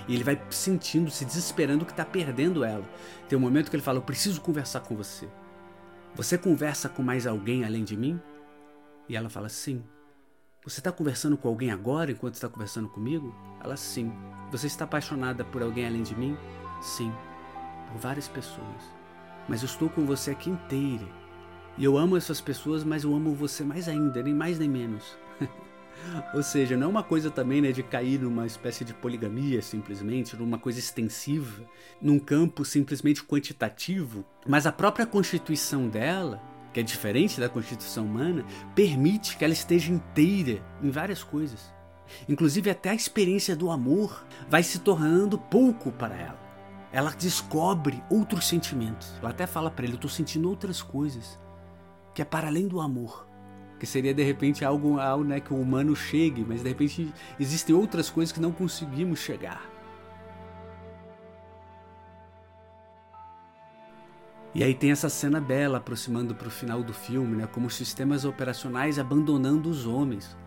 E 0.07 0.13
ele 0.13 0.23
vai 0.23 0.39
sentindo, 0.49 1.09
se 1.09 1.25
desesperando 1.25 1.85
que 1.85 1.91
está 1.91 2.05
perdendo 2.05 2.63
ela. 2.63 2.87
Tem 3.27 3.37
um 3.37 3.41
momento 3.41 3.69
que 3.69 3.75
ele 3.75 3.83
fala: 3.83 3.97
Eu 3.97 4.03
preciso 4.03 4.41
conversar 4.41 4.81
com 4.81 4.95
você. 4.95 5.27
Você 6.15 6.37
conversa 6.37 6.87
com 6.87 7.01
mais 7.01 7.25
alguém 7.25 7.65
além 7.65 7.83
de 7.83 7.97
mim? 7.97 8.21
E 9.09 9.15
ela 9.15 9.29
fala: 9.29 9.49
Sim. 9.49 9.83
Você 10.63 10.79
está 10.79 10.91
conversando 10.91 11.37
com 11.37 11.47
alguém 11.47 11.71
agora 11.71 12.11
enquanto 12.11 12.35
está 12.35 12.47
conversando 12.47 12.89
comigo? 12.89 13.33
Ela: 13.63 13.75
Sim. 13.75 14.11
Você 14.51 14.67
está 14.67 14.85
apaixonada 14.85 15.43
por 15.43 15.61
alguém 15.61 15.85
além 15.85 16.03
de 16.03 16.15
mim? 16.15 16.37
Sim. 16.81 17.11
Por 17.91 17.99
várias 17.99 18.27
pessoas. 18.27 18.95
Mas 19.47 19.61
eu 19.61 19.67
estou 19.67 19.89
com 19.89 20.05
você 20.05 20.31
aqui 20.31 20.49
inteira. 20.49 21.05
E 21.77 21.83
eu 21.83 21.97
amo 21.97 22.15
essas 22.15 22.39
pessoas, 22.39 22.83
mas 22.83 23.03
eu 23.03 23.13
amo 23.13 23.35
você 23.35 23.63
mais 23.63 23.89
ainda, 23.89 24.23
nem 24.23 24.33
mais 24.33 24.57
nem 24.57 24.69
menos. 24.69 25.17
Ou 26.33 26.43
seja, 26.43 26.77
não 26.77 26.87
é 26.87 26.89
uma 26.89 27.03
coisa 27.03 27.31
também 27.31 27.61
né, 27.61 27.71
de 27.71 27.83
cair 27.83 28.19
numa 28.19 28.45
espécie 28.45 28.83
de 28.83 28.93
poligamia 28.93 29.61
simplesmente, 29.61 30.35
numa 30.35 30.57
coisa 30.57 30.79
extensiva, 30.79 31.63
num 32.01 32.19
campo 32.19 32.63
simplesmente 32.65 33.23
quantitativo, 33.23 34.25
mas 34.47 34.65
a 34.65 34.71
própria 34.71 35.05
constituição 35.05 35.87
dela 35.87 36.41
que 36.75 36.81
é 36.81 36.83
diferente 36.83 37.39
da 37.39 37.47
constituição 37.47 38.05
humana, 38.05 38.43
permite 38.75 39.37
que 39.37 39.45
ela 39.45 39.53
esteja 39.53 39.93
inteira 39.93 40.61
em 40.83 40.89
várias 40.89 41.23
coisas. 41.23 41.73
Inclusive, 42.27 42.69
até 42.69 42.89
a 42.89 42.93
experiência 42.93 43.55
do 43.55 43.71
amor 43.71 44.25
vai 44.49 44.61
se 44.61 44.79
tornando 44.79 45.37
pouco 45.37 45.89
para 45.89 46.13
ela. 46.13 46.37
Ela 46.91 47.11
descobre 47.11 48.03
outros 48.09 48.45
sentimentos. 48.45 49.13
Ela 49.21 49.29
até 49.29 49.47
fala 49.47 49.71
para 49.71 49.85
ele: 49.85 49.93
Eu 49.93 49.95
estou 49.95 50.09
sentindo 50.09 50.49
outras 50.49 50.81
coisas, 50.81 51.39
que 52.13 52.21
é 52.21 52.25
para 52.25 52.47
além 52.47 52.67
do 52.67 52.81
amor. 52.81 53.25
Que 53.79 53.85
seria 53.85 54.13
de 54.13 54.23
repente 54.23 54.63
algo, 54.63 54.99
algo 54.99 55.23
né, 55.23 55.39
que 55.39 55.53
o 55.53 55.59
humano 55.59 55.95
chegue, 55.95 56.45
mas 56.47 56.63
de 56.63 56.69
repente 56.69 57.13
existem 57.39 57.75
outras 57.75 58.09
coisas 58.09 58.31
que 58.31 58.39
não 58.39 58.51
conseguimos 58.51 59.19
chegar. 59.19 59.75
E 64.55 64.63
aí 64.63 64.73
tem 64.73 64.89
essa 64.89 65.09
cena 65.09 65.41
dela 65.41 65.79
aproximando 65.79 66.33
para 66.33 66.47
o 66.47 66.51
final 66.51 66.81
do 66.81 66.93
filme, 66.93 67.35
né, 67.35 67.45
como 67.45 67.67
os 67.67 67.75
sistemas 67.75 68.23
operacionais 68.23 68.97
abandonando 68.97 69.69
os 69.69 69.85
homens. 69.85 70.37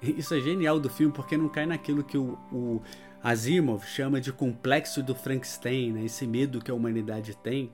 Isso 0.00 0.34
é 0.34 0.40
genial 0.40 0.80
do 0.80 0.88
filme 0.88 1.12
porque 1.12 1.36
não 1.36 1.48
cai 1.48 1.66
naquilo 1.66 2.02
que 2.02 2.16
o, 2.16 2.38
o 2.50 2.80
Asimov 3.22 3.84
chama 3.84 4.18
de 4.18 4.32
complexo 4.32 5.02
do 5.02 5.14
Frankenstein, 5.14 5.92
né, 5.92 6.04
esse 6.04 6.26
medo 6.26 6.58
que 6.58 6.70
a 6.70 6.74
humanidade 6.74 7.36
tem, 7.36 7.70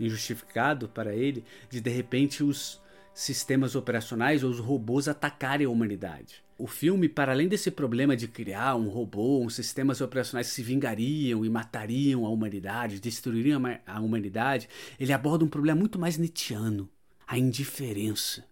injustificado 0.00 0.88
para 0.88 1.14
ele, 1.14 1.44
de 1.68 1.80
de 1.80 1.90
repente 1.90 2.42
os 2.42 2.80
sistemas 3.12 3.74
operacionais 3.74 4.42
ou 4.42 4.50
os 4.50 4.58
robôs 4.58 5.06
atacarem 5.06 5.66
a 5.66 5.70
humanidade. 5.70 6.42
O 6.56 6.66
filme, 6.66 7.08
para 7.08 7.32
além 7.32 7.48
desse 7.48 7.70
problema 7.70 8.16
de 8.16 8.28
criar 8.28 8.76
um 8.76 8.88
robô, 8.88 9.40
uns 9.40 9.54
sistemas 9.54 10.00
operacionais 10.00 10.48
que 10.48 10.54
se 10.54 10.62
vingariam 10.62 11.44
e 11.44 11.48
matariam 11.48 12.26
a 12.26 12.28
humanidade, 12.28 13.00
destruiriam 13.00 13.62
a 13.86 14.00
humanidade, 14.00 14.68
ele 14.98 15.12
aborda 15.12 15.44
um 15.44 15.48
problema 15.48 15.78
muito 15.78 15.98
mais 15.98 16.18
nietzschiano, 16.18 16.88
a 17.26 17.38
indiferença. 17.38 18.44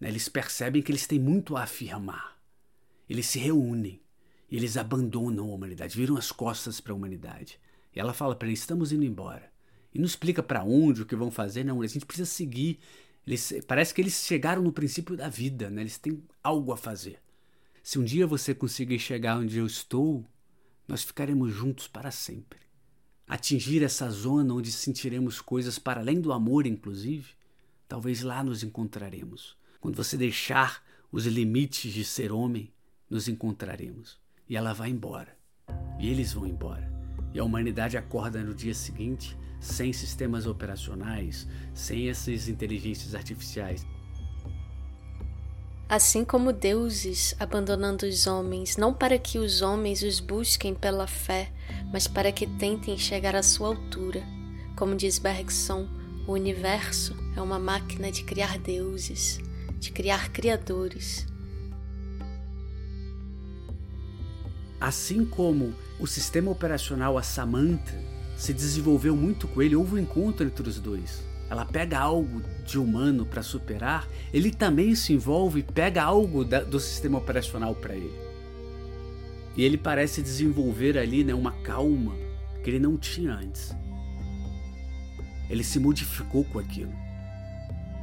Né, 0.00 0.08
eles 0.08 0.28
percebem 0.28 0.82
que 0.82 0.92
eles 0.92 1.06
têm 1.06 1.18
muito 1.18 1.56
a 1.56 1.64
afirmar. 1.64 2.36
Eles 3.08 3.26
se 3.26 3.38
reúnem, 3.38 4.00
eles 4.50 4.76
abandonam 4.76 5.50
a 5.50 5.54
humanidade, 5.54 5.96
viram 5.96 6.16
as 6.16 6.30
costas 6.30 6.80
para 6.80 6.92
a 6.92 6.96
humanidade. 6.96 7.58
E 7.94 7.98
ela 7.98 8.12
fala 8.12 8.36
para 8.36 8.46
eles: 8.48 8.60
estamos 8.60 8.92
indo 8.92 9.04
embora. 9.04 9.50
E 9.96 9.98
não 9.98 10.04
explica 10.04 10.42
para 10.42 10.62
onde, 10.62 11.00
o 11.00 11.06
que 11.06 11.16
vão 11.16 11.30
fazer, 11.30 11.64
não. 11.64 11.80
A 11.80 11.86
gente 11.86 12.04
precisa 12.04 12.28
seguir 12.28 12.78
eles, 13.26 13.50
parece 13.66 13.94
que 13.94 14.02
eles 14.02 14.26
chegaram 14.26 14.60
no 14.60 14.70
princípio 14.70 15.16
da 15.16 15.26
vida, 15.26 15.70
né? 15.70 15.80
eles 15.80 15.96
têm 15.96 16.22
algo 16.44 16.70
a 16.70 16.76
fazer. 16.76 17.18
Se 17.82 17.98
um 17.98 18.04
dia 18.04 18.26
você 18.26 18.54
conseguir 18.54 18.98
chegar 18.98 19.38
onde 19.38 19.56
eu 19.56 19.64
estou, 19.64 20.22
nós 20.86 21.02
ficaremos 21.02 21.50
juntos 21.50 21.88
para 21.88 22.10
sempre. 22.10 22.58
Atingir 23.26 23.82
essa 23.82 24.10
zona 24.10 24.52
onde 24.52 24.70
sentiremos 24.70 25.40
coisas 25.40 25.78
para 25.78 26.00
além 26.00 26.20
do 26.20 26.30
amor, 26.30 26.66
inclusive, 26.66 27.30
talvez 27.88 28.20
lá 28.20 28.44
nos 28.44 28.62
encontraremos. 28.62 29.56
Quando 29.80 29.96
você 29.96 30.18
deixar 30.18 30.84
os 31.10 31.24
limites 31.24 31.90
de 31.90 32.04
ser 32.04 32.30
homem, 32.30 32.70
nos 33.08 33.28
encontraremos. 33.28 34.18
E 34.46 34.58
ela 34.58 34.74
vai 34.74 34.90
embora. 34.90 35.34
E 35.98 36.10
eles 36.10 36.34
vão 36.34 36.46
embora. 36.46 36.92
E 37.32 37.38
a 37.38 37.44
humanidade 37.44 37.96
acorda 37.96 38.44
no 38.44 38.54
dia 38.54 38.74
seguinte 38.74 39.34
sem 39.60 39.92
sistemas 39.92 40.46
operacionais, 40.46 41.46
sem 41.74 42.08
essas 42.08 42.48
inteligências 42.48 43.14
artificiais. 43.14 43.86
Assim 45.88 46.24
como 46.24 46.52
deuses 46.52 47.34
abandonando 47.38 48.06
os 48.06 48.26
homens, 48.26 48.76
não 48.76 48.92
para 48.92 49.18
que 49.18 49.38
os 49.38 49.62
homens 49.62 50.02
os 50.02 50.18
busquem 50.18 50.74
pela 50.74 51.06
fé, 51.06 51.52
mas 51.92 52.08
para 52.08 52.32
que 52.32 52.46
tentem 52.46 52.98
chegar 52.98 53.36
à 53.36 53.42
sua 53.42 53.68
altura. 53.68 54.22
Como 54.76 54.96
diz 54.96 55.18
Bergson, 55.18 55.88
o 56.26 56.32
universo 56.32 57.16
é 57.36 57.40
uma 57.40 57.58
máquina 57.58 58.10
de 58.10 58.24
criar 58.24 58.58
deuses, 58.58 59.38
de 59.78 59.92
criar 59.92 60.32
criadores. 60.32 61.24
Assim 64.80 65.24
como 65.24 65.72
o 66.00 66.06
sistema 66.06 66.50
operacional 66.50 67.16
a 67.16 67.22
Samantha 67.22 68.15
se 68.36 68.52
desenvolveu 68.52 69.16
muito 69.16 69.48
com 69.48 69.62
ele, 69.62 69.74
houve 69.74 69.94
um 69.94 69.98
encontro 69.98 70.46
entre 70.46 70.68
os 70.68 70.78
dois. 70.78 71.24
ela 71.48 71.64
pega 71.64 71.98
algo 71.98 72.42
de 72.64 72.76
humano 72.76 73.24
para 73.24 73.40
superar, 73.40 74.08
ele 74.32 74.50
também 74.50 74.94
se 74.96 75.12
envolve 75.12 75.60
e 75.60 75.62
pega 75.62 76.02
algo 76.02 76.44
da, 76.44 76.60
do 76.60 76.80
sistema 76.80 77.18
operacional 77.18 77.74
para 77.74 77.94
ele. 77.94 78.12
E 79.56 79.64
ele 79.64 79.78
parece 79.78 80.20
desenvolver 80.20 80.98
ali 80.98 81.22
né, 81.22 81.32
uma 81.32 81.52
calma 81.52 82.14
que 82.62 82.68
ele 82.68 82.80
não 82.80 82.96
tinha 82.96 83.32
antes. 83.32 83.74
Ele 85.48 85.62
se 85.62 85.78
modificou 85.78 86.44
com 86.44 86.58
aquilo. 86.58 86.92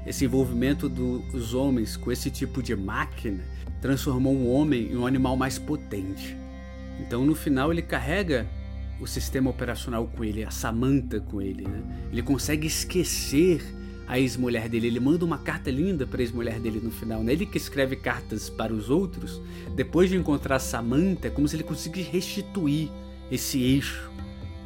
Esse 0.05 0.25
envolvimento 0.25 0.87
dos 0.87 1.53
homens 1.53 1.95
com 1.97 2.11
esse 2.11 2.31
tipo 2.31 2.63
de 2.63 2.75
máquina 2.75 3.43
transformou 3.81 4.33
um 4.33 4.49
homem 4.49 4.91
em 4.91 4.95
um 4.95 5.05
animal 5.05 5.35
mais 5.35 5.59
potente. 5.59 6.35
Então 6.99 7.25
no 7.25 7.35
final 7.35 7.71
ele 7.71 7.81
carrega 7.81 8.47
o 9.03 9.07
sistema 9.07 9.49
operacional 9.49 10.07
com 10.07 10.23
ele, 10.23 10.45
a 10.45 10.49
Samantha 10.49 11.19
com 11.19 11.41
ele, 11.41 11.67
né? 11.67 11.83
Ele 12.09 12.21
consegue 12.21 12.65
esquecer 12.65 13.61
a 14.07 14.17
ex-mulher 14.17 14.69
dele. 14.69 14.87
Ele 14.87 14.99
manda 14.99 15.25
uma 15.25 15.37
carta 15.37 15.69
linda 15.69 16.07
para 16.07 16.21
a 16.21 16.23
ex-mulher 16.23 16.57
dele 16.59 16.79
no 16.81 16.89
final, 16.89 17.21
né? 17.21 17.33
Ele 17.33 17.45
que 17.45 17.57
escreve 17.57 17.97
cartas 17.97 18.49
para 18.49 18.73
os 18.73 18.89
outros, 18.89 19.41
depois 19.75 20.09
de 20.09 20.15
encontrar 20.15 20.59
Samantha, 20.59 21.27
é 21.27 21.29
como 21.29 21.47
se 21.47 21.55
ele 21.55 21.63
conseguisse 21.63 22.09
restituir 22.09 22.89
esse 23.29 23.61
eixo, 23.61 24.09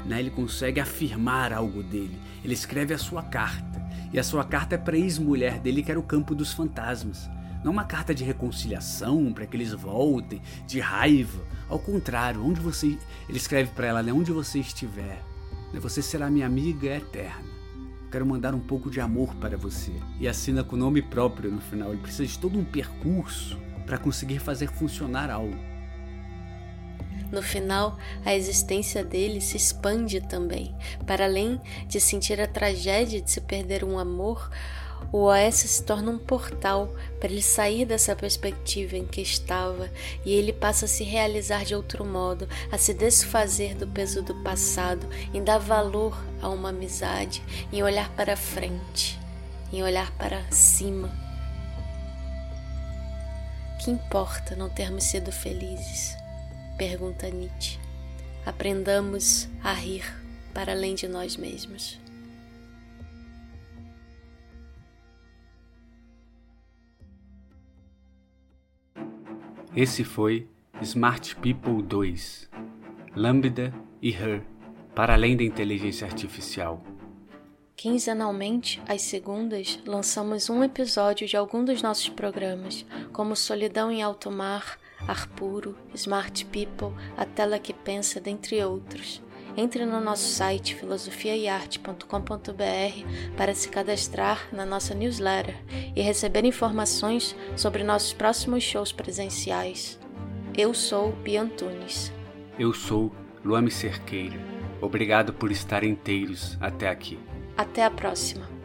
né? 0.06 0.20
Ele 0.20 0.30
consegue 0.30 0.80
afirmar 0.80 1.52
algo 1.52 1.82
dele. 1.82 2.18
Ele 2.44 2.54
escreve 2.54 2.94
a 2.94 2.98
sua 2.98 3.24
carta, 3.24 3.84
e 4.14 4.20
a 4.20 4.24
sua 4.24 4.44
carta 4.44 4.76
é 4.76 4.78
para 4.78 4.96
a 4.96 5.00
ex-mulher 5.00 5.60
dele, 5.60 5.82
que 5.82 5.90
era 5.90 6.00
o 6.00 6.04
campo 6.04 6.36
dos 6.36 6.54
fantasmas. 6.54 7.28
Não 7.68 7.74
uma 7.74 7.84
carta 7.84 8.15
de 8.15 8.24
reconciliação 8.24 9.34
para 9.34 9.45
que 9.45 9.57
eles 9.57 9.74
voltem, 9.74 10.41
de 10.65 10.80
raiva. 10.80 11.43
Ao 11.68 11.78
contrário, 11.78 12.41
onde 12.41 12.61
você. 12.61 12.97
Ele 13.28 13.38
escreve 13.38 13.72
para 13.72 13.88
ela, 13.88 14.01
né? 14.01 14.13
Onde 14.13 14.32
você 14.32 14.59
estiver, 14.59 15.22
né? 15.74 15.78
você 15.82 16.01
será 16.01 16.30
minha 16.30 16.45
amiga 16.45 16.88
eterna. 16.88 17.43
Quero 18.09 18.26
mandar 18.26 18.55
um 18.55 18.59
pouco 18.61 18.89
de 18.89 19.01
amor 19.01 19.36
para 19.36 19.57
você. 19.57 19.91
E 20.18 20.30
assina 20.30 20.63
com 20.63 20.78
nome 20.78 21.01
próprio 21.01 21.51
no 21.51 21.59
final. 21.59 21.91
Ele 21.91 22.01
precisa 22.01 22.26
de 22.26 22.39
todo 22.39 22.57
um 22.57 22.63
percurso 22.63 23.59
para 23.86 23.97
conseguir 23.97 24.39
fazer 24.39 24.70
funcionar 24.70 25.30
algo. 25.30 25.59
No 27.30 27.41
final, 27.41 27.97
a 28.24 28.34
existência 28.34 29.03
dele 29.03 29.41
se 29.41 29.57
expande 29.57 30.22
também. 30.22 30.74
Para 31.05 31.26
além 31.26 31.59
de 31.86 31.99
sentir 31.99 32.39
a 32.39 32.47
tragédia 32.47 33.22
de 33.22 33.30
se 33.30 33.41
perder 33.41 33.84
um 33.84 33.99
amor, 33.99 34.49
o 35.12 35.20
Oasis 35.20 35.72
se 35.72 35.84
torna 35.84 36.12
um 36.12 36.18
portal 36.18 36.93
para 37.20 37.32
ele 37.32 37.41
sair 37.41 37.86
dessa 37.86 38.16
perspectiva 38.16 38.98
em 38.98 39.06
que 39.06 39.22
estava 39.22 39.89
e 40.26 40.34
ele 40.34 40.52
passa 40.52 40.86
a 40.86 40.88
se 40.88 41.04
realizar 41.04 41.64
de 41.64 41.74
outro 41.76 42.04
modo, 42.04 42.48
a 42.72 42.78
se 42.78 42.93
desfazer 42.93 43.76
do 43.76 43.88
peso 43.88 44.22
do 44.22 44.36
passado, 44.43 45.08
em 45.34 45.43
dar 45.43 45.60
valor 45.60 46.18
a 46.41 46.50
uma 46.50 46.70
amizade, 46.70 47.41
em 47.72 47.82
olhar 47.82 48.10
para 48.16 48.36
frente, 48.36 49.18
em 49.72 49.82
olhar 49.82 50.12
para 50.18 50.43
cima. 50.52 51.10
Que 53.84 53.91
importa 53.91 54.56
não 54.56 54.70
termos 54.70 55.06
sido 55.06 55.32
felizes? 55.32 56.18
Pergunta 56.78 57.30
Nietzsche. 57.30 57.80
Aprendamos 58.45 59.48
a 59.64 59.74
rir 59.74 60.06
para 60.54 60.74
além 60.74 60.95
de 60.95 61.08
nós 61.08 61.38
mesmos. 61.38 62.00
Esse 69.78 70.03
foi 70.03 70.47
Smart 70.82 71.36
People 71.36 71.84
2, 71.84 72.49
Lambda 73.15 73.71
e 74.01 74.09
Her, 74.09 74.41
para 74.95 75.13
além 75.13 75.38
da 75.38 75.43
inteligência 75.43 76.07
artificial. 76.07 76.82
Quinzenalmente, 77.75 78.82
às 78.88 79.03
segundas, 79.03 79.80
lançamos 79.86 80.49
um 80.49 80.63
episódio 80.63 81.28
de 81.28 81.38
algum 81.38 81.63
dos 81.63 81.84
nossos 81.84 82.09
programas, 82.09 82.88
como 83.13 83.36
Solidão 83.36 83.91
em 83.91 84.01
Alto 84.01 84.32
Mar, 84.32 84.80
Ar 85.07 85.28
Puro, 85.28 85.78
Smart 85.93 86.43
People, 86.45 86.99
A 87.15 87.23
Tela 87.23 87.59
que 87.59 87.71
Pensa, 87.71 88.19
dentre 88.19 88.59
outros. 88.65 89.21
Entre 89.58 89.84
no 89.88 89.99
nosso 89.99 90.30
site 90.30 90.76
filosofiaiarte.com.br 90.76 93.36
para 93.36 93.55
se 93.55 93.68
cadastrar 93.70 94.47
na 94.53 94.64
nossa 94.64 94.93
newsletter 94.93 95.55
e 95.95 96.01
receber 96.01 96.45
informações 96.45 97.36
sobre 97.55 97.84
nossos 97.84 98.14
próximos 98.14 98.64
shows 98.64 98.91
presenciais. 98.91 99.99
Eu 100.55 100.76
sou 100.76 101.12
Bia 101.12 101.41
Antunes. 101.41 102.14
Eu 102.60 102.72
sou 102.72 103.12
Luame 103.43 103.72
Cerqueira. 103.72 104.39
Obrigado 104.80 105.34
por 105.34 105.51
estar 105.51 105.84
inteiros 105.84 106.55
até 106.62 106.88
aqui. 106.88 107.18
Até 107.58 107.84
a 107.84 107.89
próxima. 107.89 108.57